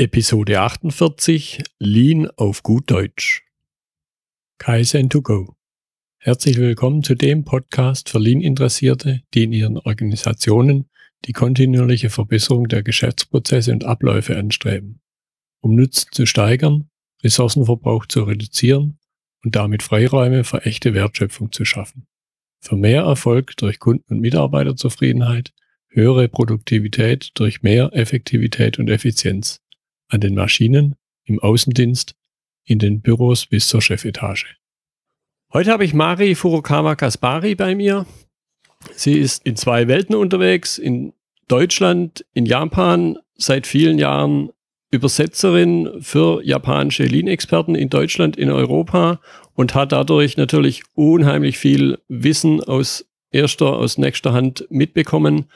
Episode 0.00 0.60
48 0.60 1.64
Lean 1.80 2.30
auf 2.36 2.62
gut 2.62 2.88
Deutsch. 2.88 3.42
Kaizen 4.58 5.10
to 5.10 5.22
go. 5.22 5.56
Herzlich 6.18 6.56
willkommen 6.56 7.02
zu 7.02 7.16
dem 7.16 7.44
Podcast 7.44 8.08
für 8.08 8.20
Lean-Interessierte, 8.20 9.22
die 9.34 9.42
in 9.42 9.52
ihren 9.52 9.76
Organisationen 9.76 10.88
die 11.24 11.32
kontinuierliche 11.32 12.10
Verbesserung 12.10 12.68
der 12.68 12.84
Geschäftsprozesse 12.84 13.72
und 13.72 13.82
Abläufe 13.82 14.38
anstreben, 14.38 15.00
um 15.62 15.74
Nutzen 15.74 16.10
zu 16.12 16.26
steigern, 16.26 16.88
Ressourcenverbrauch 17.24 18.06
zu 18.06 18.22
reduzieren 18.22 19.00
und 19.42 19.56
damit 19.56 19.82
Freiräume 19.82 20.44
für 20.44 20.64
echte 20.64 20.94
Wertschöpfung 20.94 21.50
zu 21.50 21.64
schaffen. 21.64 22.06
Für 22.60 22.76
mehr 22.76 23.02
Erfolg 23.02 23.56
durch 23.56 23.80
Kunden- 23.80 24.14
und 24.14 24.20
Mitarbeiterzufriedenheit, 24.20 25.52
höhere 25.88 26.28
Produktivität 26.28 27.32
durch 27.34 27.62
mehr 27.62 27.90
Effektivität 27.94 28.78
und 28.78 28.90
Effizienz 28.90 29.60
an 30.08 30.20
den 30.20 30.34
Maschinen, 30.34 30.96
im 31.24 31.38
Außendienst, 31.38 32.14
in 32.64 32.78
den 32.78 33.00
Büros 33.00 33.46
bis 33.46 33.68
zur 33.68 33.82
Chefetage. 33.82 34.56
Heute 35.52 35.70
habe 35.70 35.84
ich 35.84 35.94
Mari 35.94 36.34
Furukawa 36.34 36.94
Kaspari 36.94 37.54
bei 37.54 37.74
mir. 37.74 38.06
Sie 38.94 39.14
ist 39.14 39.44
in 39.46 39.56
zwei 39.56 39.88
Welten 39.88 40.14
unterwegs, 40.14 40.78
in 40.78 41.14
Deutschland, 41.48 42.24
in 42.34 42.46
Japan, 42.46 43.18
seit 43.36 43.66
vielen 43.66 43.98
Jahren 43.98 44.50
Übersetzerin 44.90 46.00
für 46.00 46.42
japanische 46.42 47.04
Lean-Experten 47.04 47.74
in 47.74 47.90
Deutschland, 47.90 48.36
in 48.36 48.50
Europa 48.50 49.20
und 49.54 49.74
hat 49.74 49.92
dadurch 49.92 50.36
natürlich 50.36 50.82
unheimlich 50.94 51.58
viel 51.58 51.98
Wissen 52.08 52.62
aus 52.62 53.06
erster, 53.30 53.76
aus 53.76 53.98
nächster 53.98 54.32
Hand 54.32 54.66
mitbekommen. 54.70 55.50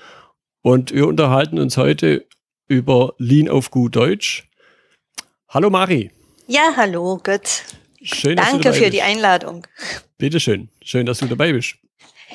Und 0.60 0.92
wir 0.92 1.06
unterhalten 1.06 1.58
uns 1.58 1.76
heute 1.76 2.26
über 2.72 3.14
Lean 3.18 3.48
auf 3.48 3.70
gut 3.70 3.94
Deutsch. 3.94 4.48
Hallo 5.48 5.68
Mari. 5.68 6.10
Ja, 6.46 6.72
hallo 6.76 7.20
Götz. 7.22 7.62
Schön, 8.02 8.36
Danke 8.36 8.72
für 8.72 8.80
bist. 8.80 8.94
die 8.94 9.02
Einladung. 9.02 9.66
Bitteschön. 10.16 10.70
Schön, 10.82 11.06
dass 11.06 11.18
du 11.18 11.26
dabei 11.26 11.52
bist. 11.52 11.76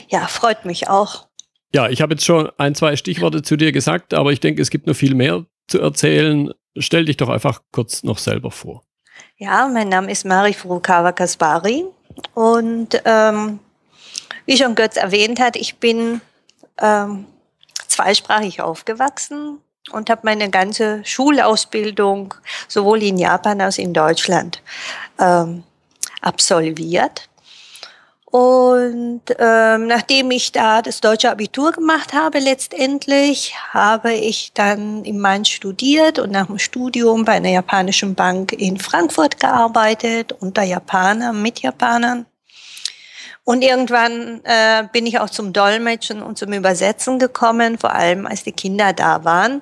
Ja, 0.09 0.27
freut 0.27 0.63
mich 0.63 0.87
auch. 0.87 1.27
Ja, 1.73 1.89
ich 1.89 2.01
habe 2.01 2.13
jetzt 2.13 2.25
schon 2.25 2.49
ein, 2.57 2.75
zwei 2.75 2.95
Stichworte 2.95 3.41
zu 3.41 3.57
dir 3.57 3.71
gesagt, 3.71 4.13
aber 4.13 4.31
ich 4.31 4.39
denke, 4.39 4.61
es 4.61 4.69
gibt 4.69 4.87
noch 4.87 4.95
viel 4.95 5.15
mehr 5.15 5.45
zu 5.67 5.81
erzählen. 5.81 6.53
Stell 6.77 7.05
dich 7.05 7.17
doch 7.17 7.29
einfach 7.29 7.61
kurz 7.71 8.03
noch 8.03 8.19
selber 8.19 8.51
vor. 8.51 8.83
Ja, 9.37 9.67
mein 9.67 9.89
Name 9.89 10.11
ist 10.11 10.23
Mari 10.23 10.53
Furukawa 10.53 11.11
Kaspari 11.11 11.83
und 12.35 13.01
ähm, 13.05 13.59
wie 14.45 14.57
schon 14.57 14.75
Götz 14.75 14.95
erwähnt 14.95 15.39
hat, 15.39 15.55
ich 15.55 15.77
bin 15.77 16.21
ähm, 16.79 17.25
zweisprachig 17.87 18.61
aufgewachsen 18.61 19.59
und 19.91 20.09
habe 20.09 20.21
meine 20.23 20.49
ganze 20.49 21.01
Schulausbildung 21.03 22.33
sowohl 22.67 23.03
in 23.03 23.17
Japan 23.17 23.61
als 23.61 23.77
in 23.77 23.93
Deutschland 23.93 24.61
ähm, 25.19 25.63
absolviert. 26.21 27.29
Und 28.29 29.21
ähm, 29.39 29.87
nachdem 29.87 30.31
ich 30.31 30.51
da 30.51 30.81
das 30.81 30.99
deutsche 30.99 31.31
Abitur 31.31 31.71
gemacht 31.71 32.13
habe, 32.13 32.39
letztendlich 32.39 33.55
habe 33.71 34.13
ich 34.13 34.51
dann 34.53 35.05
in 35.05 35.19
Mainz 35.19 35.47
studiert 35.47 36.19
und 36.19 36.31
nach 36.31 36.47
dem 36.47 36.59
Studium 36.59 37.23
bei 37.23 37.33
einer 37.33 37.49
japanischen 37.49 38.15
Bank 38.15 38.51
in 38.51 38.77
Frankfurt 38.77 39.39
gearbeitet 39.39 40.33
unter 40.39 40.63
Japanern, 40.63 41.41
mit 41.41 41.59
Japanern. 41.61 42.25
Und 43.47 43.61
irgendwann 43.61 44.41
äh, 44.43 44.83
bin 44.91 45.05
ich 45.05 45.21
auch 45.21 45.29
zum 45.29 45.53
Dolmetschen 45.53 46.21
und 46.21 46.37
zum 46.37 46.51
Übersetzen 46.51 47.17
gekommen, 47.17 47.77
vor 47.77 47.93
allem 47.93 48.27
als 48.27 48.43
die 48.43 48.51
Kinder 48.51 48.91
da 48.91 49.23
waren. 49.23 49.61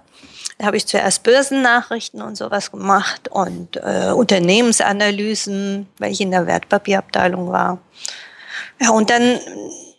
Da 0.58 0.66
habe 0.66 0.78
ich 0.78 0.88
zuerst 0.88 1.22
Börsennachrichten 1.22 2.24
und 2.24 2.36
sowas 2.36 2.72
gemacht 2.72 3.28
und 3.28 3.78
äh, 3.78 4.10
Unternehmensanalysen, 4.10 5.88
weil 6.00 6.12
ich 6.12 6.20
in 6.20 6.32
der 6.32 6.48
Wertpapierabteilung 6.48 7.52
war. 7.52 7.78
Ja, 8.82 8.90
und 8.90 9.12
dann 9.12 9.40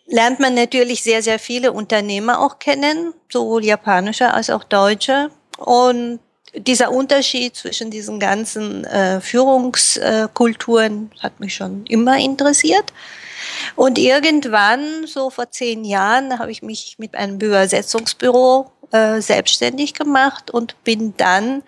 lernt 0.09 0.41
man 0.41 0.55
natürlich 0.55 1.05
sehr, 1.05 1.23
sehr 1.23 1.39
viele 1.39 1.71
Unternehmer 1.71 2.41
auch 2.41 2.59
kennen, 2.59 3.15
sowohl 3.31 3.65
japanische 3.65 4.35
als 4.35 4.51
auch 4.51 4.65
deutsche. 4.65 5.31
Und 5.59 6.19
dieser 6.57 6.91
Unterschied 6.91 7.55
zwischen 7.55 7.93
diesen 7.93 8.19
ganzen 8.19 8.85
äh, 8.85 9.21
Führungskulturen 9.21 11.13
hat 11.21 11.39
mich 11.39 11.55
schon 11.55 11.87
immer 11.87 12.19
interessiert. 12.19 12.93
Und 13.75 13.99
irgendwann, 13.99 15.07
so 15.07 15.31
vor 15.31 15.51
zehn 15.51 15.85
Jahren, 15.85 16.39
habe 16.39 16.51
ich 16.51 16.63
mich 16.63 16.97
mit 16.99 17.15
einem 17.15 17.39
Übersetzungsbüro 17.39 18.71
äh, 18.93 19.21
selbstständig 19.21 19.95
gemacht 19.95 20.51
und 20.51 20.83
bin 20.85 21.15
dann 21.17 21.63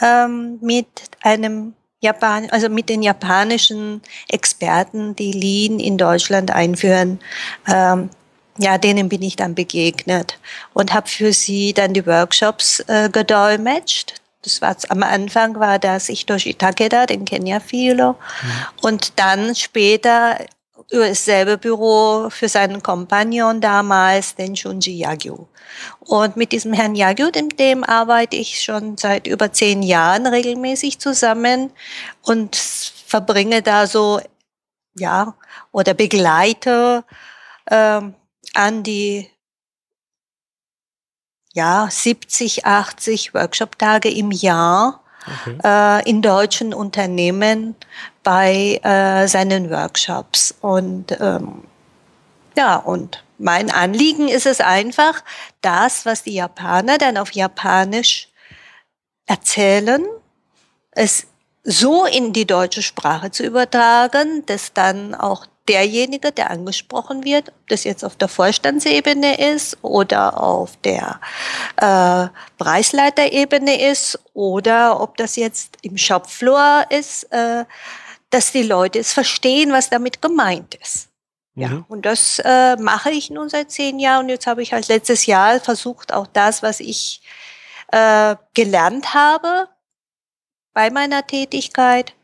ähm, 0.00 0.58
mit 0.60 0.86
einem 1.22 1.74
Japan, 2.00 2.48
also 2.50 2.68
mit 2.68 2.88
den 2.88 3.02
japanischen 3.02 4.02
Experten, 4.28 5.14
die 5.14 5.32
Lean 5.32 5.78
in 5.78 5.96
Deutschland 5.96 6.50
einführen, 6.50 7.20
ähm, 7.68 8.10
ja, 8.58 8.76
denen 8.76 9.08
bin 9.08 9.22
ich 9.22 9.36
dann 9.36 9.54
begegnet 9.54 10.38
und 10.74 10.92
habe 10.92 11.08
für 11.08 11.32
sie 11.32 11.72
dann 11.72 11.94
die 11.94 12.06
Workshops 12.06 12.80
äh, 12.80 13.08
gedolmetscht. 13.10 14.14
Das 14.42 14.60
war 14.60 14.76
am 14.88 15.02
Anfang 15.04 15.58
war 15.58 15.78
das 15.78 16.06
Hitoshi 16.06 16.54
Takeda, 16.54 17.06
den 17.06 17.24
kennen 17.24 17.46
ja 17.46 17.60
viele. 17.60 18.10
Mhm. 18.10 18.16
Und 18.82 19.12
dann 19.16 19.54
später 19.54 20.38
über 20.90 21.08
dasselbe 21.08 21.58
Büro 21.58 22.28
für 22.30 22.48
seinen 22.48 22.82
Kompagnon 22.82 23.60
damals, 23.60 24.34
den 24.34 24.56
Shunji 24.56 24.98
Yagyu. 24.98 25.46
Und 26.00 26.36
mit 26.36 26.52
diesem 26.52 26.72
Herrn 26.72 26.94
Yagyu, 26.94 27.30
dem, 27.30 27.48
dem 27.50 27.84
arbeite 27.84 28.36
ich 28.36 28.62
schon 28.62 28.96
seit 28.96 29.26
über 29.26 29.52
zehn 29.52 29.82
Jahren 29.82 30.26
regelmäßig 30.26 30.98
zusammen 30.98 31.70
und 32.22 32.56
verbringe 32.56 33.62
da 33.62 33.86
so, 33.86 34.20
ja, 34.94 35.34
oder 35.70 35.94
begleite 35.94 37.04
ähm, 37.70 38.14
an 38.54 38.82
die 38.82 39.30
ja, 41.54 41.88
70, 41.90 42.64
80 42.64 43.34
Workshop-Tage 43.34 44.10
im 44.10 44.30
Jahr 44.30 45.01
okay. 45.26 45.58
äh, 45.64 46.08
in 46.08 46.22
deutschen 46.22 46.74
Unternehmen 46.74 47.74
bei 48.22 48.80
äh, 48.82 49.26
seinen 49.28 49.70
Workshops. 49.70 50.54
Und 50.60 51.16
ähm, 51.20 51.64
ja, 52.56 52.76
und 52.76 53.24
mein 53.38 53.70
Anliegen 53.70 54.28
ist 54.28 54.46
es 54.46 54.60
einfach, 54.60 55.22
das, 55.60 56.06
was 56.06 56.22
die 56.22 56.34
Japaner 56.34 56.98
dann 56.98 57.16
auf 57.16 57.32
Japanisch 57.32 58.28
erzählen, 59.26 60.04
es 60.92 61.26
so 61.64 62.04
in 62.04 62.32
die 62.32 62.46
deutsche 62.46 62.82
Sprache 62.82 63.30
zu 63.30 63.44
übertragen, 63.44 64.44
dass 64.46 64.72
dann 64.72 65.14
auch 65.14 65.46
derjenige, 65.68 66.32
der 66.32 66.50
angesprochen 66.50 67.24
wird, 67.24 67.48
ob 67.50 67.68
das 67.68 67.84
jetzt 67.84 68.04
auf 68.04 68.16
der 68.16 68.28
Vorstandsebene 68.28 69.54
ist 69.54 69.78
oder 69.82 70.42
auf 70.42 70.76
der 70.78 71.20
äh, 71.76 72.28
Preisleiterebene 72.58 73.90
ist 73.90 74.18
oder 74.34 75.00
ob 75.00 75.16
das 75.16 75.36
jetzt 75.36 75.78
im 75.82 75.96
Shopfloor 75.96 76.86
ist, 76.90 77.24
äh, 77.32 77.64
dass 78.30 78.52
die 78.52 78.62
Leute 78.62 78.98
es 78.98 79.12
verstehen, 79.12 79.72
was 79.72 79.90
damit 79.90 80.20
gemeint 80.20 80.74
ist. 80.74 81.08
Ja, 81.54 81.68
mhm. 81.68 81.84
und 81.88 82.06
das 82.06 82.40
äh, 82.42 82.76
mache 82.76 83.10
ich 83.10 83.30
nun 83.30 83.48
seit 83.50 83.70
zehn 83.70 83.98
Jahren 83.98 84.24
und 84.24 84.28
jetzt 84.30 84.46
habe 84.46 84.62
ich 84.62 84.72
halt 84.72 84.88
letztes 84.88 85.26
Jahr 85.26 85.60
versucht, 85.60 86.12
auch 86.12 86.26
das, 86.26 86.62
was 86.62 86.80
ich 86.80 87.22
äh, 87.92 88.36
gelernt 88.54 89.12
habe 89.12 89.68
bei 90.72 90.90
meiner 90.90 91.26
Tätigkeit, 91.26 92.14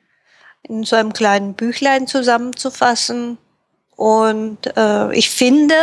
in 0.62 0.84
so 0.84 0.96
einem 0.96 1.12
kleinen 1.12 1.54
Büchlein 1.54 2.06
zusammenzufassen. 2.06 3.38
Und 3.96 4.58
äh, 4.76 5.12
ich 5.12 5.28
finde, 5.28 5.74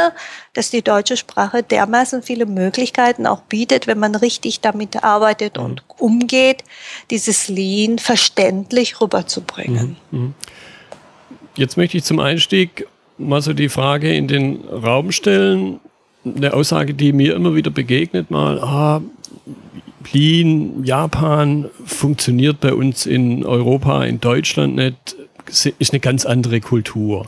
dass 0.53 0.69
die 0.69 0.81
deutsche 0.81 1.17
Sprache 1.17 1.63
dermaßen 1.63 2.23
viele 2.23 2.45
Möglichkeiten 2.45 3.27
auch 3.27 3.41
bietet, 3.41 3.87
wenn 3.87 3.99
man 3.99 4.15
richtig 4.15 4.61
damit 4.61 5.03
arbeitet 5.03 5.57
mhm. 5.57 5.63
und 5.63 5.83
umgeht, 5.97 6.63
dieses 7.11 7.49
Lean 7.49 7.99
verständlich 7.99 9.01
rüberzubringen. 9.01 9.97
Mhm. 10.11 10.19
mhm. 10.19 10.33
Jetzt 11.57 11.77
möchte 11.77 11.97
ich 11.97 12.03
zum 12.03 12.19
Einstieg 12.19 12.85
mal 13.17 13.41
so 13.41 13.53
die 13.53 13.69
Frage 13.69 14.13
in 14.13 14.27
den 14.27 14.65
Raum 14.65 15.11
stellen. 15.11 15.79
Eine 16.25 16.53
Aussage, 16.53 16.93
die 16.93 17.13
mir 17.13 17.35
immer 17.35 17.55
wieder 17.55 17.71
begegnet, 17.71 18.29
mal, 18.31 18.59
ah, 18.59 19.01
Lean, 20.13 20.83
Japan 20.83 21.69
funktioniert 21.85 22.59
bei 22.59 22.73
uns 22.73 23.05
in 23.05 23.45
Europa, 23.45 24.03
in 24.03 24.19
Deutschland 24.19 24.75
nicht, 24.75 25.15
ist 25.79 25.91
eine 25.91 25.99
ganz 25.99 26.25
andere 26.25 26.61
Kultur. 26.61 27.27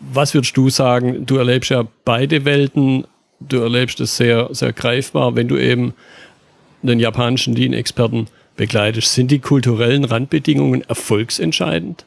Was 0.00 0.34
würdest 0.34 0.56
du 0.56 0.70
sagen? 0.70 1.26
Du 1.26 1.36
erlebst 1.36 1.70
ja 1.70 1.86
beide 2.04 2.44
Welten, 2.44 3.04
du 3.40 3.60
erlebst 3.60 4.00
es 4.00 4.16
sehr, 4.16 4.48
sehr 4.52 4.72
greifbar, 4.72 5.34
wenn 5.34 5.48
du 5.48 5.56
eben 5.56 5.94
einen 6.82 7.00
japanischen 7.00 7.54
Lean-Experten 7.54 8.28
begleitest. 8.56 9.14
Sind 9.14 9.30
die 9.30 9.40
kulturellen 9.40 10.04
Randbedingungen 10.04 10.82
erfolgsentscheidend? 10.82 12.04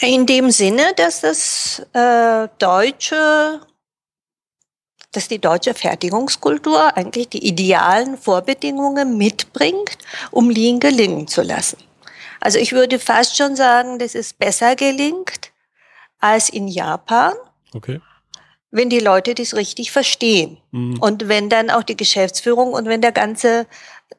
In 0.00 0.26
dem 0.26 0.50
Sinne, 0.50 0.82
dass 0.96 1.20
das 1.20 1.86
äh, 1.92 2.48
deutsche 2.58 3.60
dass 5.16 5.28
die 5.28 5.38
deutsche 5.38 5.74
Fertigungskultur 5.74 6.96
eigentlich 6.96 7.28
die 7.28 7.46
idealen 7.46 8.18
Vorbedingungen 8.18 9.16
mitbringt, 9.16 9.98
um 10.30 10.50
Lean 10.50 10.80
gelingen 10.80 11.26
zu 11.28 11.42
lassen. 11.42 11.78
Also 12.40 12.58
ich 12.58 12.72
würde 12.72 12.98
fast 12.98 13.36
schon 13.36 13.56
sagen, 13.56 13.98
dass 13.98 14.14
es 14.14 14.32
besser 14.32 14.76
gelingt 14.76 15.50
als 16.20 16.48
in 16.48 16.68
Japan. 16.68 17.34
Okay. 17.74 18.00
Wenn 18.70 18.90
die 18.90 18.98
Leute 18.98 19.34
das 19.34 19.54
richtig 19.54 19.92
verstehen. 19.92 20.58
Mhm. 20.72 20.98
Und 21.00 21.28
wenn 21.28 21.48
dann 21.48 21.70
auch 21.70 21.82
die 21.82 21.96
Geschäftsführung 21.96 22.72
und 22.72 22.86
wenn 22.86 23.00
der 23.00 23.12
ganze, 23.12 23.66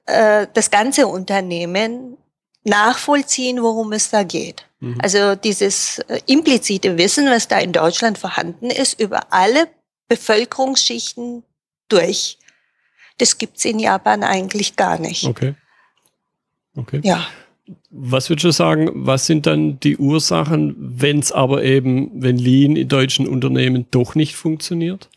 äh, 0.06 0.48
das 0.54 0.72
ganze 0.72 1.08
Unternehmen 1.08 2.18
nachvollziehen, 2.64 3.62
worum 3.62 3.94
es 3.94 4.10
da 4.10 4.24
geht. 4.24 4.66
Mhm. 4.80 4.98
Also 5.02 5.36
dieses 5.36 6.00
äh, 6.00 6.20
implizite 6.26 6.98
Wissen, 6.98 7.28
was 7.30 7.48
da 7.48 7.60
in 7.60 7.74
Deutschland 7.74 8.18
vorhanden 8.18 8.70
ist, 8.70 9.00
über 9.00 9.32
alle 9.32 9.68
Bevölkerungsschichten 10.08 11.44
durch. 11.90 12.38
Das 13.18 13.38
gibt's 13.38 13.66
in 13.66 13.80
Japan 13.80 14.24
eigentlich 14.24 14.76
gar 14.76 15.00
nicht. 15.00 15.26
Okay. 15.26 15.56
Okay. 16.76 17.00
Ja. 17.04 17.26
Was 17.90 18.30
würdest 18.30 18.46
du 18.46 18.52
sagen, 18.52 18.92
was 18.94 19.26
sind 19.26 19.48
dann 19.48 19.80
die 19.80 19.98
Ursachen, 19.98 20.76
wenn 20.78 21.20
es 21.20 21.32
aber 21.32 21.64
eben, 21.64 22.12
wenn 22.22 22.38
Lean 22.38 22.76
in 22.76 22.88
deutschen 22.88 23.28
Unternehmen 23.28 23.88
doch 23.90 24.14
nicht 24.14 24.36
funktioniert? 24.36 25.10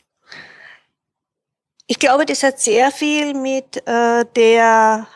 Ich 1.87 1.99
glaube, 1.99 2.25
das 2.25 2.43
hat 2.43 2.59
sehr 2.61 2.91
viel 2.91 3.35
mit 3.35 3.87
äh, 3.87 4.25
der 4.37 5.07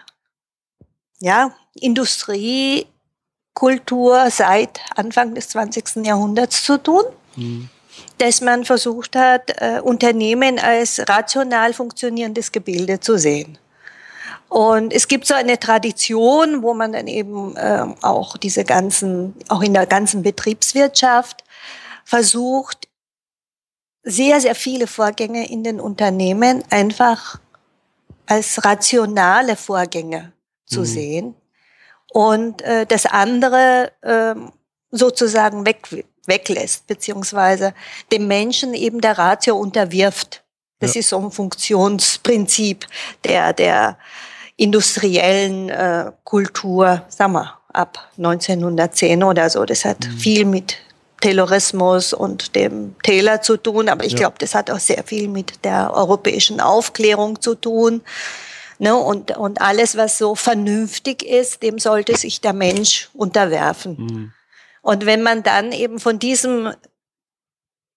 ja, 1.20 1.54
Industriekultur 1.74 2.86
seit 4.30 4.80
Anfang 4.94 5.34
des 5.34 5.48
20. 5.50 6.04
Jahrhunderts 6.04 6.64
zu 6.64 6.82
tun. 6.82 7.04
Mhm 7.36 7.70
dass 8.18 8.40
man 8.40 8.64
versucht 8.64 9.16
hat, 9.16 9.50
äh, 9.60 9.80
Unternehmen 9.80 10.58
als 10.58 11.00
rational 11.08 11.72
funktionierendes 11.72 12.52
Gebilde 12.52 13.00
zu 13.00 13.18
sehen. 13.18 13.58
Und 14.48 14.92
es 14.92 15.08
gibt 15.08 15.26
so 15.26 15.34
eine 15.34 15.58
Tradition, 15.58 16.62
wo 16.62 16.74
man 16.74 16.92
dann 16.92 17.06
eben 17.06 17.56
äh, 17.56 17.86
auch 18.02 18.36
diese 18.36 18.64
ganzen, 18.64 19.34
auch 19.48 19.62
in 19.62 19.72
der 19.72 19.86
ganzen 19.86 20.22
Betriebswirtschaft 20.22 21.42
versucht, 22.04 22.88
sehr, 24.02 24.40
sehr 24.40 24.54
viele 24.54 24.86
Vorgänge 24.86 25.48
in 25.48 25.64
den 25.64 25.80
Unternehmen 25.80 26.64
einfach 26.70 27.40
als 28.26 28.64
rationale 28.64 29.56
Vorgänge 29.56 30.32
zu 30.66 30.80
mhm. 30.80 30.84
sehen 30.84 31.34
und 32.12 32.62
äh, 32.62 32.84
das 32.84 33.06
andere 33.06 33.92
äh, 34.02 34.34
sozusagen 34.90 35.64
weg, 35.64 35.88
weglässt, 36.26 36.86
beziehungsweise 36.86 37.74
dem 38.10 38.26
Menschen 38.28 38.74
eben 38.74 39.00
der 39.00 39.18
Ratio 39.18 39.56
unterwirft. 39.56 40.42
Das 40.78 40.94
ja. 40.94 41.00
ist 41.00 41.08
so 41.10 41.18
ein 41.18 41.30
Funktionsprinzip 41.30 42.86
der, 43.24 43.52
der 43.52 43.98
industriellen 44.56 45.68
äh, 45.68 46.12
Kultur, 46.24 47.02
sagen 47.08 47.32
wir, 47.32 47.54
ab 47.72 48.10
1910 48.16 49.22
oder 49.22 49.48
so. 49.50 49.64
Das 49.64 49.84
hat 49.84 50.06
mhm. 50.06 50.18
viel 50.18 50.44
mit 50.44 50.76
Taylorismus 51.20 52.12
und 52.12 52.54
dem 52.56 52.96
Taylor 53.02 53.40
zu 53.40 53.56
tun, 53.56 53.88
aber 53.88 54.04
ich 54.04 54.12
ja. 54.12 54.18
glaube, 54.18 54.36
das 54.38 54.54
hat 54.54 54.70
auch 54.70 54.80
sehr 54.80 55.04
viel 55.04 55.28
mit 55.28 55.64
der 55.64 55.94
europäischen 55.94 56.60
Aufklärung 56.60 57.40
zu 57.40 57.54
tun. 57.54 58.02
Ne? 58.78 58.94
Und, 58.96 59.36
und 59.36 59.60
alles, 59.60 59.96
was 59.96 60.18
so 60.18 60.34
vernünftig 60.34 61.22
ist, 61.22 61.62
dem 61.62 61.78
sollte 61.78 62.16
sich 62.16 62.40
der 62.40 62.52
Mensch 62.52 63.08
unterwerfen. 63.14 63.96
Mhm. 63.96 64.32
Und 64.82 65.06
wenn 65.06 65.22
man 65.22 65.42
dann 65.42 65.72
eben 65.72 65.98
von 65.98 66.18
diesem 66.18 66.74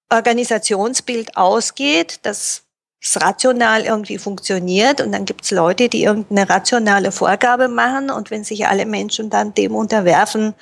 Organisationsbild 0.09 1.35
ausgeht, 1.35 2.19
dass 2.23 2.63
es 3.01 3.21
rational 3.21 3.83
irgendwie 3.83 4.17
funktioniert 4.17 5.01
und 5.01 5.11
dann 5.11 5.25
gibt 5.25 5.43
es 5.45 5.51
Leute, 5.51 5.89
die 5.89 6.03
irgendeine 6.03 6.49
rationale 6.49 7.11
Vorgabe 7.11 7.67
machen 7.67 8.09
und 8.09 8.31
wenn 8.31 8.43
sich 8.43 8.67
alle 8.67 8.85
Menschen 8.85 9.29
dann 9.29 9.53
dem 9.53 9.75
unterwerfen, 9.75 10.53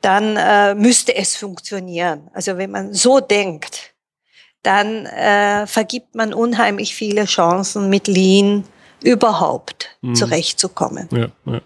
dann 0.00 0.36
äh, 0.36 0.74
müsste 0.74 1.14
es 1.14 1.36
funktionieren. 1.36 2.28
Also 2.32 2.56
wenn 2.56 2.70
man 2.70 2.94
so 2.94 3.20
denkt, 3.20 3.94
dann 4.62 5.06
äh, 5.06 5.66
vergibt 5.66 6.14
man 6.14 6.34
unheimlich 6.34 6.94
viele 6.94 7.24
Chancen, 7.24 7.88
mit 7.88 8.06
Lean 8.06 8.64
überhaupt 9.02 9.96
mhm. 10.02 10.14
zurechtzukommen. 10.14 11.08
Ja, 11.12 11.28
ja. 11.46 11.60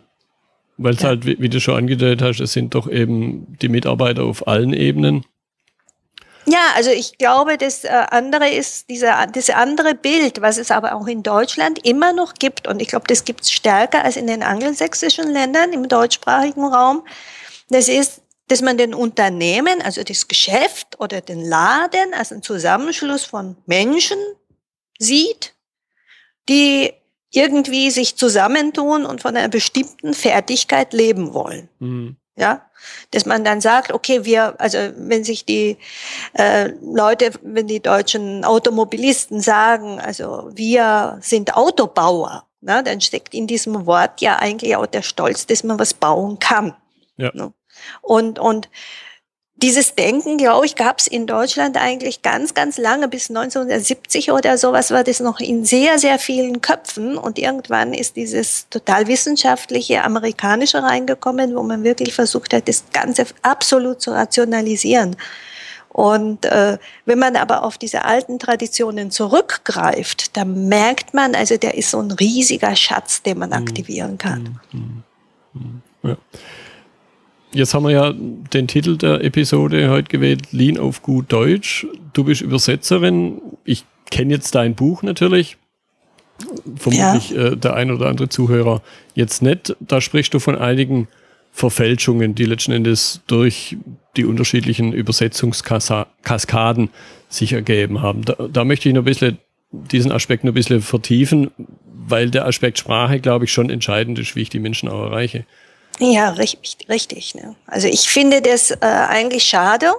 Weil 0.79 0.95
es 0.95 1.03
ja. 1.03 1.09
halt, 1.09 1.25
wie, 1.27 1.41
wie, 1.41 1.49
du 1.49 1.61
schon 1.61 1.77
angedeutet 1.77 2.23
hast, 2.23 2.41
es 2.41 2.53
sind 2.53 2.75
doch 2.75 2.89
eben 2.89 3.57
die 3.61 3.69
Mitarbeiter 3.69 4.25
auf 4.25 4.47
allen 4.47 4.73
Ebenen. 4.73 5.25
Ja, 6.49 6.75
also 6.77 6.91
ich 6.91 7.19
glaube, 7.19 7.59
das 7.59 7.85
äh, 7.85 7.89
andere 7.89 8.49
ist 8.49 8.89
dieser, 8.89 9.27
das 9.27 9.51
andere 9.51 9.95
Bild, 9.97 10.41
was 10.43 10.59
es 10.59 10.71
aber 10.71 10.95
auch 10.95 11.09
in 11.09 11.25
Deutschland 11.25 11.85
immer 11.85 12.13
noch 12.13 12.35
gibt, 12.35 12.69
und 12.69 12.81
ich 12.81 12.89
glaube, 12.89 13.07
das 13.09 13.25
gibt 13.25 13.43
es 13.43 13.51
stärker 13.51 14.05
als 14.05 14.17
in 14.17 14.29
den 14.29 14.45
angelsächsischen 14.45 15.33
Ländern 15.33 15.73
im 15.73 15.89
deutschsprachigen 15.89 16.65
Raum. 16.65 17.05
Das 17.69 17.89
ist, 17.89 18.23
dass 18.47 18.63
man 18.63 18.79
den 18.79 18.95
Unternehmen, 18.95 19.83
also 19.83 20.05
das 20.05 20.29
Geschäft 20.29 21.01
oder 21.01 21.21
den 21.21 21.45
Laden 21.45 22.15
als 22.15 22.31
einen 22.31 22.43
Zusammenschluss 22.43 23.25
von 23.25 23.57
Menschen 23.67 24.19
sieht, 25.01 25.55
die 26.49 26.93
irgendwie 27.37 27.91
sich 27.91 28.17
zusammentun 28.17 29.05
und 29.05 29.23
von 29.23 29.37
einer 29.37 29.49
bestimmten 29.49 30.15
Fertigkeit 30.15 30.93
leben 30.93 31.35
wollen. 31.35 31.69
Mhm. 31.79 32.17
Ja, 32.39 32.67
dass 33.13 33.25
man 33.25 33.45
dann 33.45 33.63
sagt, 33.63 33.93
okay, 33.93 34.27
wir, 34.27 34.61
also 34.61 34.79
wenn 34.97 35.25
sich 35.25 35.47
die 35.47 35.79
äh, 36.35 36.71
Leute, 36.83 37.31
wenn 37.43 37.67
die 37.67 37.81
deutschen 37.81 38.45
Automobilisten 38.45 39.41
sagen, 39.41 40.01
also 40.01 40.51
wir 40.53 41.19
sind 41.23 41.57
Autobauer, 41.57 42.45
na, 42.61 42.83
dann 42.83 43.01
steckt 43.01 43.33
in 43.33 43.47
diesem 43.47 43.87
Wort 43.87 44.21
ja 44.21 44.37
eigentlich 44.37 44.77
auch 44.77 44.87
der 44.87 45.03
Stolz, 45.03 45.47
dass 45.47 45.65
man 45.65 45.79
was 45.79 45.95
bauen 45.95 46.39
kann. 46.39 46.75
Ja. 47.17 47.31
Und 48.03 48.39
und 48.39 48.69
dieses 49.57 49.95
Denken, 49.95 50.37
glaube 50.37 50.67
ich, 50.67 50.75
gab 50.75 50.99
es 50.99 51.07
in 51.07 51.27
Deutschland 51.27 51.79
eigentlich 51.79 52.21
ganz, 52.21 52.53
ganz 52.53 52.77
lange, 52.77 53.09
bis 53.09 53.31
1970 53.31 54.31
oder 54.31 54.59
sowas 54.59 54.91
war 54.91 55.03
das 55.03 55.21
noch 55.21 55.41
in 55.41 55.65
sehr, 55.65 55.99
sehr 55.99 56.19
vielen 56.19 56.61
Köpfen. 56.61 57.17
Und 57.17 57.39
irgendwann 57.39 57.95
ist 57.95 58.17
dieses 58.17 58.69
total 58.69 59.07
wissenschaftliche 59.07 60.05
amerikanische 60.05 60.83
reingekommen, 60.83 61.57
wo 61.57 61.63
man 61.63 61.85
wirklich 61.85 62.15
versucht 62.15 62.53
hat, 62.53 62.69
das 62.69 62.85
Ganze 62.93 63.27
absolut 63.41 64.03
zu 64.03 64.11
rationalisieren. 64.11 65.17
Und 65.89 66.45
äh, 66.45 66.77
wenn 67.07 67.19
man 67.19 67.37
aber 67.37 67.63
auf 67.63 67.79
diese 67.79 68.05
alten 68.05 68.39
Traditionen 68.39 69.11
zurückgreift, 69.11 70.37
dann 70.37 70.69
merkt 70.69 71.15
man, 71.15 71.35
also 71.35 71.57
der 71.57 71.75
ist 71.75 71.91
so 71.91 71.99
ein 71.99 72.11
riesiger 72.11 72.77
Schatz, 72.77 73.23
den 73.23 73.39
man 73.39 73.49
mhm. 73.49 73.55
aktivieren 73.57 74.19
kann. 74.19 74.61
Mhm. 74.73 75.03
Mhm. 75.55 75.83
Ja. 76.03 76.17
Jetzt 77.57 77.73
haben 77.73 77.85
wir 77.85 77.91
ja 77.91 78.13
den 78.13 78.69
Titel 78.69 78.99
der 78.99 79.25
Episode 79.25 79.89
heute 79.89 80.09
gewählt, 80.09 80.53
Lean 80.53 80.77
auf 80.77 81.01
gut 81.01 81.33
Deutsch. 81.33 81.87
Du 82.13 82.25
bist 82.25 82.43
Übersetzerin. 82.43 83.41
Ich 83.65 83.87
kenne 84.11 84.35
jetzt 84.35 84.55
dein 84.55 84.75
Buch 84.75 85.03
natürlich. 85.03 85.57
Vermutlich 86.77 87.31
ja. 87.31 87.47
äh, 87.47 87.57
der 87.57 87.73
ein 87.73 87.91
oder 87.91 88.09
andere 88.09 88.29
Zuhörer 88.29 88.83
jetzt 89.15 89.41
nicht. 89.41 89.75
Da 89.81 90.03
sprichst 90.03 90.35
du 90.35 90.39
von 90.39 90.59
einigen 90.59 91.09
Verfälschungen, 91.51 92.35
die 92.35 92.45
letzten 92.45 92.73
Endes 92.73 93.23
durch 93.27 93.79
die 94.19 94.27
unterschiedlichen 94.27 94.93
Übersetzungskaskaden 94.93 96.91
sich 97.31 97.55
ergeben 97.55 98.03
haben. 98.03 98.23
Da, 98.27 98.35
da 98.53 98.65
möchte 98.67 98.91
ich 98.91 98.95
noch 98.95 99.01
ein 99.01 99.07
bisschen 99.07 99.39
diesen 99.71 100.13
Aspekt 100.13 100.45
noch 100.45 100.53
ein 100.53 100.55
bisschen 100.55 100.83
vertiefen, 100.83 101.51
weil 101.87 102.29
der 102.31 102.45
Aspekt 102.45 102.79
Sprache, 102.79 103.19
glaube 103.19 103.47
ich, 103.47 103.53
schon 103.53 103.71
entscheidend 103.71 104.19
ist, 104.19 104.37
wie 104.37 104.43
ich 104.43 104.51
die 104.51 104.61
Menschen 104.61 104.91
auch 104.91 105.05
erreiche. 105.05 105.47
Ja, 105.99 106.31
richtig. 106.31 106.89
richtig 106.89 107.35
ne? 107.35 107.57
Also 107.67 107.89
ich 107.89 108.09
finde 108.09 108.43
das 108.43 108.71
äh, 108.71 108.77
eigentlich 108.81 109.45
schade, 109.45 109.93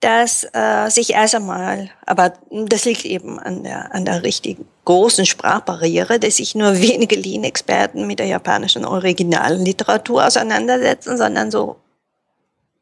dass 0.00 0.44
äh, 0.52 0.88
sich 0.90 1.10
erst 1.10 1.36
einmal, 1.36 1.90
aber 2.04 2.34
das 2.50 2.84
liegt 2.84 3.04
eben 3.04 3.38
an 3.38 3.62
der, 3.62 3.94
an 3.94 4.04
der 4.04 4.24
richtigen 4.24 4.66
großen 4.84 5.26
Sprachbarriere, 5.26 6.18
dass 6.18 6.36
sich 6.36 6.54
nur 6.54 6.78
wenige 6.80 7.16
Lean-Experten 7.16 8.06
mit 8.06 8.18
der 8.18 8.26
japanischen 8.26 8.84
originalen 8.84 9.64
Literatur 9.64 10.26
auseinandersetzen, 10.26 11.16
sondern 11.16 11.50
so 11.50 11.76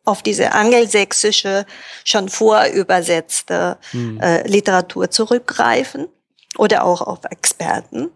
auf 0.07 0.23
diese 0.23 0.53
angelsächsische, 0.53 1.67
schon 2.05 2.31
vorübersetzte 2.31 3.77
hm. 3.91 4.19
äh, 4.21 4.47
Literatur 4.49 5.11
zurückgreifen 5.11 6.09
oder 6.57 6.85
auch 6.85 7.03
auf 7.03 7.21
Experten. 7.31 8.11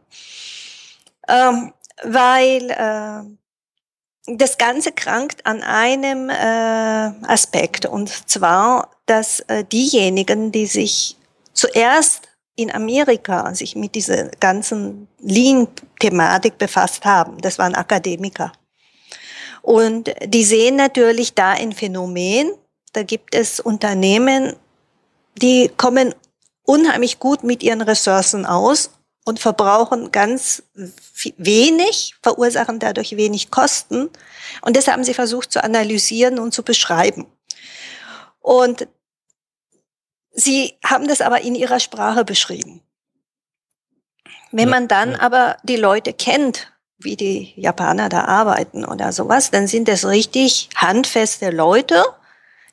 Ähm, 1.28 1.72
weil 2.02 2.70
äh, 2.70 3.22
das 4.26 4.58
Ganze 4.58 4.92
krankt 4.92 5.44
an 5.46 5.62
einem 5.62 6.30
äh, 6.30 7.26
Aspekt 7.26 7.86
und 7.86 8.08
zwar, 8.28 8.90
dass 9.06 9.40
äh, 9.40 9.64
diejenigen, 9.64 10.50
die 10.50 10.66
sich 10.66 11.16
zuerst 11.52 12.28
in 12.56 12.72
Amerika 12.72 13.54
sich 13.54 13.76
mit 13.76 13.94
dieser 13.94 14.28
ganzen 14.40 15.08
Lean-Thematik 15.20 16.56
befasst 16.56 17.04
haben, 17.04 17.38
das 17.40 17.58
waren 17.58 17.74
Akademiker. 17.74 18.52
Und 19.60 20.14
die 20.24 20.44
sehen 20.44 20.76
natürlich 20.76 21.34
da 21.34 21.52
ein 21.52 21.72
Phänomen. 21.72 22.52
Da 22.92 23.02
gibt 23.02 23.34
es 23.34 23.60
Unternehmen, 23.60 24.54
die 25.40 25.70
kommen 25.76 26.14
unheimlich 26.64 27.18
gut 27.18 27.44
mit 27.44 27.62
ihren 27.62 27.80
Ressourcen 27.80 28.46
aus 28.46 28.90
und 29.24 29.40
verbrauchen 29.40 30.12
ganz 30.12 30.62
wenig, 31.36 32.14
verursachen 32.22 32.78
dadurch 32.78 33.16
wenig 33.16 33.50
Kosten. 33.50 34.10
Und 34.60 34.76
das 34.76 34.86
haben 34.88 35.04
sie 35.04 35.14
versucht 35.14 35.50
zu 35.50 35.64
analysieren 35.64 36.38
und 36.38 36.52
zu 36.52 36.62
beschreiben. 36.62 37.26
Und 38.40 38.86
sie 40.32 40.74
haben 40.84 41.08
das 41.08 41.22
aber 41.22 41.40
in 41.40 41.54
ihrer 41.54 41.80
Sprache 41.80 42.24
beschrieben. 42.24 42.82
Wenn 44.52 44.68
man 44.68 44.86
dann 44.86 45.16
aber 45.16 45.56
die 45.64 45.76
Leute 45.76 46.12
kennt, 46.12 46.70
wie 46.98 47.16
die 47.16 47.54
Japaner 47.56 48.08
da 48.08 48.24
arbeiten 48.24 48.84
oder 48.84 49.10
sowas, 49.12 49.50
dann 49.50 49.66
sind 49.66 49.88
das 49.88 50.06
richtig 50.06 50.68
handfeste 50.76 51.50
Leute, 51.50 52.04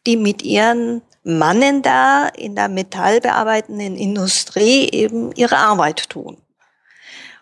die 0.05 0.17
mit 0.17 0.43
ihren 0.43 1.01
Mannen 1.23 1.81
da 1.81 2.27
in 2.27 2.55
der 2.55 2.67
metallbearbeitenden 2.67 3.95
Industrie 3.95 4.89
eben 4.91 5.31
ihre 5.33 5.57
Arbeit 5.57 6.09
tun. 6.09 6.37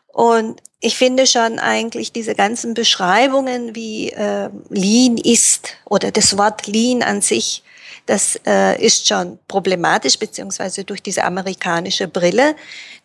Und 0.07 0.61
ich 0.81 0.97
finde 0.97 1.27
schon 1.27 1.59
eigentlich 1.59 2.11
diese 2.11 2.35
ganzen 2.35 2.73
Beschreibungen, 2.73 3.75
wie 3.75 4.09
äh, 4.09 4.49
Lean 4.69 5.17
ist 5.17 5.77
oder 5.85 6.11
das 6.11 6.37
Wort 6.37 6.67
Lean 6.67 7.03
an 7.03 7.21
sich, 7.21 7.63
das 8.05 8.39
äh, 8.47 8.83
ist 8.83 9.07
schon 9.07 9.37
problematisch, 9.47 10.17
beziehungsweise 10.17 10.83
durch 10.83 11.03
diese 11.03 11.23
amerikanische 11.23 12.07
Brille, 12.07 12.55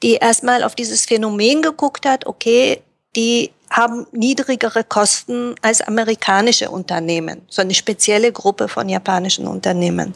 die 0.02 0.14
erstmal 0.14 0.62
auf 0.62 0.74
dieses 0.74 1.04
Phänomen 1.04 1.60
geguckt 1.60 2.06
hat, 2.06 2.26
okay, 2.26 2.80
die 3.14 3.50
haben 3.68 4.06
niedrigere 4.12 4.82
Kosten 4.82 5.56
als 5.60 5.82
amerikanische 5.82 6.70
Unternehmen, 6.70 7.42
so 7.48 7.60
eine 7.60 7.74
spezielle 7.74 8.32
Gruppe 8.32 8.66
von 8.66 8.88
japanischen 8.88 9.46
Unternehmen. 9.46 10.14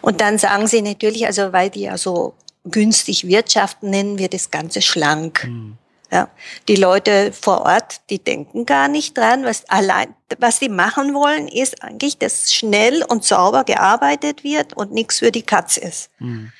Und 0.00 0.20
dann 0.20 0.38
sagen 0.38 0.66
sie 0.66 0.82
natürlich, 0.82 1.26
also 1.26 1.52
weil 1.52 1.70
die 1.70 1.82
ja 1.82 1.98
so 1.98 2.34
günstig 2.64 3.26
wirtschaften, 3.26 3.90
nennen 3.90 4.18
wir 4.18 4.28
das 4.28 4.50
Ganze 4.50 4.82
schlank. 4.82 5.44
Mhm. 5.44 5.78
Ja, 6.10 6.28
die 6.68 6.76
Leute 6.76 7.32
vor 7.32 7.62
Ort, 7.62 8.02
die 8.10 8.18
denken 8.18 8.66
gar 8.66 8.86
nicht 8.86 9.16
dran, 9.16 9.44
was 9.44 9.66
allein, 9.70 10.14
was 10.38 10.58
sie 10.58 10.68
machen 10.68 11.14
wollen, 11.14 11.48
ist 11.48 11.82
eigentlich, 11.82 12.18
dass 12.18 12.52
schnell 12.52 13.02
und 13.02 13.24
sauber 13.24 13.64
gearbeitet 13.64 14.44
wird 14.44 14.74
und 14.74 14.92
nichts 14.92 15.20
für 15.20 15.32
die 15.32 15.40
Katz 15.40 15.78
ist. 15.78 16.10
Mhm. 16.18 16.52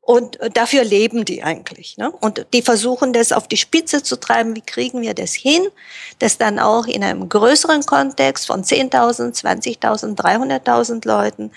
Und 0.00 0.38
dafür 0.54 0.84
leben 0.84 1.24
die 1.24 1.42
eigentlich. 1.42 1.96
Ne? 1.98 2.12
Und 2.12 2.46
die 2.52 2.62
versuchen 2.62 3.12
das 3.12 3.32
auf 3.32 3.48
die 3.48 3.56
Spitze 3.56 4.04
zu 4.04 4.18
treiben. 4.18 4.54
Wie 4.54 4.60
kriegen 4.60 5.02
wir 5.02 5.14
das 5.14 5.34
hin, 5.34 5.66
dass 6.20 6.38
dann 6.38 6.60
auch 6.60 6.86
in 6.86 7.02
einem 7.02 7.28
größeren 7.28 7.84
Kontext 7.86 8.46
von 8.46 8.62
10.000, 8.62 9.34
20.000, 9.34 10.16
300.000 10.16 11.06
Leuten 11.06 11.50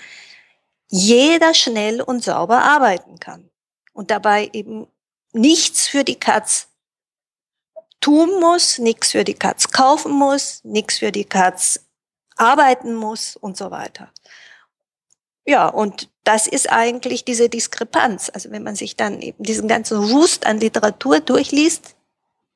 jeder 0.90 1.54
schnell 1.54 2.02
und 2.02 2.22
sauber 2.22 2.62
arbeiten 2.62 3.18
kann 3.20 3.48
und 3.92 4.10
dabei 4.10 4.50
eben 4.52 4.86
nichts 5.32 5.88
für 5.88 6.04
die 6.04 6.18
Katz 6.18 6.68
tun 8.00 8.40
muss, 8.40 8.78
nichts 8.78 9.12
für 9.12 9.24
die 9.24 9.34
Katz 9.34 9.70
kaufen 9.70 10.12
muss, 10.12 10.60
nichts 10.64 10.98
für 10.98 11.12
die 11.12 11.24
Katz 11.24 11.80
arbeiten 12.36 12.94
muss 12.94 13.36
und 13.36 13.56
so 13.56 13.70
weiter. 13.70 14.10
Ja, 15.46 15.68
und 15.68 16.08
das 16.24 16.46
ist 16.46 16.70
eigentlich 16.70 17.24
diese 17.24 17.48
Diskrepanz. 17.48 18.30
Also 18.32 18.50
wenn 18.50 18.62
man 18.62 18.76
sich 18.76 18.96
dann 18.96 19.20
eben 19.20 19.42
diesen 19.42 19.68
ganzen 19.68 20.10
Wust 20.10 20.46
an 20.46 20.60
Literatur 20.60 21.20
durchliest, 21.20 21.94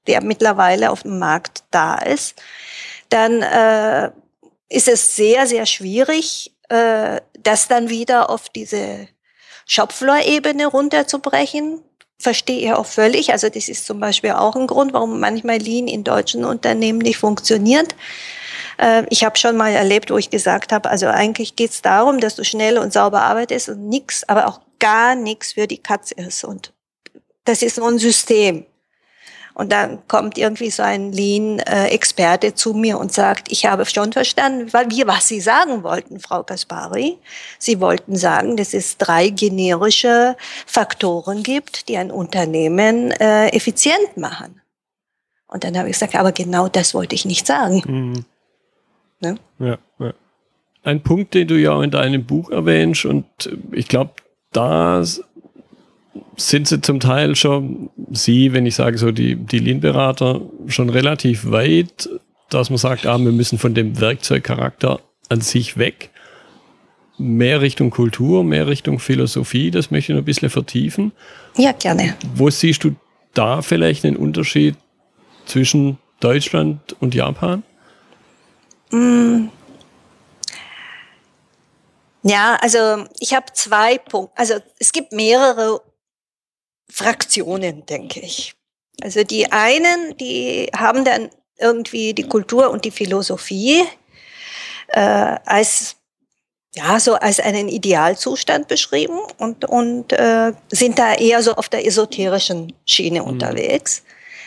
der 0.07 0.23
mittlerweile 0.23 0.91
auf 0.91 1.03
dem 1.03 1.19
Markt 1.19 1.65
da 1.71 1.97
ist, 1.97 2.41
dann 3.09 3.43
äh, 3.43 4.11
ist 4.69 4.89
es 4.89 5.17
sehr, 5.17 5.47
sehr 5.47 5.67
schwierig, 5.67 6.54
äh, 6.69 7.21
das 7.39 7.69
dann 7.69 7.89
wieder 7.89 8.31
auf 8.31 8.49
diese 8.49 9.09
Shopfloor-Ebene 9.67 10.67
runterzubrechen. 10.67 11.83
Verstehe 12.19 12.61
ich 12.61 12.73
auch 12.73 12.87
völlig. 12.87 13.33
Also 13.33 13.49
das 13.49 13.69
ist 13.69 13.87
zum 13.87 14.01
Beispiel 14.01 14.33
auch 14.33 14.57
ein 14.57 14.67
Grund, 14.67 14.93
warum 14.93 15.21
manchmal 15.21 15.59
Lean 15.59 15.89
in 15.89 16.05
deutschen 16.05 16.45
Unternehmen 16.45 16.99
nicht 16.99 17.19
funktioniert. 17.19 17.95
Äh, 18.79 19.05
ich 19.11 19.25
habe 19.25 19.39
schon 19.39 19.57
mal 19.57 19.73
erlebt, 19.73 20.11
wo 20.11 20.17
ich 20.17 20.31
gesagt 20.31 20.73
habe, 20.73 20.89
also 20.91 21.07
eigentlich 21.07 21.57
geht 21.57 21.71
es 21.71 21.83
darum, 21.83 22.21
dass 22.21 22.37
du 22.37 22.45
schnell 22.45 22.79
und 22.79 22.93
sauber 22.93 23.23
arbeitest 23.23 23.71
und 23.71 23.89
nichts, 23.89 24.29
aber 24.29 24.47
auch 24.47 24.61
gar 24.79 25.15
nichts 25.15 25.53
für 25.53 25.67
die 25.67 25.79
Katze 25.79 26.15
ist. 26.15 26.45
Und 26.45 26.73
das 27.45 27.63
ist 27.63 27.77
so 27.77 27.85
ein 27.85 27.99
System. 27.99 28.67
Und 29.55 29.71
dann 29.71 30.07
kommt 30.09 30.37
irgendwie 30.37 30.71
so 30.71 30.83
ein 30.83 31.13
Lean-Experte 31.13 32.55
zu 32.55 32.75
mir 32.75 32.99
und 32.99 33.13
sagt, 33.13 33.53
ich 33.53 33.67
habe 33.67 33.87
schon 33.87 34.13
verstanden, 34.13 34.73
weil 34.73 34.91
wir, 34.91 35.07
was 35.07 35.29
Sie 35.29 35.41
sagen 35.41 35.85
wollten, 35.85 36.19
Frau 36.19 36.43
Kaspari. 36.43 37.19
Sie 37.59 37.81
wollten 37.81 38.17
sagen, 38.17 38.57
dass 38.57 38.75
es 38.75 38.99
drei 38.99 39.29
generische 39.29 40.37
Faktoren 40.67 41.45
gibt, 41.45 41.89
die 41.89 41.97
ein 41.97 42.11
Unternehmen 42.11 43.13
äh, 43.13 43.49
effizient 43.51 44.17
machen. 44.17 44.61
Und 45.47 45.63
dann 45.63 45.79
habe 45.79 45.89
ich 45.89 45.95
gesagt, 45.95 46.17
aber 46.17 46.33
genau 46.33 46.67
das 46.67 46.93
wollte 46.93 47.15
ich 47.15 47.25
nicht 47.25 47.47
sagen. 47.47 47.83
Mhm. 47.87 48.25
Ne? 49.21 49.39
Ja, 49.61 49.79
ja. 50.01 50.15
Ein 50.83 51.01
Punkt, 51.03 51.33
den 51.33 51.47
du 51.47 51.55
ja 51.55 51.73
auch 51.73 51.83
in 51.83 51.93
deinem 51.93 52.27
Buch 52.27 52.51
erwähnst, 52.51 53.05
und 53.05 53.25
ich 53.71 53.87
glaube, 53.87 54.15
da 54.53 55.05
sind 56.37 56.69
sie 56.69 56.81
zum 56.81 57.01
Teil 57.01 57.37
schon, 57.37 57.91
sie, 58.11 58.53
wenn 58.53 58.67
ich 58.67 58.75
sage 58.75 58.99
so, 58.99 59.13
die, 59.13 59.37
die 59.37 59.59
Lean-Berater, 59.59 60.41
schon 60.67 60.91
relativ 60.91 61.51
weit, 61.51 62.09
dass 62.51 62.71
man 62.71 62.79
sagt, 62.79 63.07
ah, 63.07 63.19
wir 63.19 63.33
müssen 63.33 63.59
von 63.59 63.75
dem 63.75 64.01
Werkzeugcharakter 64.01 65.01
an 65.29 65.41
sich 65.41 65.77
weg. 65.77 66.11
Mehr 67.17 67.61
Richtung 67.61 67.91
Kultur, 67.91 68.43
mehr 68.45 68.67
Richtung 68.67 68.99
Philosophie, 68.99 69.71
das 69.71 69.91
möchte 69.91 70.13
ich 70.13 70.17
noch 70.17 70.23
ein 70.23 70.27
bisschen 70.27 70.51
vertiefen. 70.51 71.13
Ja, 71.57 71.73
gerne. 71.73 72.17
Wo 72.35 72.51
siehst 72.51 72.83
du 72.85 72.97
da 73.35 73.63
vielleicht 73.63 74.05
einen 74.05 74.17
Unterschied 74.17 74.77
zwischen 75.47 75.99
Deutschland 76.21 76.97
und 77.01 77.15
Japan? 77.15 77.63
Mm. 78.91 79.49
Ja, 82.23 82.57
also 82.61 83.05
ich 83.21 83.35
habe 83.35 83.47
zwei 83.53 83.99
Punkte. 83.99 84.33
Also 84.37 84.55
es 84.79 84.93
gibt 84.93 85.13
mehrere 85.13 85.83
Fraktionen, 86.91 87.87
denke 87.87 88.21
ich. 88.21 88.55
Also 89.03 89.25
die 89.25 89.51
einen, 89.51 90.17
die 90.19 90.71
haben 90.77 91.05
dann 91.05 91.31
irgendwie 91.59 92.15
die 92.15 92.29
Kultur 92.29 92.71
und 92.71 92.85
die 92.85 92.91
Philosophie 92.91 93.85
äh, 94.89 95.37
als 95.45 95.97
ja 96.75 96.99
so 96.99 97.15
als 97.15 97.39
einen 97.39 97.69
Idealzustand 97.69 98.67
beschrieben 98.67 99.19
und 99.39 99.65
und 99.65 100.13
äh, 100.13 100.53
sind 100.71 100.99
da 100.99 101.15
eher 101.15 101.43
so 101.43 101.55
auf 101.55 101.69
der 101.69 101.87
esoterischen 101.87 102.73
Schiene 102.85 103.23
mhm. 103.23 103.29
unterwegs 103.29 104.03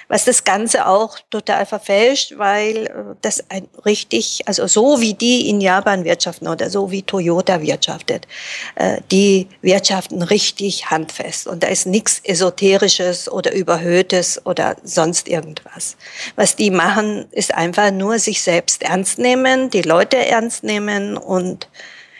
was 0.07 0.25
das 0.25 0.43
Ganze 0.43 0.87
auch 0.87 1.17
total 1.29 1.65
verfälscht, 1.65 2.37
weil 2.37 2.85
äh, 2.85 2.91
das 3.21 3.43
ein 3.49 3.67
richtig, 3.85 4.41
also 4.45 4.67
so 4.67 5.01
wie 5.01 5.13
die 5.13 5.49
in 5.49 5.61
Japan 5.61 6.03
wirtschaften 6.03 6.47
oder 6.47 6.69
so 6.69 6.91
wie 6.91 7.03
Toyota 7.03 7.61
wirtschaftet, 7.61 8.27
äh, 8.75 9.01
die 9.11 9.47
wirtschaften 9.61 10.21
richtig 10.21 10.89
handfest 10.89 11.47
und 11.47 11.63
da 11.63 11.67
ist 11.67 11.85
nichts 11.85 12.21
Esoterisches 12.23 13.31
oder 13.31 13.53
Überhöhtes 13.53 14.45
oder 14.45 14.75
sonst 14.83 15.27
irgendwas. 15.27 15.97
Was 16.35 16.55
die 16.55 16.71
machen, 16.71 17.25
ist 17.31 17.53
einfach 17.53 17.91
nur 17.91 18.19
sich 18.19 18.41
selbst 18.41 18.83
ernst 18.83 19.19
nehmen, 19.19 19.69
die 19.69 19.81
Leute 19.81 20.17
ernst 20.17 20.63
nehmen 20.63 21.17
und 21.17 21.69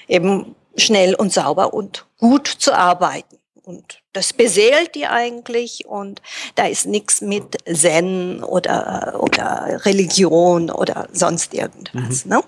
eben 0.08 0.56
schnell 0.76 1.16
und 1.16 1.34
sauber 1.34 1.74
und 1.74 2.06
gut 2.18 2.48
zu 2.48 2.74
arbeiten. 2.74 3.37
Und 3.68 4.02
das 4.14 4.32
beseelt 4.32 4.96
die 4.96 5.08
eigentlich 5.08 5.86
und 5.86 6.22
da 6.56 6.68
ist 6.68 6.86
nichts 6.86 7.20
mit 7.20 7.58
Zen 7.66 8.42
oder, 8.42 9.18
oder 9.20 9.82
Religion 9.84 10.72
oder 10.72 11.10
sonst 11.12 11.54
irgendwas. 11.54 12.24
Mhm. 12.24 12.32
Ne? 12.32 12.42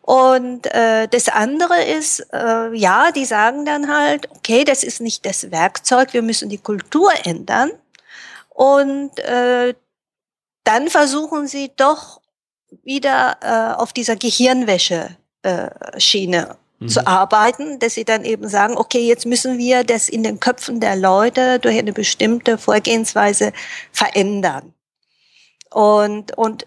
Und 0.00 0.74
äh, 0.74 1.08
das 1.08 1.28
andere 1.28 1.84
ist, 1.84 2.26
äh, 2.32 2.74
ja, 2.74 3.12
die 3.12 3.26
sagen 3.26 3.66
dann 3.66 3.94
halt, 3.94 4.30
okay, 4.30 4.64
das 4.64 4.82
ist 4.82 5.02
nicht 5.02 5.26
das 5.26 5.50
Werkzeug, 5.50 6.14
wir 6.14 6.22
müssen 6.22 6.48
die 6.48 6.56
Kultur 6.56 7.12
ändern. 7.24 7.70
Und 8.48 9.18
äh, 9.18 9.74
dann 10.64 10.88
versuchen 10.88 11.48
sie 11.48 11.70
doch 11.76 12.22
wieder 12.82 13.36
äh, 13.42 13.74
auf 13.78 13.92
dieser 13.92 14.16
Gehirnwäsche-Schiene 14.16 16.56
mhm. 16.78 16.88
zu 16.88 17.06
arbeiten, 17.06 17.78
dass 17.78 17.94
sie 17.94 18.04
dann 18.04 18.24
eben 18.24 18.48
sagen, 18.48 18.76
okay, 18.76 19.06
jetzt 19.06 19.26
müssen 19.26 19.58
wir 19.58 19.84
das 19.84 20.08
in 20.08 20.22
den 20.22 20.40
Köpfen 20.40 20.80
der 20.80 20.96
Leute 20.96 21.58
durch 21.58 21.78
eine 21.78 21.92
bestimmte 21.92 22.58
Vorgehensweise 22.58 23.52
verändern. 23.92 24.74
Und, 25.70 26.36
und 26.36 26.66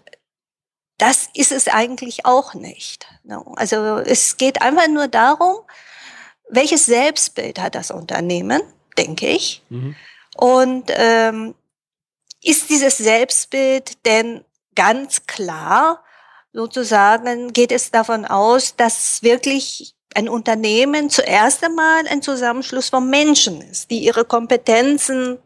das 0.98 1.28
ist 1.34 1.52
es 1.52 1.68
eigentlich 1.68 2.26
auch 2.26 2.54
nicht. 2.54 3.06
Ne? 3.24 3.42
Also 3.56 3.96
es 3.98 4.36
geht 4.36 4.62
einfach 4.62 4.88
nur 4.88 5.08
darum, 5.08 5.56
welches 6.48 6.86
Selbstbild 6.86 7.60
hat 7.60 7.74
das 7.74 7.90
Unternehmen, 7.90 8.62
denke 8.96 9.26
ich. 9.26 9.62
Mhm. 9.68 9.96
Und 10.36 10.84
ähm, 10.94 11.54
ist 12.42 12.70
dieses 12.70 12.98
Selbstbild 12.98 14.04
denn 14.06 14.44
ganz 14.74 15.26
klar, 15.26 16.04
sozusagen, 16.52 17.52
geht 17.52 17.72
es 17.72 17.90
davon 17.90 18.24
aus, 18.24 18.76
dass 18.76 19.22
wirklich 19.22 19.94
ein 20.14 20.28
Unternehmen 20.28 21.10
zuerst 21.10 21.64
einmal 21.64 22.06
ein 22.08 22.22
Zusammenschluss 22.22 22.88
von 22.88 23.08
Menschen 23.08 23.60
ist, 23.60 23.90
die 23.90 23.98
ihre 23.98 24.24
Kompetenzen 24.24 25.38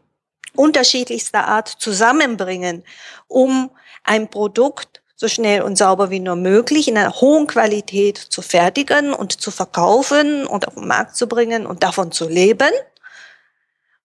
unterschiedlichster 0.55 1.47
Art 1.47 1.67
zusammenbringen, 1.67 2.83
um 3.27 3.69
ein 4.03 4.29
Produkt 4.29 5.01
so 5.15 5.27
schnell 5.27 5.63
und 5.63 5.77
sauber 5.77 6.11
wie 6.11 6.19
nur 6.19 6.35
möglich 6.35 6.87
in 6.87 6.97
einer 6.97 7.19
hohen 7.21 7.47
Qualität 7.47 8.17
zu 8.17 8.41
fertigen 8.41 9.13
und 9.13 9.41
zu 9.41 9.49
verkaufen 9.49 10.45
und 10.45 10.67
auf 10.67 10.75
den 10.75 10.87
Markt 10.87 11.15
zu 11.15 11.27
bringen 11.27 11.65
und 11.65 11.83
davon 11.83 12.11
zu 12.11 12.29
leben? 12.29 12.71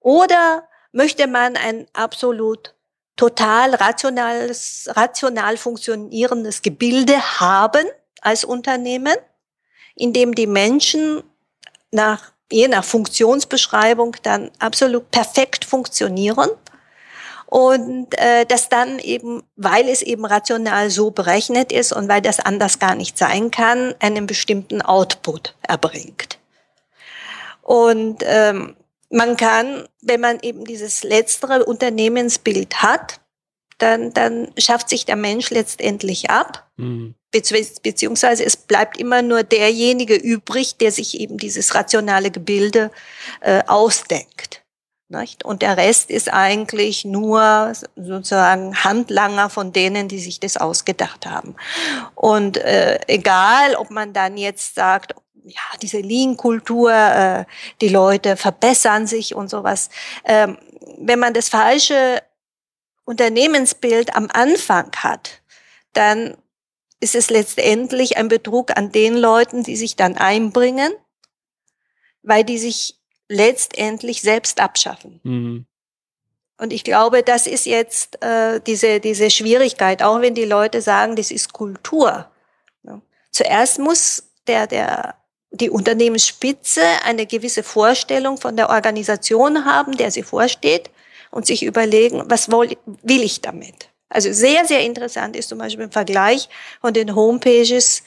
Oder 0.01 0.67
möchte 0.91 1.27
man 1.27 1.57
ein 1.57 1.87
absolut 1.93 2.75
total 3.17 3.75
rationales, 3.75 4.89
rational 4.93 5.59
funktionierendes 5.59 6.63
Gebilde 6.63 7.19
haben 7.41 7.85
als 8.23 8.45
Unternehmen, 8.45 9.17
in 9.95 10.13
dem 10.13 10.35
die 10.35 10.47
Menschen 10.47 11.23
nach, 11.91 12.33
je 12.51 12.69
nach 12.69 12.85
Funktionsbeschreibung 12.85 14.17
dann 14.23 14.51
absolut 14.59 15.11
perfekt 15.11 15.65
funktionieren 15.65 16.51
und 17.53 18.19
äh, 18.19 18.47
das 18.47 18.71
dann 18.71 18.99
eben, 18.99 19.43
weil 19.57 19.87
es 19.89 20.01
eben 20.01 20.25
rational 20.25 20.89
so 20.89 21.11
berechnet 21.11 21.71
ist 21.71 21.93
und 21.93 22.09
weil 22.09 22.23
das 22.23 22.41
anders 22.41 22.79
gar 22.79 22.95
nicht 22.95 23.19
sein 23.19 23.51
kann, 23.51 23.95
einen 23.99 24.27
bestimmten 24.27 24.81
Output 24.81 25.55
erbringt. 25.61 26.39
Und 27.61 28.23
ähm, 28.25 28.75
man 29.11 29.37
kann, 29.37 29.87
wenn 30.01 30.21
man 30.21 30.41
eben 30.41 30.65
dieses 30.65 31.05
letztere 31.05 31.67
Unternehmensbild 31.67 32.83
hat, 32.83 33.21
dann, 33.83 34.13
dann 34.13 34.53
schafft 34.57 34.89
sich 34.89 35.05
der 35.05 35.17
Mensch 35.17 35.51
letztendlich 35.51 36.31
ab. 36.31 36.71
Mhm. 36.77 37.15
Beziehungsweise 37.33 38.45
es 38.45 38.57
bleibt 38.57 38.99
immer 38.99 39.23
nur 39.23 39.43
derjenige 39.43 40.15
übrig, 40.15 40.77
der 40.77 40.93
sich 40.93 41.19
eben 41.19 41.39
dieses 41.39 41.75
rationale 41.75 42.31
Gebilde 42.31 42.91
äh, 43.41 43.63
ausdenkt. 43.67 44.63
Nicht? 45.09 45.45
Und 45.45 45.63
der 45.63 45.77
Rest 45.77 46.11
ist 46.11 46.33
eigentlich 46.33 47.05
nur 47.05 47.73
sozusagen 47.97 48.77
Handlanger 48.85 49.51
von 49.51 49.73
denen, 49.73 50.09
die 50.09 50.19
sich 50.19 50.41
das 50.41 50.57
ausgedacht 50.57 51.27
haben. 51.27 51.55
Und 52.15 52.59
äh, 52.59 53.01
egal, 53.09 53.75
ob 53.75 53.91
man 53.91 54.13
dann 54.13 54.37
jetzt 54.37 54.75
sagt, 54.75 55.15
ja, 55.45 55.61
diese 55.83 55.99
Lean-Kultur, 55.99 56.93
äh, 56.93 57.45
die 57.81 57.89
Leute 57.89 58.37
verbessern 58.37 59.07
sich 59.07 59.35
und 59.35 59.51
sowas. 59.51 59.91
Ähm, 60.25 60.57
wenn 60.99 61.19
man 61.19 61.35
das 61.35 61.49
falsche 61.49 62.23
Unternehmensbild 63.05 64.15
am 64.15 64.29
Anfang 64.33 64.91
hat, 64.97 65.43
dann 65.93 66.37
ist 67.01 67.15
es 67.15 67.31
letztendlich 67.31 68.17
ein 68.17 68.29
Betrug 68.29 68.77
an 68.77 68.93
den 68.93 69.17
Leuten, 69.17 69.65
die 69.65 69.77
sich 69.77 69.97
dann 69.97 70.17
einbringen, 70.17 70.93
weil 72.23 72.45
die 72.45 72.59
sich 72.59 72.97
letztendlich 73.29 74.23
selbst 74.23 74.61
abschaffen. 74.61 75.21
Mhm. 75.25 75.67
Und 76.59 76.73
ich 76.73 76.85
glaube, 76.85 77.25
das 77.25 77.49
ist 77.49 77.67
jetzt 77.67 78.23
äh, 78.23 78.61
diese, 78.61 79.01
diese 79.01 79.31
Schwierigkeit, 79.31 80.01
auch 80.01 80.21
wenn 80.21 80.37
die 80.37 80.45
Leute 80.45 80.81
sagen, 80.81 81.17
das 81.17 81.33
ist 81.33 81.53
Kultur. 81.53 82.31
Ja. 82.85 83.01
Zuerst 83.33 83.81
muss 83.81 84.23
der, 84.47 84.69
der, 84.69 85.17
die 85.51 85.71
Unternehmensspitze 85.71 86.83
eine 87.05 87.27
gewisse 87.27 87.65
Vorstellung 87.65 88.39
von 88.39 88.57
der 88.57 88.71
Organisation 88.71 89.65
haben, 89.65 89.97
der 89.97 90.13
sie 90.13 90.23
vorsteht 90.23 90.91
und 91.33 91.47
sich 91.47 91.65
überlegen, 91.65 92.23
was 92.27 92.49
will, 92.51 92.77
will 93.03 93.23
ich 93.23 93.41
damit? 93.41 93.89
Also 94.09 94.33
sehr, 94.33 94.65
sehr 94.67 94.83
interessant 94.83 95.35
ist 95.35 95.49
zum 95.49 95.59
Beispiel 95.59 95.85
im 95.85 95.91
Vergleich 95.91 96.49
von 96.81 96.93
den 96.93 97.15
Homepages, 97.15 98.03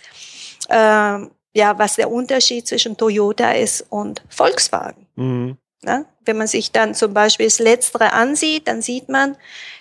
äh, 0.70 1.20
ja, 1.56 1.78
was 1.78 1.96
der 1.96 2.12
Unterschied 2.12 2.68
zwischen 2.68 2.96
Toyota 2.96 3.52
ist 3.52 3.86
und 3.90 4.24
Volkswagen. 4.30 5.08
Mhm. 5.16 5.58
Ja, 5.84 6.06
wenn 6.26 6.38
man 6.38 6.48
sich 6.48 6.72
dann 6.72 6.96
zum 6.96 7.14
Beispiel 7.14 7.46
das 7.46 7.60
Letztere 7.60 8.14
ansieht, 8.14 8.68
dann 8.68 8.82
sieht 8.82 9.10
man, 9.10 9.38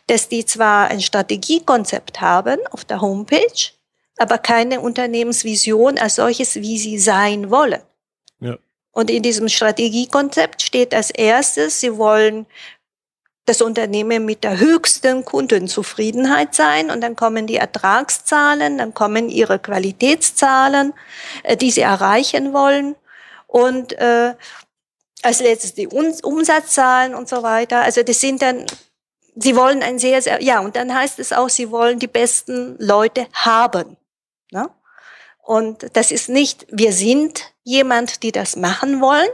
dass 0.07 0.29
die 0.29 0.45
zwar 0.45 0.89
ein 0.89 1.01
Strategiekonzept 1.01 2.21
haben 2.21 2.59
auf 2.71 2.85
der 2.85 3.01
Homepage, 3.01 3.71
aber 4.19 4.39
keine 4.39 4.81
Unternehmensvision 4.81 5.99
als 5.99 6.17
solches, 6.17 6.57
wie 6.57 6.79
sie 6.79 6.99
sein 6.99 7.51
wollen. 7.51 7.81
Ja. 8.41 8.59
Und 8.93 9.11
in 9.11 9.23
diesem 9.23 9.49
Strategiekonzept 9.49 10.63
steht 10.63 10.95
als 10.95 11.11
erstes, 11.11 11.81
sie 11.81 11.97
wollen 11.97 12.47
das 13.47 13.61
Unternehmen 13.61 14.25
mit 14.25 14.43
der 14.43 14.59
höchsten 14.59 15.25
Kundenzufriedenheit 15.25 16.55
sein 16.55 16.91
und 16.91 17.03
dann 17.03 17.15
kommen 17.15 17.47
die 17.47 17.57
Ertragszahlen, 17.57 18.79
dann 18.79 18.95
kommen 18.95 19.29
ihre 19.29 19.59
Qualitätszahlen, 19.59 20.95
äh, 21.43 21.57
die 21.57 21.71
sie 21.71 21.83
erreichen 21.83 22.53
wollen 22.53 22.97
und 23.47 23.93
äh, 23.99 24.35
als 25.23 25.41
letztes 25.41 25.75
die 25.75 25.89
Umsatzzahlen 25.89 27.15
und 27.15 27.29
so 27.29 27.43
weiter. 27.43 27.83
Also 27.83 28.03
das 28.03 28.21
sind 28.21 28.43
dann, 28.43 28.67
sie 29.37 29.57
wollen 29.57 29.83
ein 29.83 29.99
sehr, 29.99 30.21
sehr, 30.21 30.43
ja, 30.43 30.61
und 30.61 30.77
dann 30.77 30.95
heißt 30.95 31.19
es 31.19 31.33
auch, 31.33 31.49
sie 31.49 31.71
wollen 31.71 31.99
die 31.99 32.07
besten 32.07 32.77
Leute 32.79 33.27
haben. 33.33 33.97
Ne? 34.51 34.69
Und 35.43 35.97
das 35.97 36.11
ist 36.11 36.29
nicht, 36.29 36.67
wir 36.71 36.93
sind 36.93 37.53
jemand, 37.63 38.23
die 38.23 38.33
das 38.33 38.57
machen 38.57 39.01
wollen, 39.01 39.29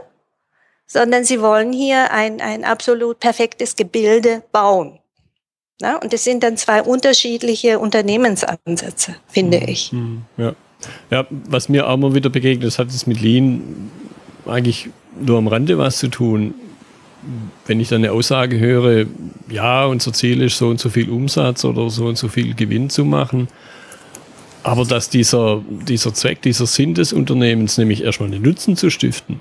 sondern 0.91 1.23
sie 1.23 1.41
wollen 1.41 1.71
hier 1.71 2.11
ein, 2.11 2.41
ein 2.41 2.65
absolut 2.65 3.19
perfektes 3.19 3.77
Gebilde 3.77 4.43
bauen. 4.51 4.99
Na, 5.81 5.95
und 5.95 6.11
das 6.11 6.25
sind 6.25 6.43
dann 6.43 6.57
zwei 6.57 6.83
unterschiedliche 6.83 7.79
Unternehmensansätze, 7.79 9.15
finde 9.27 9.61
mhm. 9.61 9.67
ich. 9.67 9.93
Mhm. 9.93 10.21
Ja. 10.37 10.53
ja, 11.09 11.25
was 11.29 11.69
mir 11.69 11.87
auch 11.87 11.95
mal 11.95 12.13
wieder 12.13 12.29
begegnet, 12.29 12.67
das 12.67 12.77
hat 12.77 12.89
es 12.89 13.07
mit 13.07 13.21
Lean 13.21 13.89
eigentlich 14.45 14.89
nur 15.19 15.37
am 15.37 15.47
Rande 15.47 15.77
was 15.77 15.97
zu 15.97 16.09
tun. 16.09 16.53
Wenn 17.67 17.79
ich 17.79 17.87
dann 17.87 18.03
eine 18.03 18.11
Aussage 18.11 18.59
höre, 18.59 19.05
ja, 19.49 19.85
unser 19.85 20.11
Ziel 20.11 20.41
ist 20.41 20.57
so 20.57 20.67
und 20.67 20.79
so 20.79 20.89
viel 20.89 21.09
Umsatz 21.09 21.63
oder 21.63 21.89
so 21.89 22.07
und 22.07 22.17
so 22.17 22.27
viel 22.27 22.53
Gewinn 22.53 22.89
zu 22.89 23.05
machen, 23.05 23.47
aber 24.63 24.83
dass 24.83 25.09
dieser, 25.09 25.61
dieser 25.69 26.13
Zweck, 26.13 26.41
dieser 26.41 26.65
Sinn 26.65 26.95
des 26.95 27.13
Unternehmens, 27.13 27.77
nämlich 27.77 28.03
erstmal 28.03 28.29
einen 28.29 28.43
Nutzen 28.43 28.75
zu 28.75 28.89
stiften, 28.89 29.39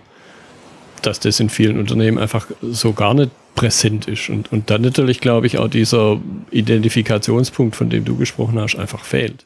dass 1.06 1.20
das 1.20 1.40
in 1.40 1.50
vielen 1.50 1.78
Unternehmen 1.78 2.18
einfach 2.18 2.46
so 2.62 2.92
gar 2.92 3.14
nicht 3.14 3.30
präsent 3.54 4.08
ist. 4.08 4.28
Und, 4.28 4.52
und 4.52 4.70
dann 4.70 4.82
natürlich, 4.82 5.20
glaube 5.20 5.46
ich, 5.46 5.58
auch 5.58 5.68
dieser 5.68 6.20
Identifikationspunkt, 6.50 7.76
von 7.76 7.90
dem 7.90 8.04
du 8.04 8.16
gesprochen 8.16 8.58
hast, 8.60 8.76
einfach 8.76 9.04
fehlt. 9.04 9.44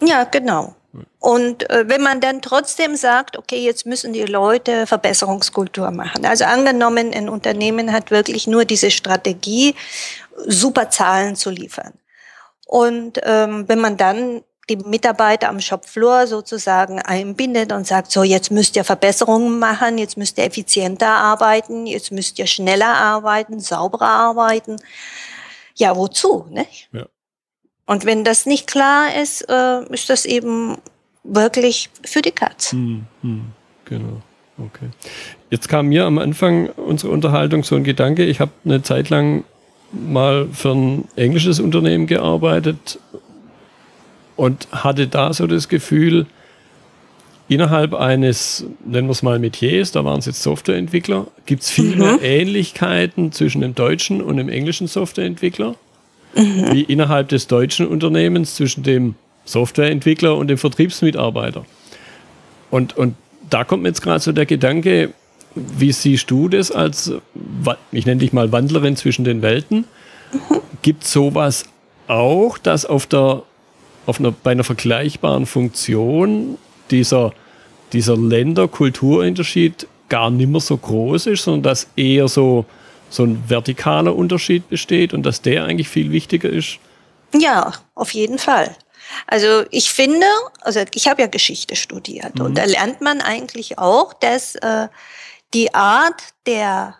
Ja, 0.00 0.24
genau. 0.24 0.74
Und 1.20 1.68
äh, 1.70 1.88
wenn 1.88 2.02
man 2.02 2.20
dann 2.20 2.42
trotzdem 2.42 2.96
sagt, 2.96 3.38
okay, 3.38 3.64
jetzt 3.64 3.86
müssen 3.86 4.12
die 4.12 4.24
Leute 4.24 4.86
Verbesserungskultur 4.86 5.90
machen. 5.90 6.26
Also 6.26 6.44
angenommen, 6.44 7.14
ein 7.14 7.28
Unternehmen 7.28 7.92
hat 7.92 8.10
wirklich 8.10 8.46
nur 8.46 8.64
diese 8.64 8.90
Strategie, 8.90 9.74
super 10.46 10.90
Zahlen 10.90 11.36
zu 11.36 11.50
liefern. 11.50 11.92
Und 12.66 13.20
ähm, 13.24 13.68
wenn 13.68 13.80
man 13.80 13.96
dann 13.96 14.42
die 14.68 14.76
Mitarbeiter 14.76 15.48
am 15.48 15.60
Shopfloor 15.60 16.26
sozusagen 16.26 17.00
einbindet 17.00 17.72
und 17.72 17.86
sagt, 17.86 18.12
so 18.12 18.22
jetzt 18.22 18.50
müsst 18.50 18.76
ihr 18.76 18.84
Verbesserungen 18.84 19.58
machen, 19.58 19.98
jetzt 19.98 20.16
müsst 20.16 20.38
ihr 20.38 20.44
effizienter 20.44 21.08
arbeiten, 21.08 21.86
jetzt 21.86 22.12
müsst 22.12 22.38
ihr 22.38 22.46
schneller 22.46 22.94
arbeiten, 22.94 23.58
sauberer 23.58 24.08
arbeiten. 24.08 24.76
Ja, 25.74 25.96
wozu? 25.96 26.46
Ne? 26.50 26.66
Ja. 26.92 27.06
Und 27.86 28.04
wenn 28.04 28.24
das 28.24 28.46
nicht 28.46 28.68
klar 28.68 29.14
ist, 29.20 29.42
äh, 29.48 29.84
ist 29.92 30.08
das 30.08 30.24
eben 30.24 30.78
wirklich 31.24 31.90
für 32.04 32.22
die 32.22 32.30
Katz. 32.30 32.72
Hm, 32.72 33.06
hm, 33.22 33.44
genau. 33.84 34.22
Okay. 34.58 34.90
Jetzt 35.50 35.68
kam 35.68 35.86
mir 35.86 36.04
am 36.04 36.18
Anfang 36.18 36.68
unserer 36.70 37.10
Unterhaltung 37.10 37.64
so 37.64 37.74
ein 37.74 37.84
Gedanke, 37.84 38.24
ich 38.24 38.38
habe 38.38 38.52
eine 38.64 38.82
Zeit 38.82 39.10
lang 39.10 39.44
mal 39.92 40.48
für 40.52 40.72
ein 40.72 41.08
englisches 41.16 41.60
Unternehmen 41.60 42.06
gearbeitet 42.06 42.98
und 44.36 44.68
hatte 44.72 45.06
da 45.06 45.32
so 45.32 45.46
das 45.46 45.68
Gefühl, 45.68 46.26
innerhalb 47.48 47.94
eines, 47.94 48.64
nennen 48.84 49.08
wir 49.08 49.12
es 49.12 49.22
mal 49.22 49.38
Metiers, 49.38 49.92
da 49.92 50.04
waren 50.04 50.18
es 50.20 50.26
jetzt 50.26 50.42
Softwareentwickler, 50.42 51.26
gibt 51.46 51.62
es 51.62 51.70
viel 51.70 51.92
mhm. 51.92 51.98
mehr 51.98 52.22
Ähnlichkeiten 52.22 53.32
zwischen 53.32 53.60
dem 53.60 53.74
deutschen 53.74 54.22
und 54.22 54.36
dem 54.38 54.48
englischen 54.48 54.86
Softwareentwickler, 54.86 55.74
mhm. 56.34 56.72
wie 56.72 56.82
innerhalb 56.82 57.28
des 57.28 57.46
deutschen 57.46 57.86
Unternehmens 57.86 58.54
zwischen 58.54 58.82
dem 58.82 59.16
Softwareentwickler 59.44 60.36
und 60.36 60.48
dem 60.48 60.58
Vertriebsmitarbeiter. 60.58 61.66
Und, 62.70 62.96
und 62.96 63.16
da 63.50 63.64
kommt 63.64 63.82
mir 63.82 63.90
jetzt 63.90 64.02
gerade 64.02 64.20
so 64.20 64.32
der 64.32 64.46
Gedanke, 64.46 65.12
wie 65.54 65.92
siehst 65.92 66.30
du 66.30 66.48
das 66.48 66.70
als, 66.70 67.12
ich 67.90 68.06
nenne 68.06 68.20
dich 68.20 68.32
mal 68.32 68.50
Wandlerin 68.52 68.96
zwischen 68.96 69.24
den 69.24 69.42
Welten? 69.42 69.84
Mhm. 70.32 70.60
Gibt 70.80 71.04
es 71.04 71.12
sowas 71.12 71.66
auch, 72.06 72.56
dass 72.56 72.86
auf 72.86 73.06
der 73.06 73.42
auf 74.06 74.18
einer, 74.18 74.32
bei 74.32 74.52
einer 74.52 74.64
vergleichbaren 74.64 75.46
Funktion 75.46 76.58
dieser, 76.90 77.32
dieser 77.92 78.16
Länder-Kulturunterschied 78.16 79.86
gar 80.08 80.30
nicht 80.30 80.48
mehr 80.48 80.60
so 80.60 80.76
groß 80.76 81.26
ist, 81.26 81.44
sondern 81.44 81.62
dass 81.62 81.88
eher 81.96 82.28
so, 82.28 82.64
so 83.08 83.24
ein 83.24 83.44
vertikaler 83.46 84.14
Unterschied 84.14 84.68
besteht 84.68 85.14
und 85.14 85.24
dass 85.24 85.42
der 85.42 85.64
eigentlich 85.64 85.88
viel 85.88 86.10
wichtiger 86.10 86.50
ist? 86.50 86.78
Ja, 87.34 87.72
auf 87.94 88.12
jeden 88.12 88.38
Fall. 88.38 88.76
Also 89.26 89.64
ich 89.70 89.90
finde, 89.90 90.26
also 90.60 90.84
ich 90.94 91.08
habe 91.08 91.22
ja 91.22 91.28
Geschichte 91.28 91.76
studiert 91.76 92.36
mhm. 92.36 92.46
und 92.46 92.58
da 92.58 92.64
lernt 92.64 93.00
man 93.00 93.20
eigentlich 93.20 93.78
auch, 93.78 94.12
dass 94.12 94.54
äh, 94.56 94.88
die 95.54 95.74
Art 95.74 96.22
der 96.46 96.96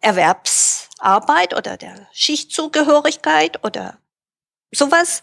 Erwerbsarbeit 0.00 1.56
oder 1.56 1.76
der 1.76 2.08
Schichtzugehörigkeit 2.12 3.64
oder 3.64 3.98
sowas 4.72 5.22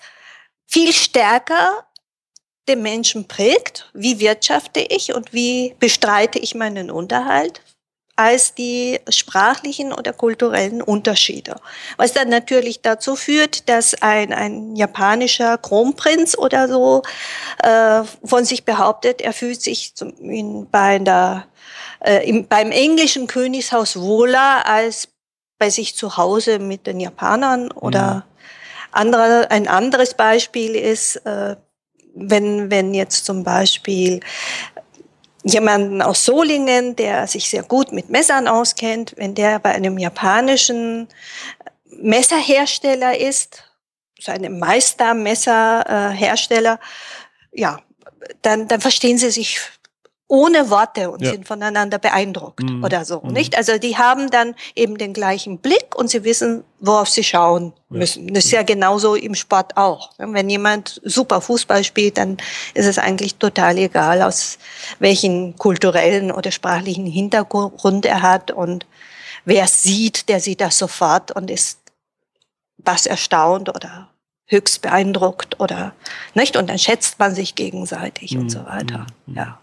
viel 0.69 0.93
stärker 0.93 1.85
den 2.67 2.81
Menschen 2.83 3.27
prägt, 3.27 3.89
wie 3.93 4.19
wirtschafte 4.19 4.79
ich 4.79 5.13
und 5.15 5.33
wie 5.33 5.75
bestreite 5.79 6.37
ich 6.37 6.53
meinen 6.53 6.91
Unterhalt, 6.91 7.61
als 8.15 8.53
die 8.53 8.99
sprachlichen 9.09 9.91
oder 9.93 10.13
kulturellen 10.13 10.81
Unterschiede. 10.81 11.55
Was 11.97 12.13
dann 12.13 12.29
natürlich 12.29 12.81
dazu 12.81 13.15
führt, 13.15 13.69
dass 13.69 13.99
ein, 14.01 14.33
ein 14.33 14.75
japanischer 14.75 15.57
Kronprinz 15.57 16.37
oder 16.37 16.67
so 16.67 17.01
äh, 17.63 18.03
von 18.23 18.45
sich 18.45 18.65
behauptet, 18.65 19.21
er 19.21 19.33
fühlt 19.33 19.61
sich 19.61 19.95
zum, 19.95 20.13
in, 20.19 20.69
bei 20.69 20.99
der, 20.99 21.47
äh, 22.01 22.29
im, 22.29 22.45
beim 22.45 22.71
englischen 22.71 23.25
Königshaus 23.25 23.99
wohler 23.99 24.65
als 24.65 25.07
bei 25.57 25.69
sich 25.69 25.95
zu 25.95 26.17
Hause 26.17 26.59
mit 26.59 26.87
den 26.87 26.99
Japanern 26.99 27.71
oder 27.71 27.99
ja. 27.99 28.28
Andere, 28.91 29.51
ein 29.51 29.67
anderes 29.67 30.13
Beispiel 30.13 30.75
ist, 30.75 31.17
äh, 31.25 31.57
wenn, 32.15 32.71
wenn 32.71 32.93
jetzt 32.93 33.25
zum 33.25 33.43
Beispiel 33.43 34.21
jemanden 35.43 36.01
aus 36.01 36.23
Solingen, 36.25 36.95
der 36.95 37.27
sich 37.27 37.49
sehr 37.49 37.63
gut 37.63 37.91
mit 37.91 38.09
Messern 38.09 38.47
auskennt, 38.47 39.13
wenn 39.17 39.35
der 39.35 39.59
bei 39.59 39.71
einem 39.71 39.97
japanischen 39.97 41.09
Messerhersteller 41.85 43.17
ist, 43.17 43.65
so 44.19 44.31
einem 44.31 44.59
Meistermesserhersteller, 44.59 46.79
ja, 47.51 47.81
dann, 48.41 48.67
dann 48.67 48.81
verstehen 48.81 49.17
sie 49.17 49.31
sich 49.31 49.61
ohne 50.29 50.69
Worte 50.69 51.09
und 51.09 51.23
ja. 51.23 51.31
sind 51.31 51.47
voneinander 51.47 51.97
beeindruckt 51.97 52.61
mhm. 52.61 52.83
oder 52.83 53.03
so, 53.03 53.19
mhm. 53.21 53.33
nicht? 53.33 53.57
Also 53.57 53.79
die 53.79 53.97
haben 53.97 54.29
dann 54.29 54.53
eben 54.75 54.97
den 54.99 55.11
gleichen 55.11 55.57
Blick 55.57 55.95
und 55.95 56.09
sie 56.11 56.23
wissen, 56.23 56.63
worauf 56.79 57.09
sie 57.09 57.23
schauen 57.23 57.73
müssen. 57.89 58.27
Ja. 58.27 58.35
Das 58.35 58.45
ist 58.45 58.51
ja 58.51 58.61
genauso 58.61 59.15
im 59.15 59.33
Sport 59.33 59.75
auch. 59.75 60.11
Wenn 60.19 60.47
jemand 60.47 61.01
super 61.03 61.41
Fußball 61.41 61.83
spielt, 61.83 62.19
dann 62.19 62.37
ist 62.75 62.85
es 62.85 62.99
eigentlich 62.99 63.35
total 63.35 63.79
egal, 63.79 64.21
aus 64.21 64.59
welchen 64.99 65.57
kulturellen 65.57 66.31
oder 66.31 66.51
sprachlichen 66.51 67.07
Hintergrund 67.07 68.05
er 68.05 68.21
hat 68.21 68.51
und 68.51 68.85
wer 69.45 69.67
sieht, 69.67 70.29
der 70.29 70.39
sieht 70.39 70.61
das 70.61 70.77
sofort 70.77 71.31
und 71.31 71.49
ist 71.49 71.79
was 72.77 73.07
erstaunt 73.07 73.69
oder 73.69 74.09
höchst 74.45 74.83
beeindruckt 74.83 75.59
oder 75.59 75.93
nicht 76.35 76.55
und 76.55 76.69
dann 76.69 76.77
schätzt 76.77 77.17
man 77.17 77.33
sich 77.33 77.55
gegenseitig 77.55 78.35
mhm. 78.35 78.41
und 78.41 78.49
so 78.51 78.63
weiter. 78.67 79.07
Mhm. 79.25 79.35
Ja. 79.35 79.59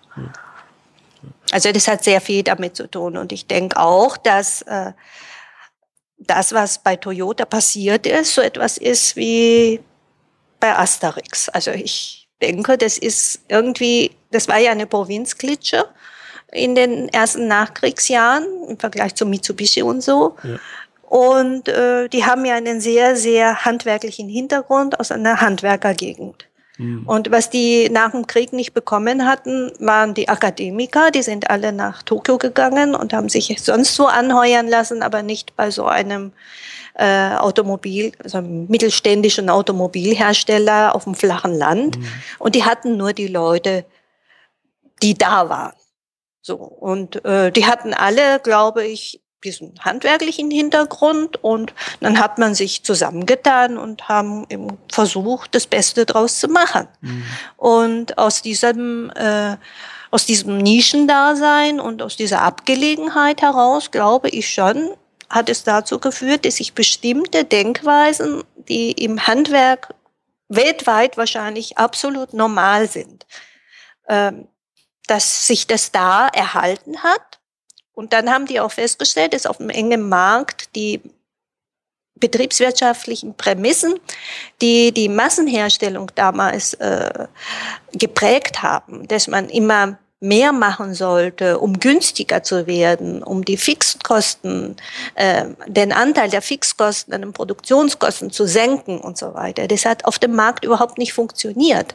Also 1.52 1.72
das 1.72 1.88
hat 1.88 2.04
sehr 2.04 2.20
viel 2.20 2.42
damit 2.42 2.76
zu 2.76 2.88
tun. 2.88 3.16
Und 3.16 3.32
ich 3.32 3.46
denke 3.46 3.78
auch, 3.78 4.16
dass 4.16 4.62
äh, 4.62 4.92
das, 6.18 6.52
was 6.52 6.78
bei 6.78 6.96
Toyota 6.96 7.44
passiert 7.44 8.06
ist, 8.06 8.34
so 8.34 8.40
etwas 8.42 8.78
ist 8.78 9.16
wie 9.16 9.80
bei 10.60 10.76
Asterix. 10.76 11.48
Also 11.48 11.70
ich 11.70 12.28
denke, 12.42 12.78
das 12.78 12.98
ist 12.98 13.40
irgendwie, 13.48 14.12
das 14.30 14.48
war 14.48 14.58
ja 14.58 14.72
eine 14.72 14.86
Provinzklitsche 14.86 15.86
in 16.52 16.74
den 16.74 17.08
ersten 17.08 17.48
Nachkriegsjahren 17.48 18.46
im 18.68 18.78
Vergleich 18.78 19.14
zu 19.14 19.26
Mitsubishi 19.26 19.82
und 19.82 20.02
so. 20.02 20.36
Ja. 20.42 20.58
Und 21.08 21.68
äh, 21.68 22.08
die 22.08 22.24
haben 22.24 22.44
ja 22.44 22.54
einen 22.54 22.80
sehr, 22.80 23.16
sehr 23.16 23.64
handwerklichen 23.64 24.28
Hintergrund 24.28 24.98
aus 24.98 25.12
einer 25.12 25.40
Handwerkergegend. 25.40 26.48
Mhm. 26.78 27.06
Und 27.06 27.30
was 27.30 27.50
die 27.50 27.88
nach 27.90 28.10
dem 28.12 28.26
Krieg 28.26 28.52
nicht 28.52 28.74
bekommen 28.74 29.26
hatten, 29.26 29.72
waren 29.78 30.14
die 30.14 30.28
Akademiker. 30.28 31.10
Die 31.10 31.22
sind 31.22 31.50
alle 31.50 31.72
nach 31.72 32.02
Tokio 32.02 32.38
gegangen 32.38 32.94
und 32.94 33.12
haben 33.12 33.28
sich 33.28 33.54
sonst 33.62 33.94
so 33.94 34.06
anheuern 34.06 34.68
lassen, 34.68 35.02
aber 35.02 35.22
nicht 35.22 35.56
bei 35.56 35.70
so 35.70 35.86
einem 35.86 36.32
äh, 36.94 37.34
Automobil, 37.36 38.12
also 38.22 38.38
einem 38.38 38.66
mittelständischen 38.68 39.50
Automobilhersteller 39.50 40.94
auf 40.94 41.04
dem 41.04 41.14
flachen 41.14 41.54
Land. 41.54 41.98
Mhm. 41.98 42.06
Und 42.38 42.54
die 42.54 42.64
hatten 42.64 42.96
nur 42.96 43.12
die 43.12 43.28
Leute, 43.28 43.84
die 45.02 45.14
da 45.14 45.48
waren. 45.48 45.74
So 46.42 46.56
und 46.56 47.24
äh, 47.24 47.50
die 47.50 47.66
hatten 47.66 47.92
alle, 47.92 48.38
glaube 48.40 48.84
ich, 48.84 49.20
diesen 49.46 49.72
handwerklichen 49.80 50.50
Hintergrund 50.50 51.42
und 51.42 51.72
dann 52.00 52.18
hat 52.18 52.38
man 52.38 52.54
sich 52.54 52.82
zusammengetan 52.82 53.78
und 53.78 54.08
haben 54.08 54.44
eben 54.50 54.76
versucht, 54.92 55.54
das 55.54 55.66
Beste 55.66 56.04
draus 56.04 56.40
zu 56.40 56.48
machen. 56.48 56.88
Mhm. 57.00 57.24
Und 57.56 58.18
aus 58.18 58.42
diesem, 58.42 59.10
äh, 59.14 59.56
aus 60.10 60.26
diesem 60.26 60.58
Nischendasein 60.58 61.80
und 61.80 62.02
aus 62.02 62.16
dieser 62.16 62.42
Abgelegenheit 62.42 63.40
heraus, 63.40 63.90
glaube 63.90 64.28
ich 64.28 64.52
schon, 64.52 64.90
hat 65.30 65.48
es 65.48 65.64
dazu 65.64 65.98
geführt, 65.98 66.44
dass 66.44 66.56
sich 66.56 66.74
bestimmte 66.74 67.44
Denkweisen, 67.44 68.42
die 68.68 68.92
im 68.92 69.26
Handwerk 69.26 69.94
weltweit 70.48 71.16
wahrscheinlich 71.16 71.78
absolut 71.78 72.32
normal 72.32 72.88
sind, 72.88 73.26
äh, 74.06 74.32
dass 75.06 75.46
sich 75.46 75.66
das 75.68 75.92
da 75.92 76.28
erhalten 76.28 77.02
hat 77.04 77.35
und 77.96 78.12
dann 78.12 78.30
haben 78.30 78.46
die 78.46 78.60
auch 78.60 78.70
festgestellt, 78.70 79.32
dass 79.32 79.46
auf 79.46 79.56
dem 79.56 79.70
engen 79.70 80.08
Markt 80.08 80.76
die 80.76 81.00
betriebswirtschaftlichen 82.20 83.34
Prämissen, 83.34 83.98
die 84.60 84.92
die 84.92 85.08
Massenherstellung 85.08 86.10
damals 86.14 86.74
äh, 86.74 87.26
geprägt 87.92 88.62
haben, 88.62 89.08
dass 89.08 89.28
man 89.28 89.48
immer 89.48 89.98
mehr 90.20 90.52
machen 90.52 90.94
sollte, 90.94 91.58
um 91.58 91.78
günstiger 91.78 92.42
zu 92.42 92.66
werden, 92.66 93.22
um 93.22 93.44
die 93.44 93.58
Fixkosten, 93.58 94.76
äh, 95.14 95.44
den 95.66 95.92
Anteil 95.92 96.30
der 96.30 96.40
Fixkosten 96.40 97.12
an 97.12 97.20
den 97.20 97.32
Produktionskosten 97.34 98.30
zu 98.30 98.46
senken 98.46 98.98
und 98.98 99.18
so 99.18 99.34
weiter. 99.34 99.68
Das 99.68 99.84
hat 99.84 100.06
auf 100.06 100.18
dem 100.18 100.34
Markt 100.34 100.64
überhaupt 100.64 100.96
nicht 100.96 101.12
funktioniert. 101.12 101.94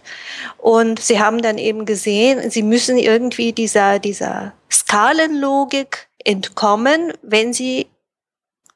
Und 0.59 0.99
sie 0.99 1.19
haben 1.19 1.41
dann 1.41 1.57
eben 1.57 1.85
gesehen, 1.85 2.51
sie 2.51 2.61
müssen 2.61 2.97
irgendwie 2.97 3.53
dieser, 3.53 3.97
dieser 3.97 4.53
Skalenlogik 4.71 6.07
entkommen, 6.23 7.13
wenn 7.23 7.53
sie 7.53 7.87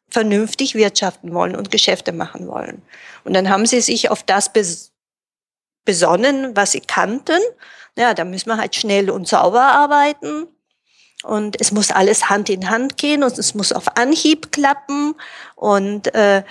vernünftig 0.09 0.73
wirtschaften 0.73 1.33
wollen 1.33 1.55
und 1.55 1.69
Geschäfte 1.69 2.13
machen 2.13 2.47
wollen. 2.47 2.81
Und 3.23 3.33
dann 3.33 3.49
haben 3.49 3.67
sie 3.67 3.81
sich 3.81 4.09
auf 4.09 4.23
das 4.23 4.51
besonnen, 5.83 6.55
was 6.55 6.71
sie 6.71 6.81
kannten 6.81 7.39
ja, 7.97 8.13
da 8.13 8.25
müssen 8.25 8.49
wir 8.49 8.57
halt 8.57 8.75
schnell 8.75 9.09
und 9.09 9.27
sauber 9.27 9.61
arbeiten. 9.61 10.47
Und 11.23 11.59
es 11.59 11.71
muss 11.71 11.91
alles 11.91 12.29
Hand 12.29 12.49
in 12.49 12.69
Hand 12.69 12.97
gehen 12.97 13.23
und 13.23 13.37
es 13.37 13.55
muss 13.55 13.71
auf 13.71 13.97
Anhieb 13.97 14.51
klappen. 14.51 15.15
Und 15.55 16.13
äh, 16.13 16.43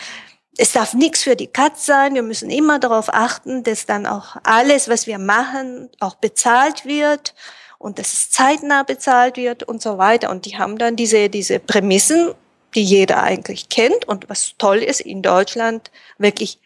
es 0.56 0.72
darf 0.72 0.94
nichts 0.94 1.22
für 1.22 1.36
die 1.36 1.46
Katz 1.46 1.86
sein. 1.86 2.14
Wir 2.14 2.22
müssen 2.22 2.50
immer 2.50 2.78
darauf 2.78 3.12
achten, 3.12 3.62
dass 3.62 3.86
dann 3.86 4.06
auch 4.06 4.36
alles, 4.42 4.88
was 4.88 5.06
wir 5.06 5.18
machen, 5.18 5.90
auch 6.00 6.16
bezahlt 6.16 6.84
wird 6.84 7.34
und 7.78 7.98
dass 7.98 8.12
es 8.12 8.30
zeitnah 8.30 8.82
bezahlt 8.82 9.36
wird 9.36 9.62
und 9.62 9.82
so 9.82 9.98
weiter. 9.98 10.30
Und 10.30 10.46
die 10.46 10.56
haben 10.58 10.78
dann 10.78 10.96
diese, 10.96 11.28
diese 11.28 11.60
Prämissen, 11.60 12.32
die 12.74 12.82
jeder 12.82 13.22
eigentlich 13.22 13.68
kennt 13.68 14.08
und 14.08 14.28
was 14.28 14.54
toll 14.58 14.78
ist 14.78 15.00
in 15.00 15.22
Deutschland, 15.22 15.90
wirklich 16.18 16.58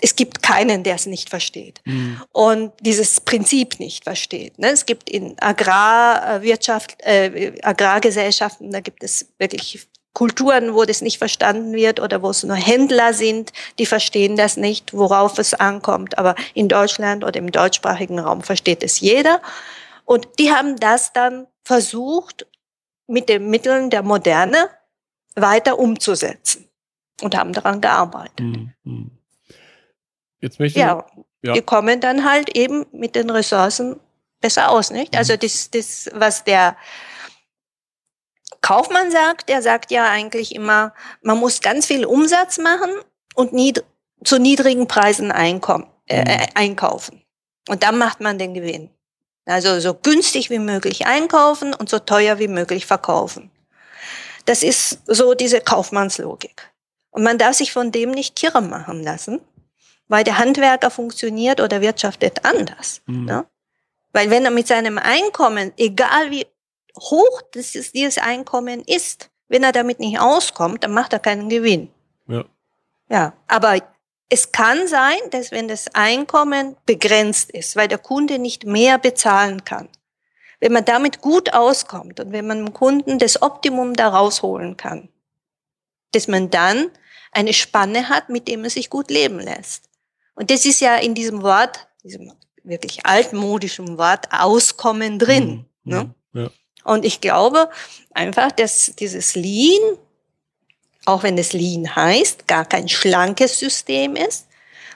es 0.00 0.16
gibt 0.16 0.42
keinen, 0.42 0.82
der 0.82 0.96
es 0.96 1.06
nicht 1.06 1.30
versteht 1.30 1.80
mhm. 1.84 2.20
und 2.32 2.72
dieses 2.80 3.20
Prinzip 3.20 3.78
nicht 3.78 4.04
versteht. 4.04 4.58
Ne? 4.58 4.70
Es 4.70 4.86
gibt 4.86 5.08
in 5.08 5.36
Agrarwirtschaft, 5.40 7.00
äh, 7.02 7.52
Agrargesellschaften, 7.62 8.70
da 8.70 8.80
gibt 8.80 9.02
es 9.04 9.26
wirklich 9.38 9.86
Kulturen, 10.14 10.74
wo 10.74 10.84
das 10.84 11.00
nicht 11.00 11.18
verstanden 11.18 11.72
wird 11.72 12.00
oder 12.00 12.22
wo 12.22 12.30
es 12.30 12.44
nur 12.44 12.56
Händler 12.56 13.12
sind, 13.12 13.52
die 13.78 13.86
verstehen 13.86 14.36
das 14.36 14.56
nicht, 14.56 14.94
worauf 14.94 15.38
es 15.38 15.54
ankommt. 15.54 16.18
Aber 16.18 16.36
in 16.54 16.68
Deutschland 16.68 17.24
oder 17.24 17.38
im 17.38 17.50
deutschsprachigen 17.50 18.20
Raum 18.20 18.42
versteht 18.42 18.84
es 18.84 19.00
jeder. 19.00 19.42
Und 20.04 20.28
die 20.38 20.52
haben 20.52 20.76
das 20.76 21.12
dann 21.12 21.48
versucht, 21.64 22.46
mit 23.06 23.28
den 23.28 23.50
Mitteln 23.50 23.90
der 23.90 24.02
Moderne 24.02 24.70
weiter 25.34 25.78
umzusetzen 25.78 26.68
und 27.20 27.36
haben 27.36 27.52
daran 27.52 27.80
gearbeitet. 27.80 28.40
Mhm. 28.84 29.10
Jetzt 30.44 30.60
möchte 30.60 30.78
ja, 30.78 31.06
ja, 31.42 31.54
wir 31.54 31.62
kommen 31.62 32.00
dann 32.00 32.30
halt 32.30 32.54
eben 32.54 32.84
mit 32.92 33.14
den 33.14 33.30
Ressourcen 33.30 33.98
besser 34.42 34.70
aus, 34.70 34.90
nicht? 34.90 35.12
Mhm. 35.12 35.18
Also 35.18 35.36
das, 35.38 35.70
das, 35.70 36.10
was 36.12 36.44
der 36.44 36.76
Kaufmann 38.60 39.10
sagt, 39.10 39.48
der 39.48 39.62
sagt 39.62 39.90
ja 39.90 40.10
eigentlich 40.10 40.54
immer, 40.54 40.92
man 41.22 41.38
muss 41.38 41.62
ganz 41.62 41.86
viel 41.86 42.04
Umsatz 42.04 42.58
machen 42.58 42.90
und 43.34 43.54
nied 43.54 43.82
zu 44.22 44.38
niedrigen 44.38 44.86
Preisen 44.86 45.32
einkommen, 45.32 45.86
äh, 46.06 46.20
mhm. 46.20 46.26
Äh, 46.26 46.46
einkaufen. 46.54 47.22
Und 47.70 47.82
dann 47.82 47.96
macht 47.96 48.20
man 48.20 48.38
den 48.38 48.52
Gewinn. 48.52 48.90
Also 49.46 49.80
so 49.80 49.94
günstig 49.94 50.50
wie 50.50 50.58
möglich 50.58 51.06
einkaufen 51.06 51.72
und 51.72 51.88
so 51.88 51.98
teuer 51.98 52.38
wie 52.38 52.48
möglich 52.48 52.84
verkaufen. 52.84 53.50
Das 54.44 54.62
ist 54.62 54.98
so 55.06 55.32
diese 55.32 55.62
Kaufmannslogik. 55.62 56.70
Und 57.10 57.22
man 57.22 57.38
darf 57.38 57.54
sich 57.54 57.72
von 57.72 57.92
dem 57.92 58.10
nicht 58.10 58.36
kirre 58.36 58.60
machen 58.60 59.02
lassen. 59.02 59.40
Weil 60.08 60.24
der 60.24 60.38
Handwerker 60.38 60.90
funktioniert 60.90 61.60
oder 61.60 61.80
wirtschaftet 61.80 62.44
anders. 62.44 63.02
Mhm. 63.06 63.24
Ne? 63.24 63.46
Weil 64.12 64.30
wenn 64.30 64.44
er 64.44 64.50
mit 64.50 64.68
seinem 64.68 64.98
Einkommen, 64.98 65.72
egal 65.76 66.30
wie 66.30 66.46
hoch 66.98 67.42
dieses, 67.54 67.92
dieses 67.92 68.18
Einkommen 68.18 68.82
ist, 68.86 69.30
wenn 69.48 69.62
er 69.62 69.72
damit 69.72 70.00
nicht 70.00 70.20
auskommt, 70.20 70.84
dann 70.84 70.92
macht 70.92 71.12
er 71.12 71.18
keinen 71.18 71.48
Gewinn. 71.48 71.90
Ja. 72.26 72.44
Ja, 73.10 73.34
aber 73.48 73.80
es 74.30 74.52
kann 74.52 74.88
sein, 74.88 75.18
dass 75.30 75.50
wenn 75.50 75.68
das 75.68 75.94
Einkommen 75.94 76.76
begrenzt 76.86 77.50
ist, 77.50 77.76
weil 77.76 77.88
der 77.88 77.98
Kunde 77.98 78.38
nicht 78.38 78.64
mehr 78.64 78.98
bezahlen 78.98 79.64
kann, 79.64 79.88
wenn 80.60 80.72
man 80.72 80.84
damit 80.84 81.20
gut 81.20 81.52
auskommt 81.52 82.20
und 82.20 82.32
wenn 82.32 82.46
man 82.46 82.64
dem 82.64 82.72
Kunden 82.72 83.18
das 83.18 83.42
Optimum 83.42 83.94
da 83.94 84.08
rausholen 84.08 84.76
kann, 84.76 85.08
dass 86.12 86.26
man 86.26 86.50
dann 86.50 86.90
eine 87.32 87.52
Spanne 87.52 88.08
hat, 88.08 88.28
mit 88.28 88.48
dem 88.48 88.62
man 88.62 88.70
sich 88.70 88.88
gut 88.88 89.10
leben 89.10 89.40
lässt. 89.40 89.90
Und 90.34 90.50
das 90.50 90.64
ist 90.64 90.80
ja 90.80 90.96
in 90.96 91.14
diesem 91.14 91.42
Wort, 91.42 91.86
diesem 92.02 92.32
wirklich 92.62 93.06
altmodischen 93.06 93.98
Wort 93.98 94.26
Auskommen 94.32 95.18
drin. 95.18 95.66
Mhm. 95.84 95.92
Ne? 95.92 96.14
Ja. 96.32 96.50
Und 96.84 97.04
ich 97.04 97.20
glaube 97.20 97.70
einfach, 98.12 98.52
dass 98.52 98.92
dieses 98.98 99.34
Lean, 99.34 99.98
auch 101.06 101.22
wenn 101.22 101.38
es 101.38 101.52
Lean 101.52 101.94
heißt, 101.94 102.46
gar 102.46 102.64
kein 102.64 102.88
schlankes 102.88 103.58
System 103.58 104.16
ist, 104.16 104.46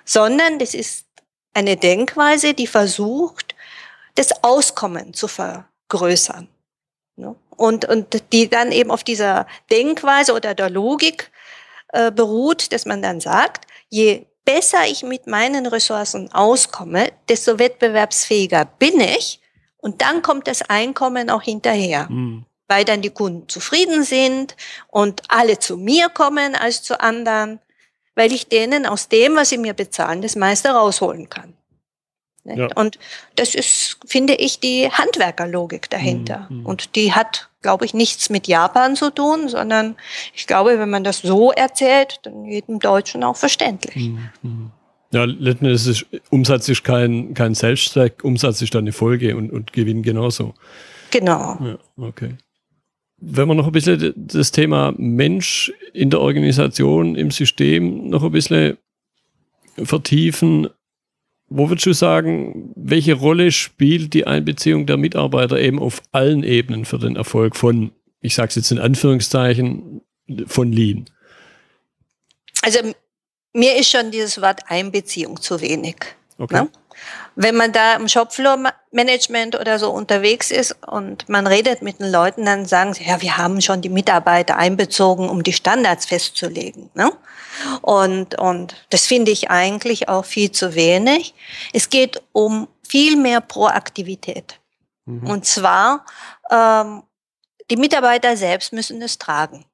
sondern 0.05 0.59
das 0.59 0.75
ist 0.75 1.07
eine 1.55 1.77
Denkweise, 1.77 2.55
die 2.55 2.67
versucht, 2.67 3.55
das 4.15 4.43
Auskommen 4.43 5.15
zu 5.15 5.29
vergrößern. 5.29 6.49
Ne? 7.17 7.35
Und, 7.51 7.85
und 7.87 8.33
die 8.33 8.49
dann 8.49 8.73
eben 8.73 8.91
auf 8.91 9.05
dieser 9.05 9.47
Denkweise 9.71 10.33
oder 10.35 10.55
der 10.55 10.71
Logik 10.71 11.31
äh, 11.89 12.11
beruht, 12.11 12.73
dass 12.73 12.87
man 12.87 13.03
dann 13.03 13.21
sagt, 13.21 13.67
je 13.89 14.27
besser 14.49 14.87
ich 14.87 15.03
mit 15.03 15.27
meinen 15.27 15.67
Ressourcen 15.67 16.33
auskomme, 16.33 17.13
desto 17.29 17.59
wettbewerbsfähiger 17.59 18.65
bin 18.65 18.99
ich 18.99 19.41
und 19.77 20.01
dann 20.01 20.23
kommt 20.23 20.49
das 20.49 20.63
Einkommen 20.63 21.29
auch 21.29 21.43
hinterher. 21.43 22.09
Mhm. 22.09 22.47
Weil 22.67 22.87
dann 22.87 23.03
die 23.03 23.11
Kunden 23.11 23.47
zufrieden 23.49 24.05
sind 24.05 24.57
und 24.89 25.23
alle 25.29 25.59
zu 25.59 25.77
mir 25.77 26.09
kommen 26.09 26.55
als 26.55 26.83
zu 26.83 26.99
anderen, 26.99 27.61
weil 28.15 28.33
ich 28.33 28.49
denen 28.49 28.87
aus 28.87 29.09
dem, 29.09 29.37
was 29.37 29.51
sie 29.51 29.59
mir 29.59 29.75
bezahlen, 29.75 30.23
das 30.23 30.35
meiste 30.35 30.71
rausholen 30.71 31.29
kann. 31.29 31.53
Ja. 32.45 32.69
Und 32.75 32.99
das 33.37 33.55
ist, 33.55 33.99
finde 34.07 34.35
ich, 34.35 34.61
die 34.61 34.91
Handwerkerlogik 34.91 35.91
dahinter. 35.91 36.47
Mhm. 36.49 36.65
Und 36.65 36.97
die 36.97 37.13
hat, 37.13 37.48
glaube 37.63 37.85
ich, 37.85 37.95
nichts 37.95 38.31
mit 38.31 38.47
Japan 38.47 38.97
zu 38.97 39.11
tun, 39.11 39.49
sondern 39.49 39.97
ich 40.35 40.47
glaube, 40.47 40.79
wenn 40.79 40.91
man 40.91 41.05
das 41.05 41.19
so 41.19 41.51
erzählt, 41.53 42.21
dann 42.23 42.45
jedem 42.45 42.79
Deutschen 42.79 43.25
auch 43.25 43.37
verständlich. 43.37 44.11
Mhm. 44.43 44.71
Ja, 45.11 45.25
letzten 45.25 45.65
Endes 45.65 45.87
ist 45.87 46.07
Umsatz 46.31 46.69
ist 46.69 46.85
kein, 46.85 47.33
kein 47.33 47.55
Selbstzweck, 47.55 48.23
Umsatz 48.23 48.61
ist 48.61 48.75
dann 48.75 48.85
eine 48.85 48.93
Folge 48.93 49.37
und, 49.37 49.51
und 49.51 49.73
Gewinn 49.73 50.03
genauso. 50.03 50.55
Genau. 51.11 51.59
Ja, 51.61 51.79
okay. 51.97 52.37
Wenn 53.17 53.49
wir 53.49 53.55
noch 53.55 53.67
ein 53.67 53.73
bisschen 53.73 54.13
das 54.17 54.53
Thema 54.53 54.95
Mensch 54.97 55.73
in 55.93 56.11
der 56.11 56.21
Organisation, 56.21 57.17
im 57.17 57.31
System 57.31 58.09
noch 58.09 58.23
ein 58.23 58.31
bisschen 58.31 58.77
vertiefen, 59.83 60.69
wo 61.49 61.69
würdest 61.69 61.87
du 61.87 61.93
sagen, 61.93 62.73
welche 62.77 63.15
Rolle 63.15 63.53
spielt 63.53 64.13
die 64.15 64.27
Einbeziehung 64.27 64.87
der 64.87 64.97
Mitarbeiter 64.97 65.59
eben 65.59 65.79
auf 65.79 66.03
allen 66.13 66.45
Ebenen 66.45 66.85
für 66.85 66.99
den 66.99 67.17
Erfolg 67.17 67.57
von, 67.57 67.93
ich 68.21 68.35
sage 68.35 68.49
es 68.49 68.55
jetzt 68.57 68.71
in 68.71 68.79
Anführungszeichen, 68.79 70.03
von 70.47 70.73
Lean? 70.73 71.09
Also 72.63 72.81
mir 73.55 73.77
ist 73.77 73.91
schon 73.91 74.11
dieses 74.11 74.41
Wort 74.43 74.61
Einbeziehung 74.69 75.41
zu 75.41 75.61
wenig. 75.61 75.97
Okay. 76.39 76.63
Ne? 76.63 76.69
Wenn 77.35 77.57
man 77.57 77.73
da 77.73 77.95
im 77.95 78.09
Shopfloor-Management 78.09 79.59
oder 79.59 79.79
so 79.79 79.91
unterwegs 79.91 80.51
ist 80.51 80.77
und 80.87 81.29
man 81.29 81.47
redet 81.47 81.83
mit 81.83 82.01
den 82.01 82.11
Leuten, 82.11 82.45
dann 82.45 82.67
sagen 82.67 82.93
sie, 82.93 83.05
ja, 83.05 83.23
wir 83.23 83.39
haben 83.39 83.61
schon 83.61 83.81
die 83.81 83.89
Mitarbeiter 83.89 84.57
einbezogen, 84.57 85.29
um 85.29 85.45
die 85.45 85.53
Standards 85.53 86.07
festzulegen. 86.07 86.91
Ne? 86.95 87.13
Und, 87.83 88.39
und 88.39 88.77
das 88.91 89.07
finde 89.07 89.31
ich 89.31 89.51
eigentlich 89.51 90.09
auch 90.09 90.25
viel 90.25 90.53
zu 90.53 90.75
wenig. 90.75 91.35
Es 91.73 91.91
geht 91.91 92.23
um 92.33 92.69
viel 92.87 93.17
mehr 93.17 93.41
Proaktivität. 93.41 94.61
Mhm. 95.05 95.27
Und 95.27 95.47
zwar, 95.47 96.05
ähm, 96.51 97.03
die 97.71 97.77
Mitarbeiter 97.77 98.37
selbst 98.37 98.73
müssen 98.73 99.01
es 99.03 99.19
tragen. 99.19 99.65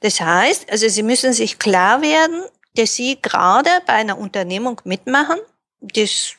Das 0.00 0.20
heißt, 0.20 0.70
also 0.70 0.88
sie 0.88 1.02
müssen 1.02 1.32
sich 1.32 1.58
klar 1.58 2.02
werden, 2.02 2.42
dass 2.74 2.94
sie 2.94 3.20
gerade 3.20 3.70
bei 3.86 3.94
einer 3.94 4.18
Unternehmung 4.18 4.80
mitmachen, 4.84 5.38
das 5.80 6.34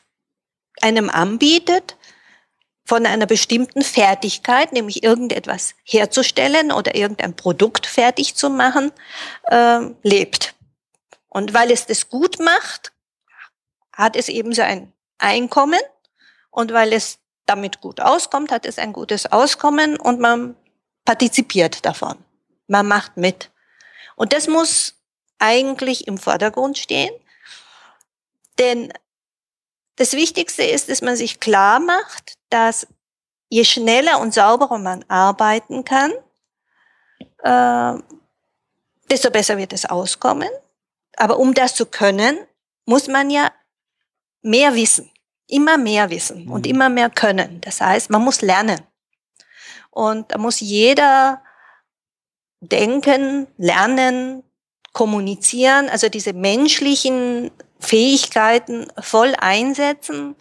einem 0.80 1.10
anbietet, 1.10 1.96
von 2.84 3.06
einer 3.06 3.26
bestimmten 3.26 3.82
Fertigkeit, 3.82 4.72
nämlich 4.72 5.02
irgendetwas 5.02 5.74
herzustellen 5.84 6.72
oder 6.72 6.94
irgendein 6.94 7.36
Produkt 7.36 7.86
fertig 7.86 8.34
zu 8.34 8.50
machen, 8.50 8.92
äh, 9.44 9.80
lebt. 10.02 10.54
Und 11.28 11.54
weil 11.54 11.70
es 11.70 11.86
das 11.86 12.08
gut 12.08 12.40
macht, 12.40 12.92
hat 13.92 14.16
es 14.16 14.28
eben 14.28 14.52
so 14.52 14.62
ein 14.62 14.92
Einkommen. 15.18 15.80
Und 16.50 16.72
weil 16.72 16.92
es 16.92 17.18
damit 17.46 17.80
gut 17.80 18.00
auskommt, 18.00 18.50
hat 18.50 18.66
es 18.66 18.78
ein 18.78 18.92
gutes 18.92 19.30
Auskommen 19.30 19.98
und 19.98 20.20
man 20.20 20.56
partizipiert 21.04 21.86
davon. 21.86 22.16
Man 22.66 22.86
macht 22.86 23.16
mit. 23.16 23.50
Und 24.16 24.32
das 24.32 24.48
muss 24.48 24.94
eigentlich 25.38 26.06
im 26.06 26.18
Vordergrund 26.18 26.78
stehen. 26.78 27.12
Denn 28.58 28.92
das 29.96 30.12
Wichtigste 30.12 30.62
ist, 30.62 30.88
dass 30.88 31.02
man 31.02 31.16
sich 31.16 31.40
klar 31.40 31.80
macht, 31.80 32.34
dass 32.52 32.86
je 33.48 33.64
schneller 33.64 34.20
und 34.20 34.34
sauberer 34.34 34.78
man 34.78 35.04
arbeiten 35.08 35.84
kann, 35.84 36.12
äh, 37.42 38.02
desto 39.10 39.30
besser 39.30 39.58
wird 39.58 39.72
es 39.72 39.84
auskommen. 39.84 40.48
Aber 41.16 41.38
um 41.38 41.52
das 41.54 41.74
zu 41.74 41.86
können, 41.86 42.38
muss 42.86 43.08
man 43.08 43.30
ja 43.30 43.52
mehr 44.40 44.74
wissen, 44.74 45.10
immer 45.46 45.76
mehr 45.76 46.10
wissen 46.10 46.48
und 46.48 46.64
mhm. 46.66 46.70
immer 46.70 46.88
mehr 46.88 47.10
können. 47.10 47.60
Das 47.60 47.80
heißt, 47.80 48.10
man 48.10 48.22
muss 48.22 48.40
lernen. 48.40 48.80
Und 49.90 50.32
da 50.32 50.38
muss 50.38 50.60
jeder 50.60 51.42
denken, 52.60 53.46
lernen, 53.58 54.42
kommunizieren, 54.92 55.88
also 55.88 56.08
diese 56.08 56.32
menschlichen 56.32 57.50
Fähigkeiten 57.78 58.88
voll 59.00 59.34
einsetzen, 59.38 60.36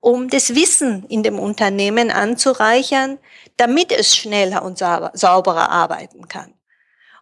um 0.00 0.28
das 0.28 0.54
Wissen 0.54 1.04
in 1.08 1.22
dem 1.22 1.38
Unternehmen 1.38 2.10
anzureichern, 2.10 3.18
damit 3.56 3.92
es 3.92 4.16
schneller 4.16 4.62
und 4.62 4.78
sauberer 4.78 5.70
arbeiten 5.70 6.26
kann. 6.26 6.54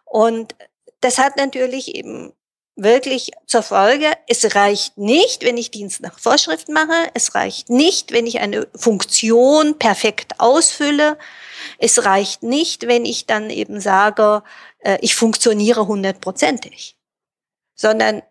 Und 0.05 0.55
das 1.01 1.17
hat 1.17 1.37
natürlich 1.37 1.95
eben 1.95 2.33
wirklich 2.75 3.31
zur 3.45 3.61
Folge, 3.61 4.07
es 4.27 4.55
reicht 4.55 4.97
nicht, 4.97 5.43
wenn 5.43 5.57
ich 5.57 5.71
Dienst 5.71 6.01
nach 6.01 6.17
Vorschrift 6.17 6.69
mache, 6.69 7.09
es 7.13 7.35
reicht 7.35 7.69
nicht, 7.69 8.11
wenn 8.11 8.25
ich 8.25 8.39
eine 8.39 8.67
Funktion 8.75 9.77
perfekt 9.77 10.39
ausfülle, 10.39 11.17
es 11.77 12.05
reicht 12.05 12.43
nicht, 12.43 12.87
wenn 12.87 13.05
ich 13.05 13.25
dann 13.25 13.49
eben 13.49 13.81
sage, 13.81 14.43
äh, 14.79 14.97
ich 15.01 15.15
funktioniere 15.15 15.87
hundertprozentig, 15.87 16.97
sondern 17.75 18.21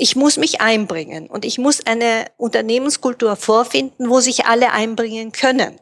ich 0.00 0.16
muss 0.16 0.36
mich 0.36 0.60
einbringen 0.60 1.28
und 1.28 1.44
ich 1.44 1.58
muss 1.58 1.84
eine 1.84 2.26
Unternehmenskultur 2.38 3.36
vorfinden, 3.36 4.08
wo 4.08 4.20
sich 4.20 4.46
alle 4.46 4.72
einbringen 4.72 5.32
können 5.32 5.78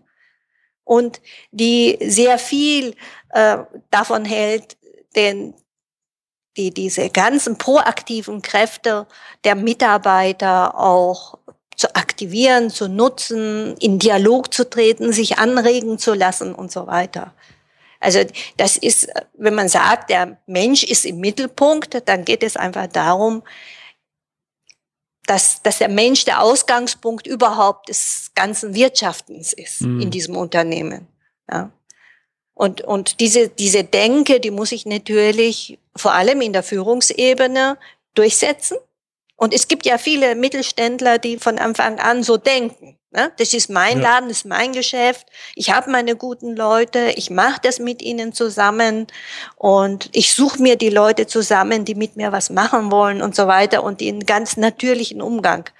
und 0.84 1.20
die 1.52 1.98
sehr 2.00 2.38
viel 2.38 2.94
äh, 3.30 3.58
davon 3.90 4.24
hält, 4.24 4.76
den, 5.14 5.54
die 6.56 6.72
diese 6.72 7.10
ganzen 7.10 7.58
proaktiven 7.58 8.42
Kräfte 8.42 9.06
der 9.44 9.54
Mitarbeiter 9.54 10.78
auch 10.78 11.38
zu 11.76 11.94
aktivieren, 11.94 12.70
zu 12.70 12.88
nutzen, 12.88 13.76
in 13.78 14.00
Dialog 14.00 14.52
zu 14.52 14.68
treten, 14.68 15.12
sich 15.12 15.38
anregen 15.38 15.98
zu 15.98 16.12
lassen 16.12 16.54
und 16.54 16.72
so 16.72 16.88
weiter. 16.88 17.34
Also 18.00 18.20
das 18.56 18.76
ist, 18.76 19.08
wenn 19.34 19.54
man 19.54 19.68
sagt, 19.68 20.10
der 20.10 20.38
Mensch 20.46 20.82
ist 20.82 21.04
im 21.04 21.20
Mittelpunkt, 21.20 22.02
dann 22.08 22.24
geht 22.24 22.42
es 22.42 22.56
einfach 22.56 22.86
darum, 22.88 23.42
dass, 25.28 25.62
dass 25.62 25.78
der 25.78 25.90
Mensch 25.90 26.24
der 26.24 26.42
Ausgangspunkt 26.42 27.26
überhaupt 27.26 27.90
des 27.90 28.32
ganzen 28.34 28.74
Wirtschaftens 28.74 29.52
ist 29.52 29.82
mhm. 29.82 30.00
in 30.00 30.10
diesem 30.10 30.36
Unternehmen. 30.36 31.06
Ja. 31.50 31.70
Und, 32.54 32.80
und 32.80 33.20
diese, 33.20 33.48
diese 33.50 33.84
Denke, 33.84 34.40
die 34.40 34.50
muss 34.50 34.72
ich 34.72 34.86
natürlich 34.86 35.78
vor 35.94 36.14
allem 36.14 36.40
in 36.40 36.52
der 36.52 36.62
Führungsebene 36.62 37.78
durchsetzen. 38.14 38.78
Und 39.36 39.54
es 39.54 39.68
gibt 39.68 39.86
ja 39.86 39.98
viele 39.98 40.34
Mittelständler, 40.34 41.18
die 41.18 41.38
von 41.38 41.58
Anfang 41.58 42.00
an 42.00 42.22
so 42.24 42.36
denken. 42.36 42.97
Ne? 43.10 43.32
Das 43.38 43.54
ist 43.54 43.70
mein 43.70 44.02
ja. 44.02 44.10
Laden, 44.10 44.28
das 44.28 44.38
ist 44.38 44.44
mein 44.44 44.72
Geschäft. 44.72 45.26
Ich 45.54 45.72
habe 45.72 45.90
meine 45.90 46.14
guten 46.14 46.54
Leute, 46.54 47.12
ich 47.16 47.30
mache 47.30 47.60
das 47.62 47.78
mit 47.78 48.02
ihnen 48.02 48.34
zusammen 48.34 49.06
und 49.56 50.10
ich 50.12 50.34
suche 50.34 50.60
mir 50.60 50.76
die 50.76 50.90
Leute 50.90 51.26
zusammen, 51.26 51.86
die 51.86 51.94
mit 51.94 52.16
mir 52.16 52.32
was 52.32 52.50
machen 52.50 52.92
wollen 52.92 53.22
und 53.22 53.34
so 53.34 53.46
weiter 53.46 53.82
und 53.82 54.00
die 54.00 54.08
einen 54.08 54.26
ganz 54.26 54.58
natürlichen 54.58 55.22
Umgang 55.22 55.70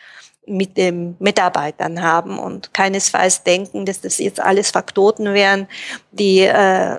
mit 0.46 0.78
den 0.78 1.16
Mitarbeitern 1.18 2.00
haben 2.00 2.38
und 2.38 2.72
keinesfalls 2.72 3.42
denken, 3.42 3.84
dass 3.84 4.00
das 4.00 4.16
jetzt 4.16 4.40
alles 4.40 4.70
Faktoren 4.70 5.34
wären, 5.34 5.68
die 6.12 6.40
äh, 6.40 6.98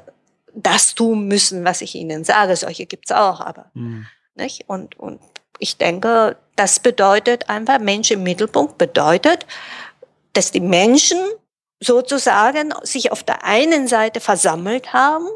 das 0.54 0.94
tun 0.94 1.28
müssen, 1.28 1.66
was 1.66 1.82
ich 1.82 1.96
ihnen 1.96 2.24
sage. 2.24 2.56
Solche 2.56 2.86
gibt's 2.86 3.12
auch, 3.12 3.40
aber 3.40 3.72
mhm. 3.74 4.06
nicht? 4.36 4.66
Und, 4.68 5.00
und 5.00 5.20
ich 5.58 5.78
denke, 5.78 6.38
das 6.56 6.80
bedeutet 6.80 7.50
einfach, 7.50 7.80
Mensch 7.80 8.12
im 8.12 8.24
Mittelpunkt 8.24 8.78
bedeutet, 8.78 9.48
dass 10.34 10.52
die 10.52 10.60
Menschen 10.60 11.20
sozusagen 11.80 12.74
sich 12.84 13.12
auf 13.12 13.24
der 13.24 13.44
einen 13.44 13.88
Seite 13.88 14.20
versammelt 14.20 14.94
haben, 14.94 15.28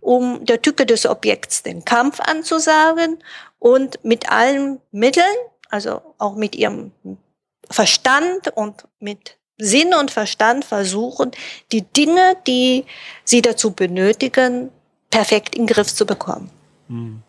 um 0.00 0.44
der 0.44 0.62
Tücke 0.62 0.86
des 0.86 1.06
Objekts 1.06 1.62
den 1.62 1.84
Kampf 1.84 2.20
anzusagen 2.20 3.18
und 3.58 4.04
mit 4.04 4.30
allen 4.30 4.80
Mitteln, 4.90 5.24
also 5.70 6.02
auch 6.18 6.34
mit 6.34 6.54
ihrem 6.54 6.92
Verstand 7.70 8.48
und 8.54 8.84
mit 9.00 9.38
Sinn 9.58 9.94
und 9.94 10.10
Verstand 10.10 10.64
versuchen, 10.64 11.30
die 11.70 11.82
Dinge, 11.82 12.36
die 12.46 12.84
sie 13.24 13.42
dazu 13.42 13.72
benötigen, 13.72 14.70
perfekt 15.10 15.54
in 15.54 15.66
den 15.66 15.74
Griff 15.74 15.94
zu 15.94 16.04
bekommen. 16.04 16.50
Hm. 16.88 17.22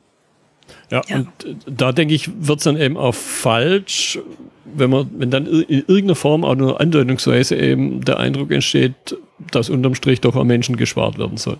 Ja, 0.93 1.01
ja, 1.07 1.15
und 1.17 1.57
da 1.65 1.91
denke 1.91 2.13
ich, 2.13 2.29
wird 2.47 2.59
es 2.59 2.65
dann 2.65 2.79
eben 2.79 2.97
auch 2.97 3.15
falsch, 3.15 4.19
wenn 4.63 4.91
man, 4.91 5.09
wenn 5.17 5.31
dann 5.31 5.47
in 5.47 5.79
irgendeiner 5.79 6.15
Form 6.15 6.45
auch 6.45 6.53
nur 6.53 6.79
andeutungsweise 6.79 7.55
eben 7.55 8.05
der 8.05 8.19
Eindruck 8.19 8.51
entsteht, 8.51 9.17
dass 9.49 9.71
unterm 9.71 9.95
Strich 9.95 10.21
doch 10.21 10.35
am 10.35 10.45
Menschen 10.45 10.77
gespart 10.77 11.17
werden 11.17 11.37
soll. 11.37 11.57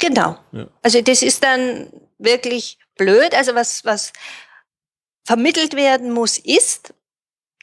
Genau. 0.00 0.36
Ja. 0.52 0.66
Also 0.82 1.00
das 1.00 1.22
ist 1.22 1.42
dann 1.42 1.86
wirklich 2.18 2.76
blöd. 2.98 3.34
Also 3.34 3.54
was, 3.54 3.86
was 3.86 4.12
vermittelt 5.24 5.74
werden 5.76 6.12
muss, 6.12 6.36
ist, 6.36 6.92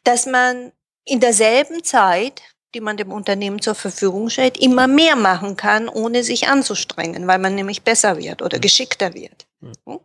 dass 0.04 0.26
man 0.26 0.72
in 1.06 1.20
derselben 1.20 1.84
Zeit, 1.84 2.42
die 2.74 2.82
man 2.82 2.98
dem 2.98 3.12
Unternehmen 3.12 3.62
zur 3.62 3.76
Verfügung 3.76 4.32
stellt, 4.32 4.58
immer 4.58 4.88
mehr 4.88 5.16
machen 5.16 5.56
kann, 5.56 5.88
ohne 5.88 6.24
sich 6.24 6.48
anzustrengen, 6.48 7.28
weil 7.28 7.38
man 7.38 7.54
nämlich 7.54 7.84
besser 7.84 8.18
wird 8.18 8.42
oder 8.42 8.58
geschickter 8.58 9.14
wird. 9.14 9.46
Ja. 9.86 10.00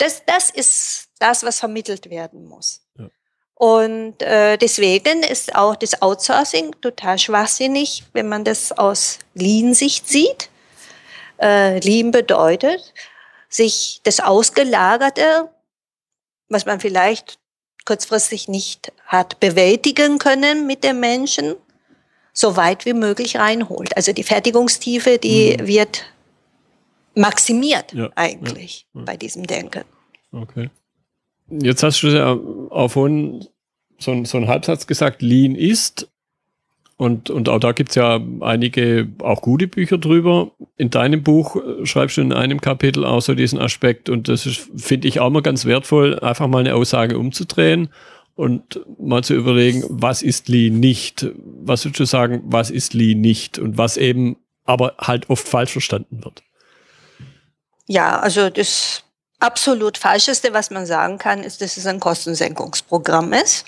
Das, 0.00 0.24
das 0.24 0.50
ist 0.50 1.08
das, 1.18 1.42
was 1.44 1.58
vermittelt 1.58 2.08
werden 2.08 2.46
muss. 2.46 2.80
Ja. 2.98 3.08
Und 3.54 4.22
äh, 4.22 4.56
deswegen 4.56 5.22
ist 5.22 5.54
auch 5.54 5.76
das 5.76 6.00
Outsourcing 6.00 6.74
total 6.80 7.18
schwachsinnig, 7.18 8.04
wenn 8.14 8.26
man 8.26 8.42
das 8.42 8.72
aus 8.72 9.18
Lean-Sicht 9.34 10.08
sieht. 10.08 10.48
Äh, 11.38 11.78
Lean 11.80 12.10
bedeutet, 12.10 12.94
sich 13.50 14.00
das 14.04 14.20
Ausgelagerte, 14.20 15.50
was 16.48 16.64
man 16.64 16.80
vielleicht 16.80 17.38
kurzfristig 17.84 18.48
nicht 18.48 18.92
hat 19.04 19.38
bewältigen 19.40 20.18
können 20.18 20.66
mit 20.66 20.82
dem 20.82 21.00
Menschen, 21.00 21.56
so 22.32 22.56
weit 22.56 22.86
wie 22.86 22.94
möglich 22.94 23.36
reinholt. 23.36 23.94
Also 23.96 24.12
die 24.12 24.22
Fertigungstiefe, 24.22 25.18
die 25.18 25.58
mhm. 25.58 25.66
wird 25.66 26.04
maximiert 27.14 27.92
ja, 27.92 28.10
eigentlich 28.14 28.86
ja, 28.94 29.00
ja. 29.00 29.04
bei 29.06 29.16
diesem 29.16 29.46
Denken. 29.46 29.84
Okay. 30.32 30.70
Jetzt 31.48 31.82
hast 31.82 32.02
du 32.02 32.08
ja 32.08 32.32
auch 32.70 32.88
vorhin 32.88 33.46
so, 33.98 34.24
so 34.24 34.38
einen 34.38 34.48
Halbsatz 34.48 34.86
gesagt, 34.86 35.22
Lean 35.22 35.54
ist. 35.54 36.08
Und, 36.96 37.30
und 37.30 37.48
auch 37.48 37.58
da 37.58 37.72
gibt 37.72 37.90
es 37.90 37.94
ja 37.94 38.20
einige 38.40 39.08
auch 39.20 39.40
gute 39.40 39.66
Bücher 39.66 39.96
drüber. 39.96 40.50
In 40.76 40.90
deinem 40.90 41.22
Buch 41.22 41.56
äh, 41.56 41.86
schreibst 41.86 42.18
du 42.18 42.20
in 42.20 42.32
einem 42.34 42.60
Kapitel 42.60 43.06
auch 43.06 43.22
so 43.22 43.34
diesen 43.34 43.58
Aspekt 43.58 44.10
und 44.10 44.28
das 44.28 44.42
finde 44.76 45.08
ich 45.08 45.18
auch 45.18 45.30
mal 45.30 45.40
ganz 45.40 45.64
wertvoll, 45.64 46.18
einfach 46.20 46.46
mal 46.46 46.58
eine 46.58 46.74
Aussage 46.74 47.18
umzudrehen 47.18 47.88
und 48.34 48.80
mal 48.98 49.24
zu 49.24 49.34
überlegen, 49.34 49.82
was 49.88 50.20
ist 50.20 50.50
Lean 50.50 50.78
nicht? 50.78 51.26
Was 51.62 51.86
würdest 51.86 52.00
du 52.00 52.04
sagen, 52.04 52.42
was 52.44 52.70
ist 52.70 52.92
Lean 52.92 53.22
nicht? 53.22 53.58
Und 53.58 53.78
was 53.78 53.96
eben 53.96 54.36
aber 54.64 54.94
halt 54.98 55.30
oft 55.30 55.48
falsch 55.48 55.72
verstanden 55.72 56.22
wird. 56.22 56.42
Ja, 57.90 58.20
also 58.20 58.50
das 58.50 59.02
absolut 59.40 59.98
Falscheste, 59.98 60.52
was 60.52 60.70
man 60.70 60.86
sagen 60.86 61.18
kann, 61.18 61.42
ist, 61.42 61.60
dass 61.60 61.76
es 61.76 61.86
ein 61.86 61.98
Kostensenkungsprogramm 61.98 63.32
ist. 63.32 63.64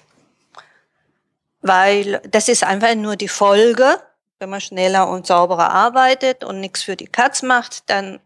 Weil 1.60 2.22
das 2.30 2.48
ist 2.48 2.62
einfach 2.62 2.94
nur 2.94 3.16
die 3.16 3.26
Folge, 3.26 4.00
wenn 4.38 4.48
man 4.48 4.60
schneller 4.60 5.08
und 5.08 5.26
sauberer 5.26 5.72
arbeitet 5.72 6.44
und 6.44 6.60
nichts 6.60 6.84
für 6.84 6.94
die 6.94 7.08
Katz 7.08 7.42
macht, 7.42 7.90
dann 7.90 8.20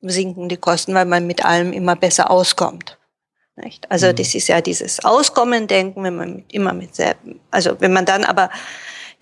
sinken 0.00 0.48
die 0.48 0.56
Kosten, 0.56 0.94
weil 0.94 1.04
man 1.04 1.26
mit 1.26 1.44
allem 1.44 1.74
immer 1.74 1.94
besser 1.94 2.30
auskommt. 2.30 2.96
Nicht? 3.56 3.90
Also 3.90 4.06
mhm. 4.06 4.16
das 4.16 4.34
ist 4.34 4.48
ja 4.48 4.62
dieses 4.62 5.04
Auskommen-Denken, 5.04 6.04
wenn 6.04 6.16
man 6.16 6.44
immer 6.50 6.72
mit 6.72 6.96
selben, 6.96 7.38
also 7.50 7.78
wenn 7.80 7.92
man 7.92 8.06
dann 8.06 8.24
aber 8.24 8.48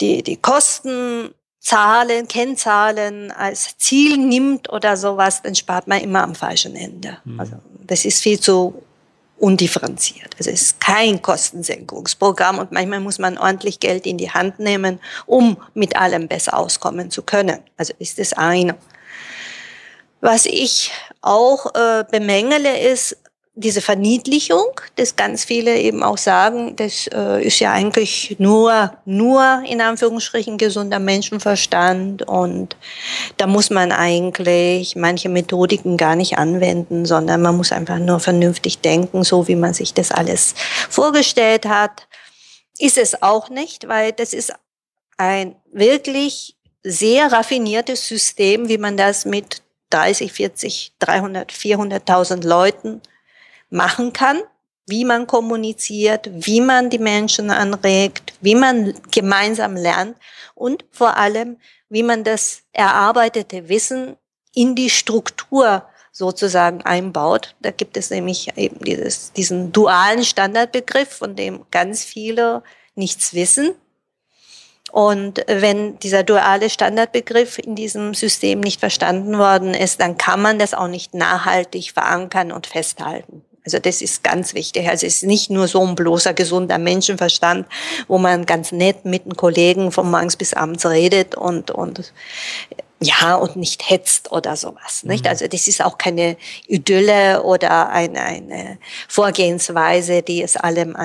die, 0.00 0.22
die 0.22 0.36
Kosten 0.36 1.34
Zahlen, 1.66 2.28
Kennzahlen 2.28 3.32
als 3.32 3.76
Ziel 3.76 4.18
nimmt 4.18 4.72
oder 4.72 4.96
sowas, 4.96 5.42
dann 5.42 5.56
spart 5.56 5.88
man 5.88 6.00
immer 6.00 6.22
am 6.22 6.36
falschen 6.36 6.76
Ende. 6.76 7.18
Mhm. 7.24 7.40
Also 7.40 7.56
das 7.84 8.04
ist 8.04 8.22
viel 8.22 8.38
zu 8.38 8.84
undifferenziert. 9.38 10.36
Also 10.38 10.50
es 10.50 10.62
ist 10.62 10.80
kein 10.80 11.20
Kostensenkungsprogramm 11.20 12.60
und 12.60 12.70
manchmal 12.70 13.00
muss 13.00 13.18
man 13.18 13.36
ordentlich 13.36 13.80
Geld 13.80 14.06
in 14.06 14.16
die 14.16 14.30
Hand 14.30 14.60
nehmen, 14.60 15.00
um 15.26 15.56
mit 15.74 15.96
allem 15.96 16.28
besser 16.28 16.56
auskommen 16.56 17.10
zu 17.10 17.22
können. 17.22 17.58
Also 17.76 17.94
ist 17.98 18.20
das 18.20 18.32
eine. 18.32 18.76
Was 20.20 20.46
ich 20.46 20.92
auch 21.20 21.74
äh, 21.74 22.04
bemängele, 22.08 22.78
ist, 22.78 23.16
diese 23.58 23.80
Verniedlichung, 23.80 24.66
dass 24.96 25.16
ganz 25.16 25.44
viele 25.44 25.78
eben 25.78 26.02
auch 26.02 26.18
sagen, 26.18 26.76
das 26.76 27.06
äh, 27.06 27.42
ist 27.42 27.58
ja 27.58 27.72
eigentlich 27.72 28.36
nur, 28.38 28.92
nur 29.06 29.62
in 29.66 29.80
Anführungsstrichen 29.80 30.58
gesunder 30.58 30.98
Menschenverstand 30.98 32.28
und 32.28 32.76
da 33.38 33.46
muss 33.46 33.70
man 33.70 33.92
eigentlich 33.92 34.94
manche 34.94 35.30
Methodiken 35.30 35.96
gar 35.96 36.16
nicht 36.16 36.36
anwenden, 36.36 37.06
sondern 37.06 37.40
man 37.40 37.56
muss 37.56 37.72
einfach 37.72 37.98
nur 37.98 38.20
vernünftig 38.20 38.80
denken, 38.80 39.24
so 39.24 39.48
wie 39.48 39.56
man 39.56 39.72
sich 39.72 39.94
das 39.94 40.12
alles 40.12 40.54
vorgestellt 40.90 41.64
hat. 41.64 42.08
Ist 42.78 42.98
es 42.98 43.22
auch 43.22 43.48
nicht, 43.48 43.88
weil 43.88 44.12
das 44.12 44.34
ist 44.34 44.52
ein 45.16 45.56
wirklich 45.72 46.56
sehr 46.82 47.32
raffiniertes 47.32 48.06
System, 48.06 48.68
wie 48.68 48.76
man 48.76 48.98
das 48.98 49.24
mit 49.24 49.62
30, 49.88 50.30
40, 50.30 50.92
300, 50.98 51.50
400.000 51.50 52.46
Leuten 52.46 53.00
machen 53.70 54.12
kann, 54.12 54.40
wie 54.86 55.04
man 55.04 55.26
kommuniziert, 55.26 56.30
wie 56.32 56.60
man 56.60 56.90
die 56.90 56.98
Menschen 56.98 57.50
anregt, 57.50 58.34
wie 58.40 58.54
man 58.54 58.94
gemeinsam 59.10 59.74
lernt 59.74 60.16
und 60.54 60.84
vor 60.90 61.16
allem, 61.16 61.58
wie 61.88 62.02
man 62.02 62.24
das 62.24 62.62
erarbeitete 62.72 63.68
Wissen 63.68 64.16
in 64.54 64.74
die 64.74 64.90
Struktur 64.90 65.84
sozusagen 66.12 66.82
einbaut. 66.82 67.54
Da 67.60 67.70
gibt 67.70 67.96
es 67.96 68.10
nämlich 68.10 68.56
eben 68.56 68.82
dieses, 68.84 69.32
diesen 69.32 69.72
dualen 69.72 70.24
Standardbegriff, 70.24 71.10
von 71.10 71.36
dem 71.36 71.66
ganz 71.70 72.04
viele 72.04 72.62
nichts 72.94 73.34
wissen. 73.34 73.74
Und 74.92 75.44
wenn 75.46 75.98
dieser 75.98 76.22
duale 76.22 76.70
Standardbegriff 76.70 77.58
in 77.58 77.74
diesem 77.74 78.14
System 78.14 78.60
nicht 78.60 78.80
verstanden 78.80 79.36
worden 79.36 79.74
ist, 79.74 80.00
dann 80.00 80.16
kann 80.16 80.40
man 80.40 80.58
das 80.58 80.72
auch 80.72 80.88
nicht 80.88 81.12
nachhaltig 81.12 81.92
verankern 81.92 82.50
und 82.50 82.66
festhalten. 82.66 83.44
Also 83.66 83.80
das 83.80 84.00
ist 84.00 84.22
ganz 84.22 84.54
wichtig. 84.54 84.88
Also 84.88 85.06
es 85.06 85.16
ist 85.16 85.22
nicht 85.24 85.50
nur 85.50 85.66
so 85.66 85.84
ein 85.84 85.96
bloßer 85.96 86.34
gesunder 86.34 86.78
Menschenverstand, 86.78 87.66
wo 88.06 88.16
man 88.16 88.46
ganz 88.46 88.70
nett 88.70 89.04
mit 89.04 89.24
einem 89.24 89.36
Kollegen 89.36 89.90
von 89.90 90.08
morgens 90.08 90.36
bis 90.36 90.54
abends 90.54 90.86
redet 90.86 91.34
und, 91.34 91.72
und 91.72 92.12
ja, 93.00 93.34
und 93.34 93.56
nicht 93.56 93.90
hetzt 93.90 94.30
oder 94.30 94.54
sowas. 94.54 95.02
Nicht? 95.02 95.24
Mhm. 95.24 95.30
Also 95.30 95.48
das 95.48 95.66
ist 95.66 95.84
auch 95.84 95.98
keine 95.98 96.36
Idylle 96.68 97.42
oder 97.42 97.88
eine, 97.90 98.22
eine 98.22 98.78
Vorgehensweise, 99.08 100.22
die 100.22 100.42
es 100.42 100.56
allem 100.56 100.96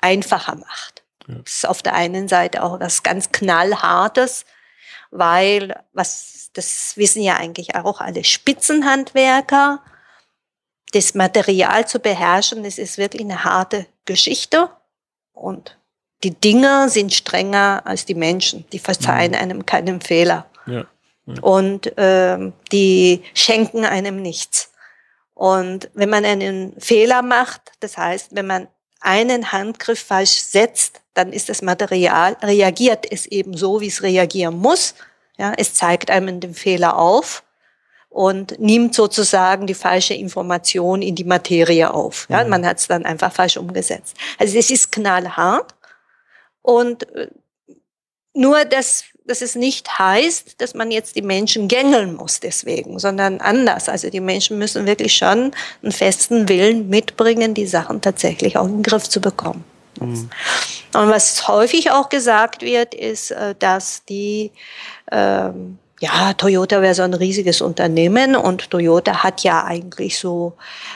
einfacher 0.00 0.56
macht. 0.56 1.02
Ja. 1.28 1.34
Das 1.44 1.52
ist 1.56 1.68
auf 1.68 1.82
der 1.82 1.94
einen 1.94 2.26
Seite 2.28 2.62
auch 2.62 2.80
was 2.80 3.02
ganz 3.02 3.32
knallhartes, 3.32 4.46
weil 5.10 5.76
was 5.92 6.50
das 6.54 6.96
wissen 6.96 7.22
ja 7.22 7.36
eigentlich 7.36 7.74
auch 7.74 8.00
alle 8.00 8.24
Spitzenhandwerker 8.24 9.82
das 10.92 11.14
Material 11.14 11.86
zu 11.86 11.98
beherrschen, 11.98 12.62
das 12.62 12.78
ist 12.78 12.98
wirklich 12.98 13.22
eine 13.22 13.44
harte 13.44 13.86
Geschichte. 14.04 14.70
Und 15.32 15.78
die 16.24 16.34
Dinge 16.34 16.88
sind 16.88 17.12
strenger 17.14 17.82
als 17.84 18.04
die 18.04 18.14
Menschen. 18.14 18.64
Die 18.72 18.78
verzeihen 18.78 19.32
mhm. 19.32 19.38
einem 19.38 19.66
keinen 19.66 20.00
Fehler. 20.00 20.46
Ja, 20.66 20.86
ja. 21.26 21.42
Und 21.42 21.92
ähm, 21.96 22.54
die 22.72 23.22
schenken 23.34 23.84
einem 23.84 24.20
nichts. 24.22 24.72
Und 25.34 25.90
wenn 25.94 26.10
man 26.10 26.24
einen 26.24 26.74
Fehler 26.80 27.22
macht, 27.22 27.60
das 27.80 27.96
heißt, 27.96 28.34
wenn 28.34 28.46
man 28.46 28.66
einen 29.00 29.52
Handgriff 29.52 30.00
falsch 30.00 30.42
setzt, 30.42 31.00
dann 31.14 31.32
ist 31.32 31.48
das 31.48 31.62
Material, 31.62 32.36
reagiert 32.42 33.06
es 33.10 33.26
eben 33.26 33.56
so, 33.56 33.80
wie 33.80 33.86
es 33.86 34.02
reagieren 34.02 34.58
muss. 34.58 34.94
Ja, 35.36 35.52
es 35.56 35.74
zeigt 35.74 36.10
einem 36.10 36.40
den 36.40 36.54
Fehler 36.54 36.98
auf 36.98 37.44
und 38.08 38.58
nimmt 38.58 38.94
sozusagen 38.94 39.66
die 39.66 39.74
falsche 39.74 40.14
Information 40.14 41.02
in 41.02 41.14
die 41.14 41.24
Materie 41.24 41.92
auf. 41.92 42.26
Ja, 42.30 42.44
mhm. 42.44 42.50
man 42.50 42.66
hat 42.66 42.78
es 42.78 42.88
dann 42.88 43.04
einfach 43.04 43.32
falsch 43.32 43.56
umgesetzt. 43.56 44.16
Also 44.38 44.58
es 44.58 44.70
ist 44.70 44.92
knallhart 44.92 45.74
und 46.62 47.10
äh, 47.14 47.28
nur, 48.34 48.64
dass, 48.64 49.04
dass 49.24 49.42
es 49.42 49.56
nicht 49.56 49.98
heißt, 49.98 50.60
dass 50.60 50.74
man 50.74 50.90
jetzt 50.90 51.16
die 51.16 51.22
Menschen 51.22 51.66
gängeln 51.66 52.14
muss 52.14 52.40
deswegen, 52.40 52.98
sondern 52.98 53.40
anders. 53.40 53.88
Also 53.88 54.10
die 54.10 54.20
Menschen 54.20 54.58
müssen 54.58 54.86
wirklich 54.86 55.16
schon 55.16 55.52
einen 55.82 55.92
festen 55.92 56.48
Willen 56.48 56.88
mitbringen, 56.88 57.54
die 57.54 57.66
Sachen 57.66 58.00
tatsächlich 58.00 58.56
auch 58.56 58.66
in 58.66 58.78
den 58.78 58.82
Griff 58.84 59.08
zu 59.08 59.20
bekommen. 59.20 59.64
Mhm. 60.00 60.30
Und 60.94 61.08
was 61.10 61.48
häufig 61.48 61.90
auch 61.90 62.08
gesagt 62.08 62.62
wird, 62.62 62.94
ist, 62.94 63.32
äh, 63.32 63.54
dass 63.58 64.04
die 64.04 64.52
ähm, 65.10 65.78
ja, 66.00 66.32
Toyota 66.34 66.80
wäre 66.80 66.94
so 66.94 67.02
ein 67.02 67.14
riesiges 67.14 67.60
Unternehmen 67.60 68.36
und 68.36 68.70
Toyota 68.70 69.22
hat 69.22 69.42
ja 69.42 69.64
eigentlich 69.64 70.18
so 70.18 70.54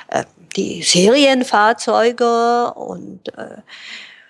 äh, 0.09 0.25
die 0.57 0.83
Serienfahrzeuge 0.83 2.73
und 2.75 3.29
äh, 3.37 3.63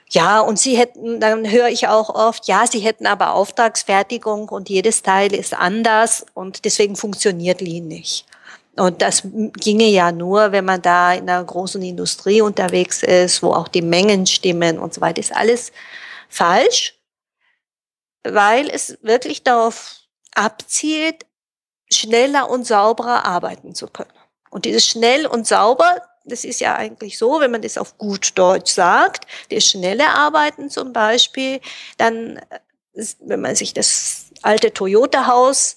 ja, 0.08 0.40
und 0.40 0.58
sie 0.58 0.76
hätten, 0.76 1.20
dann 1.20 1.50
höre 1.50 1.68
ich 1.68 1.88
auch 1.88 2.10
oft, 2.10 2.46
ja, 2.46 2.66
sie 2.66 2.80
hätten 2.80 3.06
aber 3.06 3.34
Auftragsfertigung 3.34 4.50
und 4.50 4.68
jedes 4.68 5.02
Teil 5.02 5.34
ist 5.34 5.54
anders 5.54 6.26
und 6.34 6.66
deswegen 6.66 6.96
funktioniert 6.96 7.62
Lean 7.62 7.88
nicht. 7.88 8.26
Und 8.76 9.02
das 9.02 9.22
ginge 9.24 9.88
ja 9.88 10.12
nur, 10.12 10.52
wenn 10.52 10.64
man 10.64 10.80
da 10.82 11.12
in 11.14 11.28
einer 11.28 11.44
großen 11.44 11.82
Industrie 11.82 12.40
unterwegs 12.40 13.02
ist, 13.02 13.42
wo 13.42 13.52
auch 13.52 13.68
die 13.68 13.82
Mengen 13.82 14.26
stimmen 14.26 14.78
und 14.78 14.94
so 14.94 15.00
weiter. 15.00 15.20
Ist 15.20 15.34
alles 15.34 15.72
falsch, 16.28 16.94
weil 18.22 18.68
es 18.70 18.98
wirklich 19.02 19.42
darauf 19.42 20.01
abzielt, 20.34 21.26
schneller 21.92 22.48
und 22.48 22.66
sauberer 22.66 23.24
arbeiten 23.24 23.74
zu 23.74 23.86
können. 23.86 24.12
Und 24.50 24.64
dieses 24.64 24.86
schnell 24.86 25.26
und 25.26 25.46
sauber, 25.46 26.02
das 26.24 26.44
ist 26.44 26.60
ja 26.60 26.76
eigentlich 26.76 27.18
so, 27.18 27.40
wenn 27.40 27.50
man 27.50 27.62
das 27.62 27.78
auf 27.78 27.98
gut 27.98 28.32
Deutsch 28.36 28.72
sagt, 28.72 29.26
das 29.50 29.64
schnelle 29.64 30.08
Arbeiten 30.08 30.70
zum 30.70 30.92
Beispiel, 30.92 31.60
dann, 31.96 32.36
äh, 32.94 33.04
wenn 33.20 33.40
man 33.40 33.56
sich 33.56 33.74
das 33.74 34.26
alte 34.42 34.72
Toyota-Haus 34.72 35.76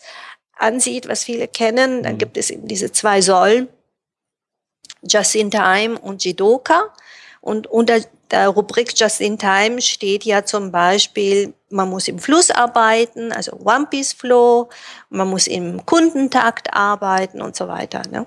ansieht, 0.54 1.08
was 1.08 1.24
viele 1.24 1.48
kennen, 1.48 2.04
dann 2.04 2.14
mhm. 2.14 2.18
gibt 2.20 2.38
es 2.38 2.50
eben 2.50 2.68
diese 2.68 2.92
zwei 2.92 3.22
Säulen, 3.22 3.70
Just 5.08 5.36
in 5.36 5.52
Time 5.52 6.00
und 6.00 6.24
Jidoka. 6.24 6.94
Und 7.42 7.68
unter 7.68 8.00
der 8.32 8.50
Rubrik 8.50 8.98
Just 9.00 9.22
in 9.22 9.38
Time 9.38 9.82
steht 9.82 10.24
ja 10.24 10.44
zum 10.44 10.72
Beispiel, 10.72 11.54
man 11.70 11.90
muss 11.90 12.08
im 12.08 12.20
Fluss 12.20 12.52
arbeiten, 12.52 13.32
also 13.32 13.54
One 13.54 13.88
Piece 13.90 14.14
Flow, 14.14 14.70
man 15.10 15.30
muss 15.30 15.48
im 15.48 15.86
Kundentakt 15.86 16.74
arbeiten 16.74 17.42
und 17.42 17.56
so 17.56 17.68
weiter. 17.68 18.02
Ne? 18.10 18.26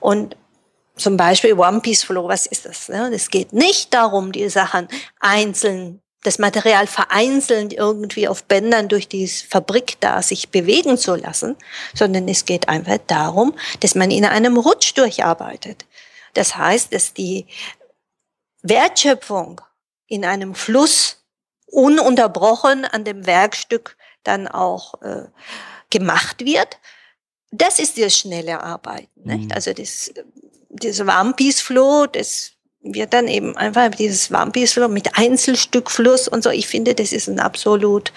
Und 0.00 0.36
zum 0.96 1.16
Beispiel 1.16 1.54
One 1.54 1.80
Piece 1.80 2.04
Flow, 2.04 2.28
was 2.28 2.46
ist 2.46 2.66
das? 2.66 2.88
Ne? 2.88 3.10
Es 3.14 3.30
geht 3.30 3.52
nicht 3.52 3.94
darum, 3.94 4.32
die 4.32 4.48
Sachen 4.48 4.88
einzeln, 5.20 6.00
das 6.22 6.38
Material 6.38 6.88
vereinzelt 6.88 7.72
irgendwie 7.72 8.26
auf 8.26 8.44
Bändern 8.44 8.88
durch 8.88 9.06
die 9.06 9.28
Fabrik 9.28 10.00
da 10.00 10.22
sich 10.22 10.48
bewegen 10.48 10.98
zu 10.98 11.14
lassen, 11.14 11.54
sondern 11.94 12.26
es 12.26 12.44
geht 12.44 12.68
einfach 12.68 12.98
darum, 13.06 13.54
dass 13.80 13.94
man 13.94 14.10
in 14.10 14.24
einem 14.24 14.56
Rutsch 14.56 14.96
durcharbeitet. 14.96 15.84
Das 16.34 16.56
heißt, 16.56 16.92
dass 16.92 17.14
die 17.14 17.46
Wertschöpfung 18.68 19.60
in 20.06 20.24
einem 20.24 20.54
Fluss 20.54 21.22
ununterbrochen 21.66 22.84
an 22.84 23.04
dem 23.04 23.26
Werkstück 23.26 23.96
dann 24.22 24.48
auch 24.48 25.00
äh, 25.02 25.24
gemacht 25.90 26.44
wird. 26.44 26.78
Das 27.50 27.78
ist 27.78 27.98
das 27.98 28.16
schnelle 28.16 28.62
Arbeiten. 28.62 29.20
Mhm. 29.22 29.36
Nicht? 29.36 29.54
Also 29.54 29.72
das 29.72 30.12
das 30.70 31.00
One 31.00 31.32
Piece 31.34 31.60
Flow, 31.60 32.06
das 32.06 32.52
wird 32.82 33.12
dann 33.12 33.26
eben 33.26 33.56
einfach 33.56 33.90
dieses 33.90 34.30
One 34.30 34.52
Piece 34.52 34.74
Flow 34.74 34.88
mit 34.88 35.18
Einzelstückfluss 35.18 36.28
und 36.28 36.44
so. 36.44 36.50
Ich 36.50 36.68
finde, 36.68 36.94
das 36.94 37.12
ist 37.12 37.28
ein 37.28 37.40
absolut 37.40 38.12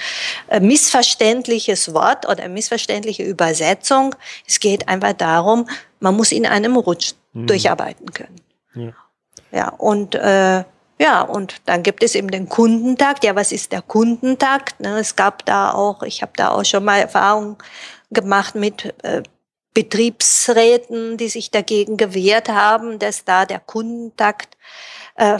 äh, 0.49 0.59
missverständliches 0.59 1.93
Wort 1.93 2.27
oder 2.27 2.47
missverständliche 2.49 3.23
Übersetzung. 3.23 4.15
Es 4.47 4.59
geht 4.59 4.87
einfach 4.87 5.13
darum, 5.13 5.67
man 5.99 6.15
muss 6.15 6.31
in 6.31 6.45
einem 6.45 6.75
Rutsch 6.75 7.13
mhm. 7.33 7.47
durcharbeiten 7.47 8.13
können. 8.13 8.41
Ja, 8.75 8.93
ja 9.51 9.69
und 9.69 10.15
äh, 10.15 10.63
ja, 11.01 11.21
und 11.21 11.61
dann 11.65 11.81
gibt 11.81 12.03
es 12.03 12.13
eben 12.13 12.29
den 12.29 12.49
Kundentakt. 12.49 13.23
Ja, 13.23 13.33
was 13.33 13.53
ist 13.53 13.71
der 13.71 13.81
Kundentakt? 13.81 14.81
Ne, 14.81 14.99
es 14.99 15.15
gab 15.15 15.45
da 15.45 15.71
auch, 15.71 16.03
ich 16.03 16.21
habe 16.21 16.33
da 16.35 16.51
auch 16.51 16.65
schon 16.65 16.83
mal 16.83 16.99
Erfahrung 16.99 17.55
gemacht 18.11 18.55
mit 18.55 18.93
äh, 19.03 19.23
Betriebsräten, 19.73 21.15
die 21.15 21.29
sich 21.29 21.51
dagegen 21.51 21.95
gewehrt 21.95 22.49
haben, 22.49 22.99
dass 22.99 23.23
da 23.23 23.45
der 23.45 23.61
Kundentakt 23.61 24.57
äh, 25.15 25.39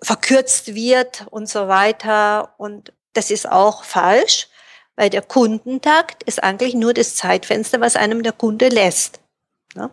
verkürzt 0.00 0.74
wird 0.74 1.26
und 1.30 1.50
so 1.50 1.68
weiter. 1.68 2.54
Und 2.56 2.94
das 3.12 3.30
ist 3.30 3.46
auch 3.46 3.84
falsch, 3.84 4.48
weil 4.96 5.10
der 5.10 5.22
Kundentakt 5.22 6.22
ist 6.22 6.42
eigentlich 6.42 6.74
nur 6.74 6.94
das 6.94 7.14
Zeitfenster, 7.14 7.80
was 7.80 7.94
einem 7.94 8.22
der 8.22 8.32
Kunde 8.32 8.68
lässt. 8.68 9.20
Ne? 9.74 9.90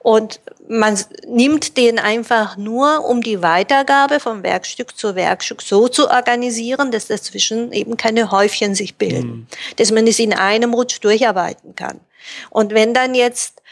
Und 0.00 0.40
man 0.68 0.98
nimmt 1.26 1.76
den 1.76 1.98
einfach 1.98 2.56
nur, 2.56 3.04
um 3.04 3.20
die 3.20 3.42
Weitergabe 3.42 4.20
vom 4.20 4.42
Werkstück 4.42 4.96
zu 4.96 5.14
Werkstück 5.14 5.62
so 5.62 5.88
zu 5.88 6.08
organisieren, 6.08 6.90
dass 6.90 7.08
dazwischen 7.08 7.72
eben 7.72 7.96
keine 7.96 8.30
Häufchen 8.30 8.74
sich 8.74 8.96
bilden, 8.96 9.28
mhm. 9.28 9.46
dass 9.76 9.90
man 9.90 10.06
es 10.06 10.18
in 10.18 10.32
einem 10.32 10.74
Rutsch 10.74 11.00
durcharbeiten 11.00 11.74
kann. 11.74 12.00
Und 12.50 12.74
wenn 12.74 12.94
dann 12.94 13.14
jetzt 13.14 13.62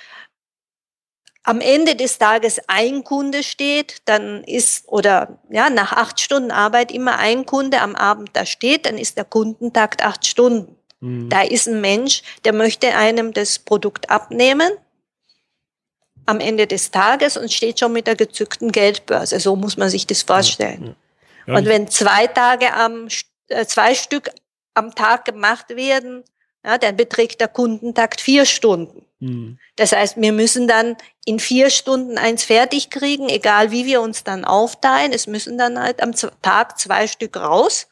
am 1.44 1.60
Ende 1.60 1.94
des 1.94 2.18
Tages 2.18 2.60
ein 2.66 3.04
Kunde 3.04 3.44
steht, 3.44 4.02
dann 4.06 4.42
ist, 4.44 4.88
oder 4.88 5.38
ja, 5.48 5.70
nach 5.70 5.92
acht 5.92 6.20
Stunden 6.20 6.50
Arbeit 6.50 6.90
immer 6.90 7.18
ein 7.18 7.46
Kunde 7.46 7.80
am 7.80 7.94
Abend 7.94 8.30
da 8.32 8.44
steht, 8.44 8.84
dann 8.84 8.98
ist 8.98 9.16
der 9.16 9.24
Kundentakt 9.24 10.02
acht 10.04 10.26
Stunden. 10.26 10.76
Mhm. 11.00 11.28
Da 11.28 11.42
ist 11.42 11.68
ein 11.68 11.80
Mensch, 11.80 12.22
der 12.44 12.52
möchte 12.52 12.96
einem 12.96 13.32
das 13.32 13.60
Produkt 13.60 14.10
abnehmen 14.10 14.72
am 16.26 16.40
Ende 16.40 16.66
des 16.66 16.90
Tages 16.90 17.36
und 17.36 17.52
steht 17.52 17.80
schon 17.80 17.92
mit 17.92 18.06
der 18.06 18.16
gezückten 18.16 18.72
Geldbörse. 18.72 19.40
So 19.40 19.56
muss 19.56 19.76
man 19.76 19.88
sich 19.88 20.06
das 20.06 20.22
vorstellen. 20.22 20.96
Ja, 21.46 21.52
ja. 21.52 21.58
Und 21.58 21.66
wenn 21.66 21.88
zwei 21.88 22.26
Tage 22.26 22.74
am, 22.74 23.08
äh, 23.48 23.64
zwei 23.64 23.94
Stück 23.94 24.30
am 24.74 24.94
Tag 24.94 25.24
gemacht 25.24 25.70
werden, 25.70 26.24
ja, 26.64 26.78
dann 26.78 26.96
beträgt 26.96 27.40
der 27.40 27.48
Kundentakt 27.48 28.20
vier 28.20 28.44
Stunden. 28.44 29.06
Mhm. 29.20 29.58
Das 29.76 29.92
heißt, 29.92 30.16
wir 30.20 30.32
müssen 30.32 30.66
dann 30.66 30.96
in 31.24 31.38
vier 31.38 31.70
Stunden 31.70 32.18
eins 32.18 32.44
fertig 32.44 32.90
kriegen, 32.90 33.28
egal 33.28 33.70
wie 33.70 33.86
wir 33.86 34.00
uns 34.00 34.24
dann 34.24 34.44
aufteilen. 34.44 35.12
Es 35.12 35.26
müssen 35.26 35.56
dann 35.58 35.78
halt 35.78 36.02
am 36.02 36.12
Tag 36.42 36.78
zwei 36.78 37.06
Stück 37.06 37.36
raus. 37.36 37.88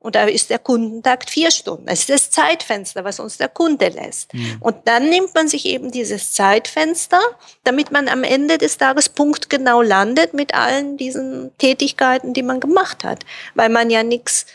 Und 0.00 0.14
da 0.14 0.24
ist 0.24 0.50
der 0.50 0.60
Kundentakt 0.60 1.28
vier 1.28 1.50
Stunden. 1.50 1.86
Das 1.86 2.00
ist 2.00 2.10
das 2.10 2.30
Zeitfenster, 2.30 3.02
was 3.02 3.18
uns 3.18 3.36
der 3.36 3.48
Kunde 3.48 3.88
lässt. 3.88 4.32
Mhm. 4.32 4.58
Und 4.60 4.76
dann 4.84 5.10
nimmt 5.10 5.34
man 5.34 5.48
sich 5.48 5.66
eben 5.66 5.90
dieses 5.90 6.32
Zeitfenster, 6.32 7.20
damit 7.64 7.90
man 7.90 8.06
am 8.08 8.22
Ende 8.22 8.58
des 8.58 8.78
Tages 8.78 9.08
punktgenau 9.08 9.82
landet 9.82 10.34
mit 10.34 10.54
allen 10.54 10.96
diesen 10.96 11.50
Tätigkeiten, 11.58 12.32
die 12.32 12.44
man 12.44 12.60
gemacht 12.60 13.02
hat. 13.02 13.24
Weil 13.56 13.70
man 13.70 13.90
ja 13.90 14.04
nichts 14.04 14.46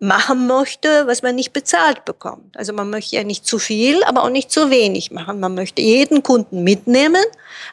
machen 0.00 0.46
möchte, 0.46 1.06
was 1.06 1.22
man 1.22 1.34
nicht 1.34 1.52
bezahlt 1.52 2.06
bekommt. 2.06 2.56
Also 2.56 2.72
man 2.72 2.88
möchte 2.88 3.16
ja 3.16 3.22
nicht 3.22 3.46
zu 3.46 3.58
viel, 3.58 4.02
aber 4.04 4.24
auch 4.24 4.30
nicht 4.30 4.50
zu 4.50 4.70
wenig 4.70 5.10
machen. 5.10 5.40
Man 5.40 5.54
möchte 5.54 5.82
jeden 5.82 6.22
Kunden 6.22 6.64
mitnehmen, 6.64 7.22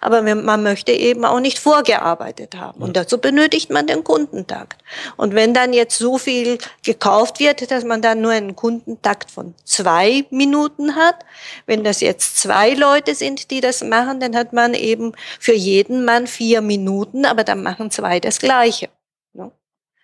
aber 0.01 0.21
man 0.21 0.61
möchte 0.61 0.91
eben 0.91 1.23
auch 1.23 1.39
nicht 1.39 1.57
vorgearbeitet 1.57 2.55
haben. 2.57 2.81
Und 2.81 2.97
dazu 2.97 3.19
benötigt 3.19 3.69
man 3.69 3.87
den 3.87 4.03
Kundentakt. 4.03 4.81
Und 5.15 5.35
wenn 5.35 5.53
dann 5.53 5.71
jetzt 5.71 5.97
so 5.97 6.17
viel 6.17 6.57
gekauft 6.83 7.39
wird, 7.39 7.71
dass 7.71 7.85
man 7.85 8.01
dann 8.01 8.19
nur 8.19 8.31
einen 8.31 8.57
Kundentakt 8.57 9.31
von 9.31 9.55
zwei 9.63 10.25
Minuten 10.29 10.95
hat, 10.95 11.15
wenn 11.65 11.85
das 11.85 12.01
jetzt 12.01 12.37
zwei 12.37 12.71
Leute 12.71 13.15
sind, 13.15 13.51
die 13.51 13.61
das 13.61 13.81
machen, 13.81 14.19
dann 14.19 14.35
hat 14.35 14.51
man 14.51 14.73
eben 14.73 15.13
für 15.39 15.55
jeden 15.55 16.03
Mann 16.03 16.27
vier 16.27 16.59
Minuten, 16.59 17.25
aber 17.25 17.45
dann 17.45 17.63
machen 17.63 17.89
zwei 17.89 18.19
das 18.19 18.39
Gleiche. 18.39 18.89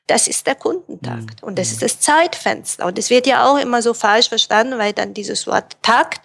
Das 0.08 0.28
ist 0.28 0.48
der 0.48 0.56
Kundentakt 0.56 1.42
mhm. 1.42 1.48
und 1.48 1.60
das 1.60 1.72
ist 1.72 1.82
das 1.82 2.00
Zeitfenster. 2.00 2.86
Und 2.86 3.00
es 3.00 3.10
wird 3.10 3.26
ja 3.26 3.50
auch 3.50 3.58
immer 3.58 3.82
so 3.82 3.94
falsch 3.94 4.30
verstanden, 4.30 4.78
weil 4.78 4.94
dann 4.94 5.14
dieses 5.14 5.48
Wort 5.48 5.78
Takt 5.82 6.22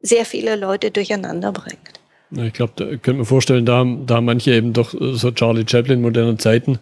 sehr 0.00 0.24
viele 0.24 0.56
Leute 0.56 0.90
durcheinander 0.90 1.52
bringt. 1.52 2.00
Ich 2.34 2.54
glaube, 2.54 2.72
da 2.76 2.84
könnte 2.86 3.14
man 3.14 3.26
vorstellen, 3.26 3.66
da, 3.66 3.84
da 3.84 4.20
manche 4.20 4.52
eben 4.52 4.72
doch 4.72 4.94
so 4.98 5.30
Charlie 5.32 5.66
Chaplin 5.68 6.00
modernen 6.00 6.38
Zeiten 6.38 6.78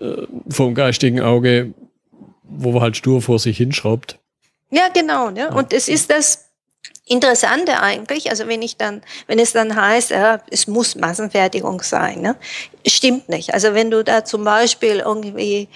äh, 0.00 0.22
vom 0.48 0.74
geistigen 0.74 1.20
Auge, 1.20 1.74
wo 2.44 2.72
man 2.72 2.82
halt 2.82 2.96
stur 2.96 3.20
vor 3.20 3.38
sich 3.38 3.56
hinschraubt. 3.56 4.18
Ja, 4.70 4.88
genau. 4.92 5.30
Ne? 5.30 5.50
Und 5.50 5.72
es 5.72 5.88
ist 5.88 6.10
das, 6.10 6.43
Interessante 7.06 7.80
eigentlich, 7.80 8.30
also 8.30 8.48
wenn 8.48 8.62
ich 8.62 8.78
dann, 8.78 9.02
wenn 9.26 9.38
es 9.38 9.52
dann 9.52 9.76
heißt, 9.76 10.10
ja, 10.10 10.40
es 10.50 10.66
muss 10.66 10.94
Massenfertigung 10.94 11.82
sein, 11.82 12.22
ne? 12.22 12.34
stimmt 12.86 13.28
nicht. 13.28 13.52
Also 13.52 13.74
wenn 13.74 13.90
du 13.90 14.02
da 14.02 14.24
zum 14.24 14.42
Beispiel 14.44 15.00
irgendwie 15.00 15.68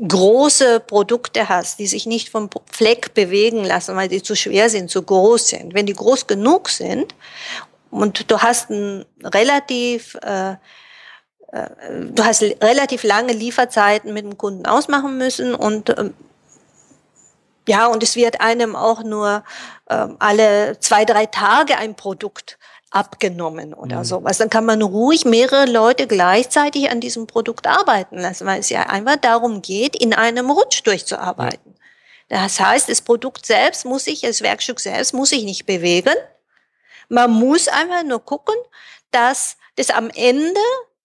große 0.00 0.80
Produkte 0.80 1.50
hast, 1.50 1.78
die 1.78 1.86
sich 1.86 2.06
nicht 2.06 2.30
vom 2.30 2.48
Fleck 2.70 3.12
bewegen 3.12 3.64
lassen, 3.64 3.96
weil 3.96 4.08
die 4.08 4.22
zu 4.22 4.34
schwer 4.34 4.70
sind, 4.70 4.90
zu 4.90 5.02
groß 5.02 5.48
sind. 5.48 5.74
Wenn 5.74 5.84
die 5.84 5.92
groß 5.92 6.26
genug 6.26 6.70
sind 6.70 7.14
und 7.90 8.30
du 8.30 8.38
hast 8.38 8.70
ein 8.70 9.04
relativ 9.22 10.16
äh, 10.22 10.52
äh 10.52 10.56
du 12.12 12.24
hast 12.24 12.42
relativ 12.42 13.04
lange 13.04 13.34
Lieferzeiten 13.34 14.14
mit 14.14 14.24
dem 14.24 14.38
Kunden 14.38 14.64
ausmachen 14.64 15.18
müssen 15.18 15.54
und 15.54 15.90
ähm, 15.90 16.14
ja, 17.68 17.86
und 17.86 18.02
es 18.02 18.16
wird 18.16 18.40
einem 18.40 18.74
auch 18.76 19.02
nur 19.02 19.44
ähm, 19.88 20.16
alle 20.18 20.78
zwei, 20.80 21.04
drei 21.04 21.26
Tage 21.26 21.76
ein 21.76 21.94
Produkt 21.94 22.58
abgenommen 22.90 23.72
oder 23.74 23.98
mhm. 23.98 24.04
sowas. 24.04 24.38
Dann 24.38 24.50
kann 24.50 24.66
man 24.66 24.82
ruhig 24.82 25.24
mehrere 25.24 25.66
Leute 25.66 26.06
gleichzeitig 26.06 26.90
an 26.90 27.00
diesem 27.00 27.26
Produkt 27.26 27.66
arbeiten 27.66 28.18
lassen, 28.18 28.46
weil 28.46 28.60
es 28.60 28.68
ja 28.68 28.82
einfach 28.82 29.16
darum 29.16 29.62
geht, 29.62 29.96
in 29.96 30.12
einem 30.12 30.50
Rutsch 30.50 30.82
durchzuarbeiten. 30.84 31.74
Das 32.28 32.60
heißt, 32.60 32.88
das 32.88 33.02
Produkt 33.02 33.46
selbst 33.46 33.84
muss 33.84 34.04
sich, 34.04 34.20
das 34.20 34.42
Werkstück 34.42 34.80
selbst 34.80 35.14
muss 35.14 35.30
sich 35.30 35.44
nicht 35.44 35.66
bewegen. 35.66 36.14
Man 37.08 37.30
muss 37.30 37.68
einfach 37.68 38.04
nur 38.04 38.24
gucken, 38.24 38.54
dass 39.10 39.56
das 39.76 39.90
am 39.90 40.10
Ende 40.10 40.60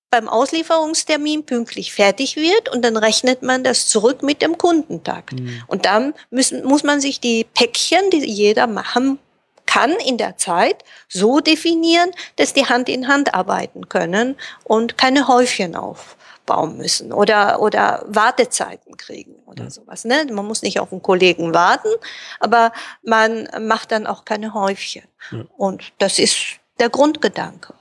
beim 0.10 0.30
Auslieferungstermin 0.30 1.46
pünktlich 1.46 1.94
fertig 1.94 2.36
wird 2.36 2.70
und 2.70 2.84
dann 2.84 2.96
rechnet 2.96 3.42
man 3.44 3.64
das 3.64 3.88
zurück 3.88 4.24
mit 4.24 4.42
dem 4.42 4.58
Kundentakt. 4.58 5.34
Mhm. 5.34 5.64
Und 5.68 5.86
dann 5.86 6.14
müssen, 6.30 6.64
muss 6.64 6.84
man 6.84 7.02
sich 7.02 7.20
die 7.20 7.46
Päckchen, 7.54 8.10
die 8.12 8.26
jeder 8.26 8.68
machen 8.68 9.20
kann 9.66 9.92
in 9.92 10.18
der 10.18 10.38
Zeit 10.38 10.84
so 11.10 11.42
definieren, 11.42 12.10
dass 12.38 12.54
die 12.54 12.66
Hand 12.66 12.90
in 12.90 13.08
Hand 13.08 13.34
arbeiten 13.34 13.90
können 13.90 14.38
und 14.64 14.98
keine 14.98 15.28
Häufchen 15.28 15.76
aufbauen 15.76 16.78
müssen 16.78 17.12
oder, 17.12 17.62
oder 17.62 18.04
Wartezeiten 18.08 18.96
kriegen 18.96 19.36
oder 19.46 19.66
ja. 19.66 19.70
sowas. 19.70 20.06
Ne? 20.06 20.26
Man 20.32 20.46
muss 20.46 20.64
nicht 20.64 20.80
auf 20.80 20.92
einen 20.92 21.04
Kollegen 21.04 21.54
warten, 21.54 21.90
aber 22.40 22.72
man 23.04 23.50
macht 23.60 23.92
dann 23.92 24.08
auch 24.08 24.24
keine 24.24 24.54
Häufchen. 24.54 25.04
Ja. 25.32 25.44
Und 25.58 25.92
das 26.00 26.18
ist 26.18 26.38
der 26.80 26.90
Grundgedanke. 26.90 27.74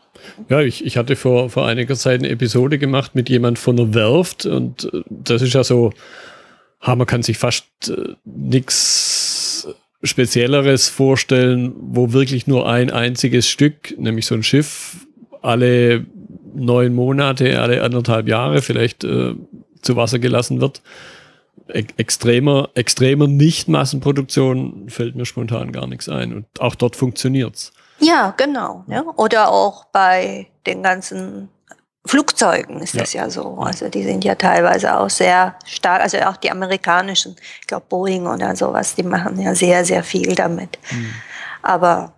Ja, 0.48 0.60
ich, 0.60 0.84
ich 0.84 0.96
hatte 0.96 1.16
vor, 1.16 1.50
vor 1.50 1.66
einiger 1.66 1.94
Zeit 1.94 2.20
eine 2.20 2.28
Episode 2.28 2.78
gemacht 2.78 3.14
mit 3.14 3.28
jemand 3.28 3.58
von 3.58 3.76
der 3.76 3.94
Werft 3.94 4.46
und 4.46 4.92
äh, 4.92 5.02
das 5.08 5.42
ist 5.42 5.54
ja 5.54 5.64
so, 5.64 5.92
man 6.84 7.06
kann 7.06 7.22
sich 7.22 7.38
fast 7.38 7.66
äh, 7.88 8.14
nichts 8.24 9.68
Spezielleres 10.02 10.88
vorstellen, 10.88 11.72
wo 11.76 12.12
wirklich 12.12 12.46
nur 12.46 12.68
ein 12.68 12.90
einziges 12.90 13.48
Stück, 13.48 13.94
nämlich 13.98 14.26
so 14.26 14.34
ein 14.34 14.42
Schiff, 14.42 15.06
alle 15.42 16.06
neun 16.54 16.94
Monate, 16.94 17.60
alle 17.60 17.82
anderthalb 17.82 18.28
Jahre 18.28 18.62
vielleicht 18.62 19.04
äh, 19.04 19.34
zu 19.82 19.96
Wasser 19.96 20.18
gelassen 20.18 20.60
wird. 20.60 20.82
E 21.72 21.84
extremer, 21.96 22.70
extremer 22.74 23.26
Nicht-Massenproduktion 23.26 24.88
fällt 24.88 25.16
mir 25.16 25.26
spontan 25.26 25.72
gar 25.72 25.86
nichts 25.86 26.08
ein. 26.08 26.32
Und 26.32 26.46
auch 26.60 26.74
dort 26.74 26.96
funktioniert's. 26.96 27.72
Ja, 27.98 28.34
genau. 28.36 28.84
Ja. 28.88 29.04
Oder 29.16 29.50
auch 29.50 29.84
bei 29.86 30.48
den 30.66 30.82
ganzen 30.82 31.48
Flugzeugen 32.06 32.80
ist 32.80 32.94
ja. 32.94 33.00
das 33.00 33.12
ja 33.12 33.30
so. 33.30 33.58
Also 33.58 33.88
die 33.88 34.04
sind 34.04 34.24
ja 34.24 34.34
teilweise 34.34 34.98
auch 34.98 35.10
sehr 35.10 35.56
stark, 35.64 36.02
also 36.02 36.18
auch 36.18 36.36
die 36.36 36.50
amerikanischen, 36.50 37.36
ich 37.60 37.66
glaube 37.66 37.86
Boeing 37.88 38.26
oder 38.26 38.54
sowas, 38.54 38.94
die 38.94 39.02
machen 39.02 39.40
ja 39.40 39.54
sehr, 39.54 39.84
sehr 39.84 40.04
viel 40.04 40.34
damit. 40.34 40.78
Mhm. 40.90 41.14
Aber 41.62 42.12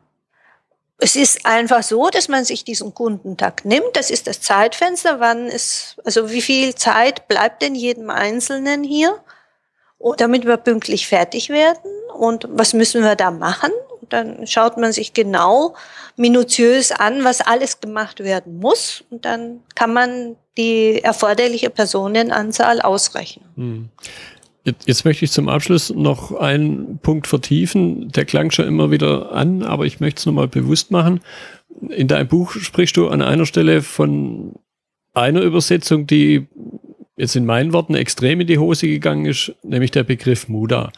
es 0.98 1.16
ist 1.16 1.46
einfach 1.46 1.82
so, 1.82 2.08
dass 2.08 2.28
man 2.28 2.44
sich 2.44 2.64
diesen 2.64 2.92
Kundentag 2.92 3.64
nimmt. 3.64 3.94
Das 3.96 4.10
ist 4.10 4.26
das 4.26 4.40
Zeitfenster, 4.40 5.20
wann 5.20 5.46
ist, 5.46 5.96
also 6.04 6.30
wie 6.30 6.42
viel 6.42 6.74
Zeit 6.74 7.28
bleibt 7.28 7.62
denn 7.62 7.74
jedem 7.74 8.10
Einzelnen 8.10 8.82
hier, 8.82 9.16
damit 10.16 10.44
wir 10.44 10.56
pünktlich 10.56 11.06
fertig 11.06 11.48
werden 11.48 11.90
und 12.14 12.46
was 12.50 12.72
müssen 12.72 13.02
wir 13.02 13.16
da 13.16 13.30
machen? 13.30 13.70
Dann 14.08 14.46
schaut 14.46 14.76
man 14.76 14.92
sich 14.92 15.12
genau 15.14 15.74
minutiös 16.16 16.92
an, 16.92 17.24
was 17.24 17.40
alles 17.40 17.80
gemacht 17.80 18.20
werden 18.20 18.58
muss. 18.58 19.04
Und 19.10 19.24
dann 19.24 19.60
kann 19.74 19.92
man 19.92 20.36
die 20.56 21.02
erforderliche 21.02 21.70
Personenanzahl 21.70 22.80
ausrechnen. 22.80 23.48
Hm. 23.56 23.88
Jetzt, 24.64 24.88
jetzt, 24.88 25.04
möchte 25.04 25.24
ich 25.24 25.30
zum 25.30 25.48
Abschluss 25.48 25.90
noch 25.90 26.32
einen 26.32 26.98
Punkt 26.98 27.26
vertiefen. 27.26 28.10
Der 28.10 28.24
klang 28.24 28.50
schon 28.50 28.66
immer 28.66 28.90
wieder 28.90 29.32
an, 29.32 29.62
aber 29.62 29.86
ich 29.86 30.00
möchte 30.00 30.18
es 30.18 30.26
nochmal 30.26 30.48
bewusst 30.48 30.90
machen. 30.90 31.20
In 31.88 32.08
deinem 32.08 32.28
Buch 32.28 32.52
sprichst 32.52 32.96
du 32.96 33.08
an 33.08 33.22
einer 33.22 33.46
Stelle 33.46 33.82
von 33.82 34.56
einer 35.14 35.40
Übersetzung, 35.40 36.06
die 36.06 36.48
jetzt 37.16 37.36
in 37.36 37.46
meinen 37.46 37.72
Worten 37.72 37.94
extrem 37.94 38.40
in 38.40 38.46
die 38.46 38.58
Hose 38.58 38.86
gegangen 38.86 39.26
ist, 39.26 39.52
nämlich 39.62 39.90
der 39.90 40.04
Begriff 40.04 40.48
Muda. 40.48 40.92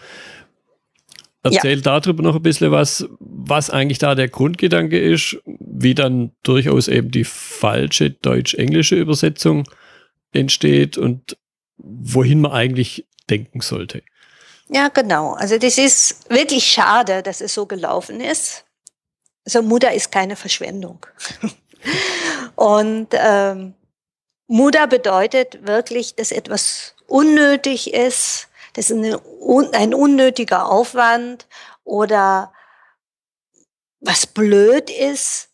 Erzähl 1.42 1.76
ja. 1.76 1.98
darüber 2.00 2.22
noch 2.22 2.36
ein 2.36 2.42
bisschen 2.42 2.70
was, 2.70 3.06
was 3.18 3.70
eigentlich 3.70 3.98
da 3.98 4.14
der 4.14 4.28
Grundgedanke 4.28 4.98
ist, 4.98 5.38
wie 5.46 5.94
dann 5.94 6.32
durchaus 6.42 6.86
eben 6.86 7.10
die 7.10 7.24
falsche 7.24 8.10
deutsch-englische 8.10 8.96
Übersetzung 8.96 9.64
entsteht 10.32 10.98
und 10.98 11.38
wohin 11.78 12.42
man 12.42 12.52
eigentlich 12.52 13.06
denken 13.30 13.62
sollte. 13.62 14.02
Ja, 14.68 14.88
genau. 14.88 15.32
Also 15.32 15.58
das 15.58 15.78
ist 15.78 16.30
wirklich 16.30 16.64
schade, 16.64 17.22
dass 17.22 17.40
es 17.40 17.54
so 17.54 17.66
gelaufen 17.66 18.20
ist. 18.20 18.64
Also 19.46 19.62
Mutter 19.62 19.92
ist 19.92 20.12
keine 20.12 20.36
Verschwendung. 20.36 21.04
und 22.54 23.08
ähm, 23.12 23.74
Mutter 24.46 24.86
bedeutet 24.86 25.66
wirklich, 25.66 26.14
dass 26.16 26.32
etwas 26.32 26.94
unnötig 27.06 27.94
ist, 27.94 28.48
das 28.74 28.90
ist 28.90 28.96
eine, 28.96 29.20
ein 29.72 29.94
unnötiger 29.94 30.70
Aufwand 30.70 31.46
oder 31.84 32.52
was 34.00 34.26
blöd 34.26 34.90
ist. 34.90 35.48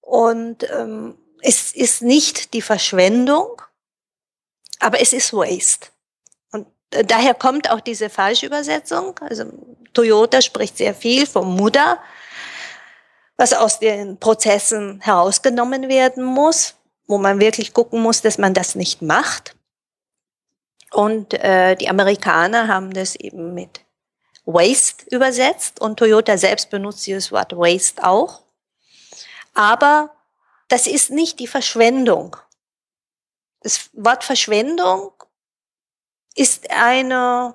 Und 0.00 0.68
ähm, 0.70 1.16
es 1.42 1.72
ist 1.72 2.02
nicht 2.02 2.52
die 2.52 2.62
Verschwendung, 2.62 3.62
aber 4.78 5.00
es 5.00 5.12
ist 5.12 5.32
Waste. 5.32 5.88
Und 6.52 6.66
äh, 6.90 7.04
daher 7.04 7.34
kommt 7.34 7.70
auch 7.70 7.80
diese 7.80 8.10
Falschübersetzung. 8.10 9.18
Also 9.20 9.44
Toyota 9.92 10.42
spricht 10.42 10.76
sehr 10.76 10.94
viel 10.94 11.26
vom 11.26 11.56
Mutter, 11.56 11.98
was 13.36 13.52
aus 13.52 13.78
den 13.78 14.18
Prozessen 14.18 15.00
herausgenommen 15.00 15.88
werden 15.88 16.24
muss, 16.24 16.74
wo 17.06 17.18
man 17.18 17.40
wirklich 17.40 17.72
gucken 17.72 18.02
muss, 18.02 18.20
dass 18.20 18.36
man 18.38 18.52
das 18.52 18.74
nicht 18.74 19.02
macht. 19.02 19.56
Und 20.92 21.34
äh, 21.34 21.76
die 21.76 21.88
Amerikaner 21.88 22.68
haben 22.68 22.92
das 22.92 23.14
eben 23.14 23.54
mit 23.54 23.80
Waste 24.44 25.04
übersetzt 25.14 25.80
und 25.80 25.98
Toyota 25.98 26.36
selbst 26.36 26.70
benutzt 26.70 27.06
dieses 27.06 27.30
Wort 27.30 27.56
Waste 27.56 28.02
auch. 28.02 28.42
Aber 29.54 30.10
das 30.68 30.86
ist 30.86 31.10
nicht 31.10 31.38
die 31.38 31.46
Verschwendung. 31.46 32.36
Das 33.60 33.90
Wort 33.92 34.24
Verschwendung 34.24 35.12
ist 36.34 36.70
eine 36.70 37.54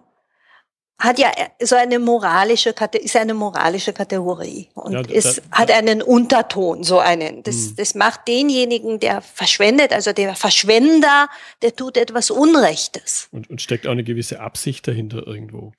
hat 0.97 1.19
ja 1.19 1.31
so 1.61 1.75
eine 1.75 1.99
moralische 1.99 2.73
ist 2.93 3.15
eine 3.15 3.33
moralische 3.33 3.91
Kategorie 3.91 4.69
und 4.75 4.93
ja, 4.93 5.01
es 5.01 5.41
hat 5.51 5.69
einen 5.69 6.01
Unterton 6.01 6.83
so 6.83 6.99
einen. 6.99 7.43
Das 7.43 7.55
hm. 7.55 7.75
das 7.75 7.95
macht 7.95 8.27
denjenigen 8.27 8.99
der 8.99 9.21
verschwendet 9.21 9.91
also 9.91 10.13
der 10.13 10.35
Verschwender 10.35 11.27
der 11.61 11.75
tut 11.75 11.97
etwas 11.97 12.31
Unrechtes. 12.31 13.27
Und, 13.31 13.49
und 13.49 13.61
steckt 13.61 13.87
auch 13.87 13.91
eine 13.91 14.05
gewisse 14.05 14.39
Absicht 14.39 14.87
dahinter 14.87 15.27
irgendwo. 15.27 15.73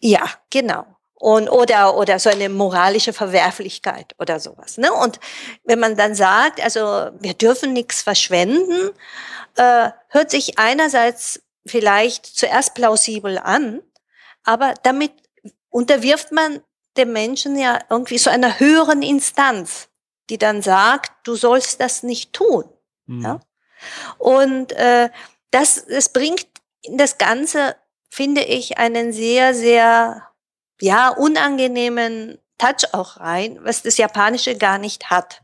Ja 0.00 0.28
genau. 0.50 0.84
Und 1.14 1.48
oder 1.48 1.96
oder 1.96 2.18
so 2.18 2.28
eine 2.28 2.50
moralische 2.50 3.14
Verwerflichkeit 3.14 4.14
oder 4.18 4.38
sowas 4.38 4.76
ne? 4.76 4.92
Und 4.92 5.18
wenn 5.64 5.78
man 5.78 5.96
dann 5.96 6.14
sagt 6.14 6.62
also 6.62 6.80
wir 7.20 7.34
dürfen 7.34 7.72
nichts 7.72 8.02
verschwenden 8.02 8.90
äh, 9.56 9.90
hört 10.08 10.30
sich 10.30 10.58
einerseits 10.58 11.40
vielleicht 11.64 12.26
zuerst 12.26 12.74
plausibel 12.74 13.38
an 13.38 13.80
aber 14.44 14.74
damit 14.82 15.12
unterwirft 15.70 16.32
man 16.32 16.62
dem 16.96 17.12
Menschen 17.12 17.58
ja 17.58 17.78
irgendwie 17.88 18.18
so 18.18 18.30
einer 18.30 18.60
höheren 18.60 19.02
Instanz, 19.02 19.88
die 20.30 20.38
dann 20.38 20.62
sagt, 20.62 21.12
du 21.26 21.34
sollst 21.34 21.80
das 21.80 22.02
nicht 22.02 22.32
tun. 22.32 22.64
Mhm. 23.06 23.22
Ja? 23.22 23.40
Und 24.18 24.72
äh, 24.72 25.10
das, 25.50 25.86
das 25.86 26.10
bringt 26.10 26.46
in 26.82 26.98
das 26.98 27.18
Ganze, 27.18 27.76
finde 28.10 28.42
ich, 28.42 28.78
einen 28.78 29.12
sehr, 29.12 29.54
sehr 29.54 30.28
ja, 30.80 31.08
unangenehmen 31.10 32.38
Touch 32.58 32.92
auch 32.92 33.18
rein, 33.18 33.58
was 33.62 33.82
das 33.82 33.96
Japanische 33.96 34.56
gar 34.56 34.78
nicht 34.78 35.10
hat. 35.10 35.42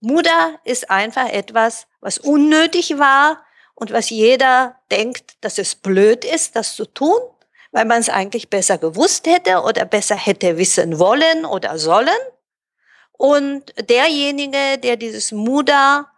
Muda 0.00 0.58
ist 0.64 0.90
einfach 0.90 1.28
etwas, 1.28 1.86
was 2.00 2.18
unnötig 2.18 2.98
war 2.98 3.44
und 3.74 3.92
was 3.92 4.10
jeder 4.10 4.76
denkt, 4.90 5.36
dass 5.40 5.58
es 5.58 5.74
blöd 5.74 6.24
ist, 6.24 6.56
das 6.56 6.76
zu 6.76 6.86
tun 6.86 7.20
weil 7.74 7.86
man 7.86 8.00
es 8.00 8.08
eigentlich 8.08 8.48
besser 8.50 8.78
gewusst 8.78 9.26
hätte 9.26 9.62
oder 9.62 9.84
besser 9.84 10.14
hätte 10.14 10.56
wissen 10.56 11.00
wollen 11.00 11.44
oder 11.44 11.76
sollen. 11.76 12.08
Und 13.10 13.74
derjenige, 13.90 14.78
der 14.78 14.96
dieses 14.96 15.32
Muda 15.32 16.08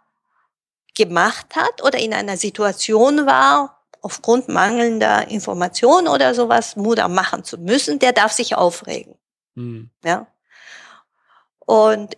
gemacht 0.95 1.55
hat 1.55 1.83
oder 1.83 1.97
in 1.97 2.13
einer 2.13 2.37
Situation 2.37 3.25
war, 3.25 3.83
aufgrund 4.01 4.49
mangelnder 4.49 5.27
Information 5.29 6.07
oder 6.07 6.35
sowas 6.35 6.75
Muda 6.75 7.07
machen 7.07 7.43
zu 7.43 7.57
müssen, 7.57 7.97
der 7.97 8.13
darf 8.13 8.31
sich 8.31 8.55
aufregen. 8.55 9.15
Mhm. 9.55 9.89
Ja. 10.03 10.27
Und 11.65 12.15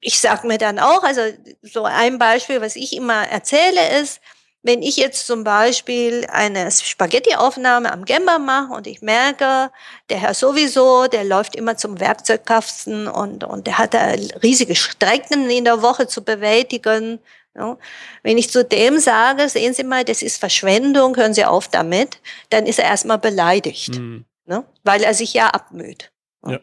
ich 0.00 0.20
sag 0.20 0.42
mir 0.42 0.58
dann 0.58 0.80
auch, 0.80 1.04
also 1.04 1.20
so 1.62 1.84
ein 1.84 2.18
Beispiel, 2.18 2.60
was 2.60 2.74
ich 2.74 2.96
immer 2.96 3.28
erzähle, 3.28 4.00
ist, 4.00 4.20
wenn 4.62 4.82
ich 4.82 4.96
jetzt 4.96 5.26
zum 5.26 5.42
Beispiel 5.42 6.26
eine 6.30 6.70
Spaghetti-Aufnahme 6.70 7.92
am 7.92 8.04
Gemba 8.04 8.38
mache 8.38 8.74
und 8.74 8.86
ich 8.86 9.00
merke, 9.00 9.70
der 10.10 10.18
Herr 10.18 10.34
sowieso, 10.34 11.06
der 11.06 11.24
läuft 11.24 11.56
immer 11.56 11.76
zum 11.76 11.98
Werkzeugkasten 11.98 13.08
und, 13.08 13.44
und 13.44 13.66
der 13.66 13.78
hat 13.78 13.94
da 13.94 14.14
riesige 14.42 14.74
Strecken 14.74 15.48
in 15.48 15.64
der 15.64 15.80
Woche 15.80 16.06
zu 16.08 16.22
bewältigen. 16.22 17.20
Ja. 17.56 17.78
Wenn 18.22 18.36
ich 18.36 18.50
zu 18.50 18.62
dem 18.62 18.98
sage, 18.98 19.48
sehen 19.48 19.72
Sie 19.72 19.82
mal, 19.82 20.04
das 20.04 20.20
ist 20.20 20.38
Verschwendung, 20.38 21.16
hören 21.16 21.34
Sie 21.34 21.44
auf 21.44 21.68
damit, 21.68 22.18
dann 22.50 22.66
ist 22.66 22.78
er 22.78 22.84
erstmal 22.84 23.18
beleidigt, 23.18 23.94
mhm. 23.94 24.26
ne? 24.44 24.64
weil 24.84 25.02
er 25.02 25.14
sich 25.14 25.32
ja 25.32 25.48
abmüht. 25.48 26.12
Ja. 26.46 26.60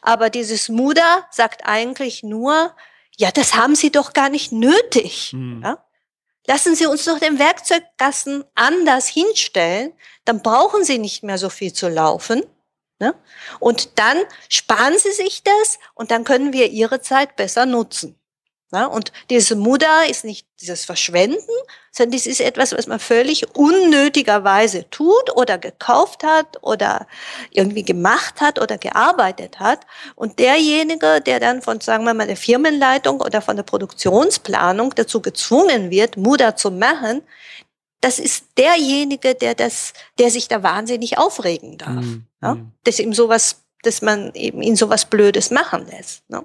Aber 0.00 0.30
dieses 0.30 0.70
Muda 0.70 1.26
sagt 1.30 1.66
eigentlich 1.66 2.22
nur, 2.22 2.74
ja, 3.18 3.30
das 3.32 3.54
haben 3.54 3.74
Sie 3.74 3.90
doch 3.92 4.14
gar 4.14 4.30
nicht 4.30 4.50
nötig. 4.50 5.32
Mhm. 5.34 5.62
Ja? 5.62 5.84
Lassen 6.48 6.74
Sie 6.74 6.86
uns 6.86 7.04
doch 7.04 7.18
den 7.18 7.38
Werkzeugkasten 7.38 8.42
anders 8.54 9.06
hinstellen, 9.06 9.92
dann 10.24 10.42
brauchen 10.42 10.82
Sie 10.82 10.96
nicht 10.96 11.22
mehr 11.22 11.36
so 11.36 11.50
viel 11.50 11.74
zu 11.74 11.88
laufen. 11.88 12.42
Ne? 12.98 13.14
Und 13.60 13.98
dann 13.98 14.16
sparen 14.48 14.94
Sie 14.98 15.12
sich 15.12 15.42
das 15.42 15.78
und 15.94 16.10
dann 16.10 16.24
können 16.24 16.54
wir 16.54 16.70
Ihre 16.70 17.02
Zeit 17.02 17.36
besser 17.36 17.66
nutzen. 17.66 18.18
Ja, 18.70 18.84
und 18.84 19.12
diese 19.30 19.56
Muda 19.56 20.02
ist 20.02 20.26
nicht 20.26 20.46
dieses 20.60 20.84
Verschwenden, 20.84 21.38
sondern 21.90 22.10
dies 22.10 22.26
ist 22.26 22.42
etwas, 22.42 22.72
was 22.72 22.86
man 22.86 22.98
völlig 22.98 23.56
unnötigerweise 23.56 24.90
tut 24.90 25.34
oder 25.34 25.56
gekauft 25.56 26.22
hat 26.22 26.62
oder 26.62 27.06
irgendwie 27.50 27.82
gemacht 27.82 28.42
hat 28.42 28.60
oder 28.60 28.76
gearbeitet 28.76 29.58
hat. 29.58 29.80
Und 30.16 30.38
derjenige, 30.38 31.22
der 31.22 31.40
dann 31.40 31.62
von, 31.62 31.80
sagen 31.80 32.04
wir 32.04 32.12
mal, 32.12 32.26
der 32.26 32.36
Firmenleitung 32.36 33.22
oder 33.22 33.40
von 33.40 33.56
der 33.56 33.62
Produktionsplanung 33.62 34.94
dazu 34.94 35.22
gezwungen 35.22 35.90
wird, 35.90 36.18
Muda 36.18 36.54
zu 36.54 36.70
machen, 36.70 37.22
das 38.02 38.18
ist 38.18 38.44
derjenige, 38.58 39.34
der 39.34 39.54
das, 39.54 39.94
der 40.18 40.30
sich 40.30 40.46
da 40.46 40.62
wahnsinnig 40.62 41.16
aufregen 41.16 41.78
darf. 41.78 42.04
Mhm. 42.04 42.26
Ja? 42.42 42.54
Mhm. 42.56 42.72
Dass 42.84 42.98
ihm 42.98 43.14
sowas, 43.14 43.62
dass 43.82 44.02
man 44.02 44.34
eben 44.34 44.60
ihn 44.60 44.76
sowas 44.76 45.06
Blödes 45.06 45.50
machen 45.50 45.86
lässt. 45.86 46.28
Ne? 46.28 46.44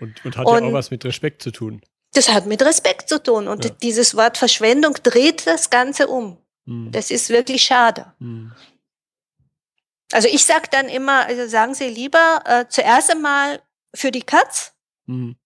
Und, 0.00 0.24
und 0.24 0.36
hat 0.36 0.46
und 0.46 0.64
ja 0.64 0.68
auch 0.68 0.72
was 0.72 0.90
mit 0.90 1.04
Respekt 1.04 1.42
zu 1.42 1.50
tun. 1.50 1.82
Das 2.12 2.28
hat 2.28 2.46
mit 2.46 2.62
Respekt 2.62 3.08
zu 3.08 3.22
tun. 3.22 3.46
Und 3.48 3.64
ja. 3.64 3.70
dieses 3.82 4.16
Wort 4.16 4.38
Verschwendung 4.38 4.94
dreht 5.02 5.46
das 5.46 5.70
Ganze 5.70 6.08
um. 6.08 6.38
Mhm. 6.64 6.90
Das 6.92 7.10
ist 7.10 7.28
wirklich 7.30 7.62
schade. 7.62 8.12
Mhm. 8.18 8.52
Also 10.12 10.28
ich 10.28 10.44
sage 10.44 10.68
dann 10.70 10.88
immer, 10.88 11.26
also 11.26 11.46
sagen 11.46 11.74
Sie 11.74 11.88
lieber 11.88 12.42
äh, 12.44 12.64
zuerst 12.68 13.10
einmal 13.10 13.60
für 13.94 14.10
die 14.10 14.22
Katz 14.22 14.72
mhm. 15.06 15.36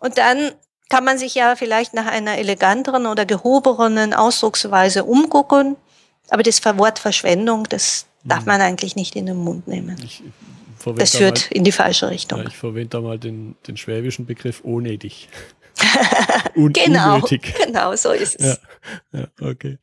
und 0.00 0.18
dann 0.18 0.52
kann 0.88 1.04
man 1.04 1.18
sich 1.18 1.34
ja 1.34 1.56
vielleicht 1.56 1.94
nach 1.94 2.06
einer 2.06 2.38
eleganteren 2.38 3.06
oder 3.06 3.26
gehobenen 3.26 4.14
Ausdrucksweise 4.14 5.04
umgucken. 5.04 5.76
Aber 6.28 6.42
das 6.42 6.64
Wort 6.64 6.98
Verschwendung, 6.98 7.64
das 7.64 8.06
darf 8.24 8.40
mhm. 8.40 8.46
man 8.46 8.60
eigentlich 8.60 8.94
nicht 8.94 9.16
in 9.16 9.26
den 9.26 9.36
Mund 9.36 9.66
nehmen. 9.66 9.96
Ich, 10.04 10.22
das 10.94 11.16
führt 11.16 11.50
mal, 11.50 11.56
in 11.56 11.64
die 11.64 11.72
falsche 11.72 12.10
Richtung. 12.10 12.40
Ja, 12.40 12.46
ich 12.48 12.56
verwende 12.56 12.88
da 12.88 13.00
mal 13.00 13.18
den, 13.18 13.56
den 13.66 13.76
schwäbischen 13.76 14.26
Begriff 14.26 14.60
unnötig. 14.60 15.28
Und 16.54 16.76
genau, 16.76 17.16
unnötig. 17.16 17.54
genau, 17.64 17.94
so 17.96 18.10
ist 18.10 18.40
es. 18.40 18.60
Ja, 19.12 19.20
ja, 19.20 19.48
okay. 19.48 19.78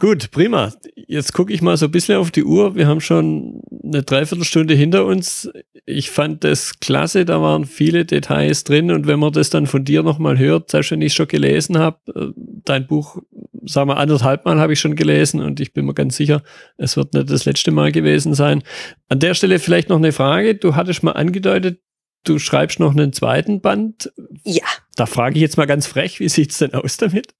Gut, 0.00 0.30
prima. 0.30 0.72
Jetzt 0.94 1.32
gucke 1.32 1.52
ich 1.52 1.62
mal 1.62 1.76
so 1.76 1.86
ein 1.86 1.90
bisschen 1.90 2.16
auf 2.16 2.30
die 2.30 2.44
Uhr. 2.44 2.74
Wir 2.74 2.86
haben 2.86 3.00
schon 3.00 3.60
eine 3.82 4.02
Dreiviertelstunde 4.02 4.74
hinter 4.74 5.04
uns. 5.04 5.50
Ich 5.84 6.10
fand 6.10 6.44
das 6.44 6.78
klasse, 6.80 7.24
da 7.24 7.40
waren 7.40 7.64
viele 7.64 8.04
Details 8.04 8.64
drin 8.64 8.90
und 8.90 9.06
wenn 9.06 9.18
man 9.18 9.32
das 9.32 9.50
dann 9.50 9.66
von 9.66 9.84
dir 9.84 10.02
nochmal 10.02 10.38
hört, 10.38 10.70
selbst 10.70 10.90
wenn 10.90 11.02
ich 11.02 11.14
schon 11.14 11.28
gelesen 11.28 11.78
habe, 11.78 11.98
äh, 12.14 12.32
dein 12.36 12.86
Buch, 12.86 13.22
sagen 13.68 13.88
wir 13.88 13.96
anderthalb 13.96 14.44
Mal 14.44 14.58
habe 14.58 14.72
ich 14.72 14.80
schon 14.80 14.96
gelesen 14.96 15.42
und 15.42 15.60
ich 15.60 15.72
bin 15.72 15.86
mir 15.86 15.94
ganz 15.94 16.16
sicher, 16.16 16.42
es 16.76 16.96
wird 16.96 17.14
nicht 17.14 17.30
das 17.30 17.44
letzte 17.44 17.70
Mal 17.70 17.92
gewesen 17.92 18.34
sein. 18.34 18.62
An 19.08 19.20
der 19.20 19.34
Stelle 19.34 19.58
vielleicht 19.58 19.88
noch 19.88 19.96
eine 19.96 20.12
Frage. 20.12 20.54
Du 20.54 20.74
hattest 20.74 21.02
mal 21.02 21.12
angedeutet, 21.12 21.80
du 22.24 22.38
schreibst 22.38 22.80
noch 22.80 22.92
einen 22.92 23.12
zweiten 23.12 23.60
Band. 23.60 24.12
Ja. 24.44 24.64
Da 24.96 25.06
frage 25.06 25.36
ich 25.36 25.42
jetzt 25.42 25.56
mal 25.56 25.66
ganz 25.66 25.86
frech, 25.86 26.20
wie 26.20 26.28
sieht's 26.28 26.58
denn 26.58 26.74
aus 26.74 26.96
damit? 26.96 27.34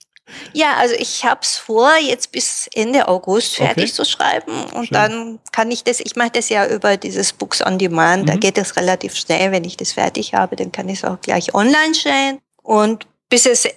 Ja, 0.53 0.77
also 0.77 0.95
ich 0.99 1.25
habe 1.25 1.41
es 1.43 1.57
vor, 1.57 1.91
jetzt 1.97 2.33
bis 2.33 2.69
Ende 2.75 3.09
August 3.09 3.57
fertig 3.57 3.85
okay. 3.85 3.93
zu 3.93 4.05
schreiben 4.05 4.53
und 4.75 4.89
Schön. 4.89 4.95
dann 4.95 5.39
kann 5.53 5.71
ich 5.71 5.85
das, 5.85 6.01
ich 6.01 6.17
mache 6.17 6.33
das 6.33 6.51
ja 6.51 6.69
über 6.69 6.99
dieses 6.99 7.33
Books 7.33 7.65
on 7.65 7.79
Demand, 7.79 8.25
mhm. 8.25 8.27
da 8.27 8.37
geht 8.37 8.59
es 8.59 8.77
relativ 8.77 9.15
schnell, 9.15 9.53
wenn 9.53 9.65
ich 9.65 9.79
das 9.79 9.93
fertig 9.93 10.35
habe, 10.35 10.57
dann 10.57 10.71
kann 10.71 10.89
ich 10.91 10.99
es 10.99 11.05
auch 11.05 11.21
gleich 11.21 11.55
online 11.55 11.95
stellen 11.95 12.41
und 12.63 13.07
bis 13.31 13.47
es 13.47 13.69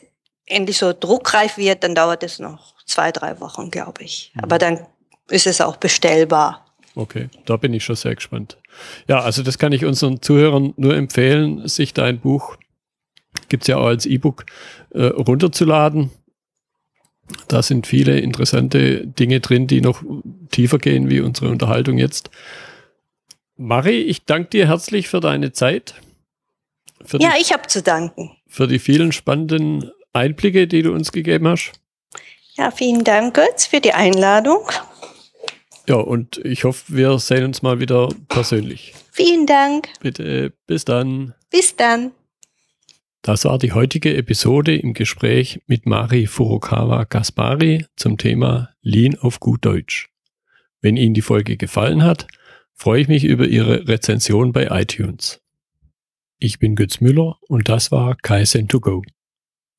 endlich 0.52 0.78
so 0.78 0.93
druckreif 0.93 1.58
wird, 1.58 1.84
dann 1.84 1.95
dauert 1.95 2.24
es 2.24 2.39
noch 2.39 2.76
zwei, 2.86 3.12
drei 3.12 3.39
Wochen, 3.39 3.72
glaube 3.72 4.04
ich. 4.04 4.32
Mhm. 4.34 4.43
Aber 4.43 4.58
dann 4.58 4.86
ist 5.30 5.47
es 5.47 5.62
auch 5.62 5.78
bestellbar. 5.78 6.66
Okay, 6.93 7.30
da 7.45 7.56
bin 7.58 7.74
ich 7.74 7.86
schon 7.86 7.95
sehr 7.95 8.16
gespannt. 8.16 8.58
Ja, 9.08 9.22
also 9.22 9.43
das 9.43 9.58
kann 9.58 9.72
ich 9.72 9.86
unseren 9.86 10.22
Zuhörern 10.22 10.74
nur 10.76 10.95
empfehlen, 10.95 11.68
sich 11.68 11.93
dein 11.93 12.20
Buch, 12.20 12.58
gibt 13.47 13.64
es 13.64 13.68
ja 13.68 13.78
auch 13.78 13.86
als 13.86 14.06
E-Book, 14.06 14.45
äh, 14.91 15.06
runterzuladen 15.06 16.12
da 17.47 17.62
sind 17.62 17.88
viele 17.88 18.20
interessante 18.20 19.06
Dinge 19.08 19.39
drin, 19.39 19.68
die 19.68 19.82
noch 19.82 20.04
tiefer 20.52 20.78
gehen 20.78 21.10
wie 21.10 21.22
unsere 21.22 21.49
Unterhaltung 21.49 21.97
jetzt. 21.97 22.30
Mari, 23.58 24.02
ich 24.02 24.26
danke 24.26 24.49
dir 24.49 24.68
herzlich 24.68 25.08
für 25.08 25.20
deine 25.20 25.52
Zeit. 25.52 25.95
Ja, 27.14 27.34
die, 27.36 27.41
ich 27.41 27.52
habe 27.52 27.68
zu 27.68 27.82
danken. 27.82 28.32
Für 28.47 28.68
die 28.68 28.80
vielen 28.80 29.12
spannenden 29.12 29.91
Einblicke, 30.14 30.68
die 30.68 30.82
du 30.82 30.93
uns 30.93 31.12
gegeben 31.12 31.47
hast. 31.47 31.74
Ja, 32.55 32.72
vielen 32.72 33.03
Dank, 33.03 33.34
Götz, 33.34 33.66
für 33.66 33.80
die 33.80 33.93
Einladung. 33.93 34.68
Ja, 35.88 35.95
und 35.95 36.38
ich 36.45 36.64
hoffe, 36.64 36.84
wir 36.95 37.18
sehen 37.20 37.45
uns 37.45 37.62
mal 37.62 37.80
wieder 37.80 38.09
persönlich. 38.28 38.93
Vielen 39.12 39.45
Dank. 39.45 39.89
Bitte, 39.99 40.53
bis 40.68 40.86
dann. 40.86 41.34
Bis 41.49 41.76
dann. 41.76 42.12
Das 43.24 43.45
war 43.45 43.59
die 43.59 43.72
heutige 43.72 44.16
Episode 44.16 44.76
im 44.76 44.93
Gespräch 44.93 45.62
mit 45.68 45.86
Mari 45.86 46.28
Furukawa 46.28 47.03
Gaspari 47.03 47.86
zum 47.95 48.18
Thema 48.18 48.70
Lean 48.82 49.16
auf 49.20 49.39
gut 49.39 49.64
Deutsch. 49.64 50.09
Wenn 50.82 50.97
Ihnen 50.97 51.14
die 51.14 51.22
Folge 51.22 51.57
gefallen 51.57 52.03
hat, 52.03 52.28
freue 52.74 53.01
ich 53.01 53.07
mich 53.07 53.24
über 53.24 53.45
Ihre 53.45 53.88
Rezension 53.88 54.51
bei 54.53 54.68
iTunes. 54.72 55.39
Ich 56.39 56.57
bin 56.57 56.76
Götz 56.76 56.99
Müller 56.99 57.38
und 57.47 57.70
das 57.70 57.91
war 57.91 58.16
Kaizen2Go. 58.16 59.03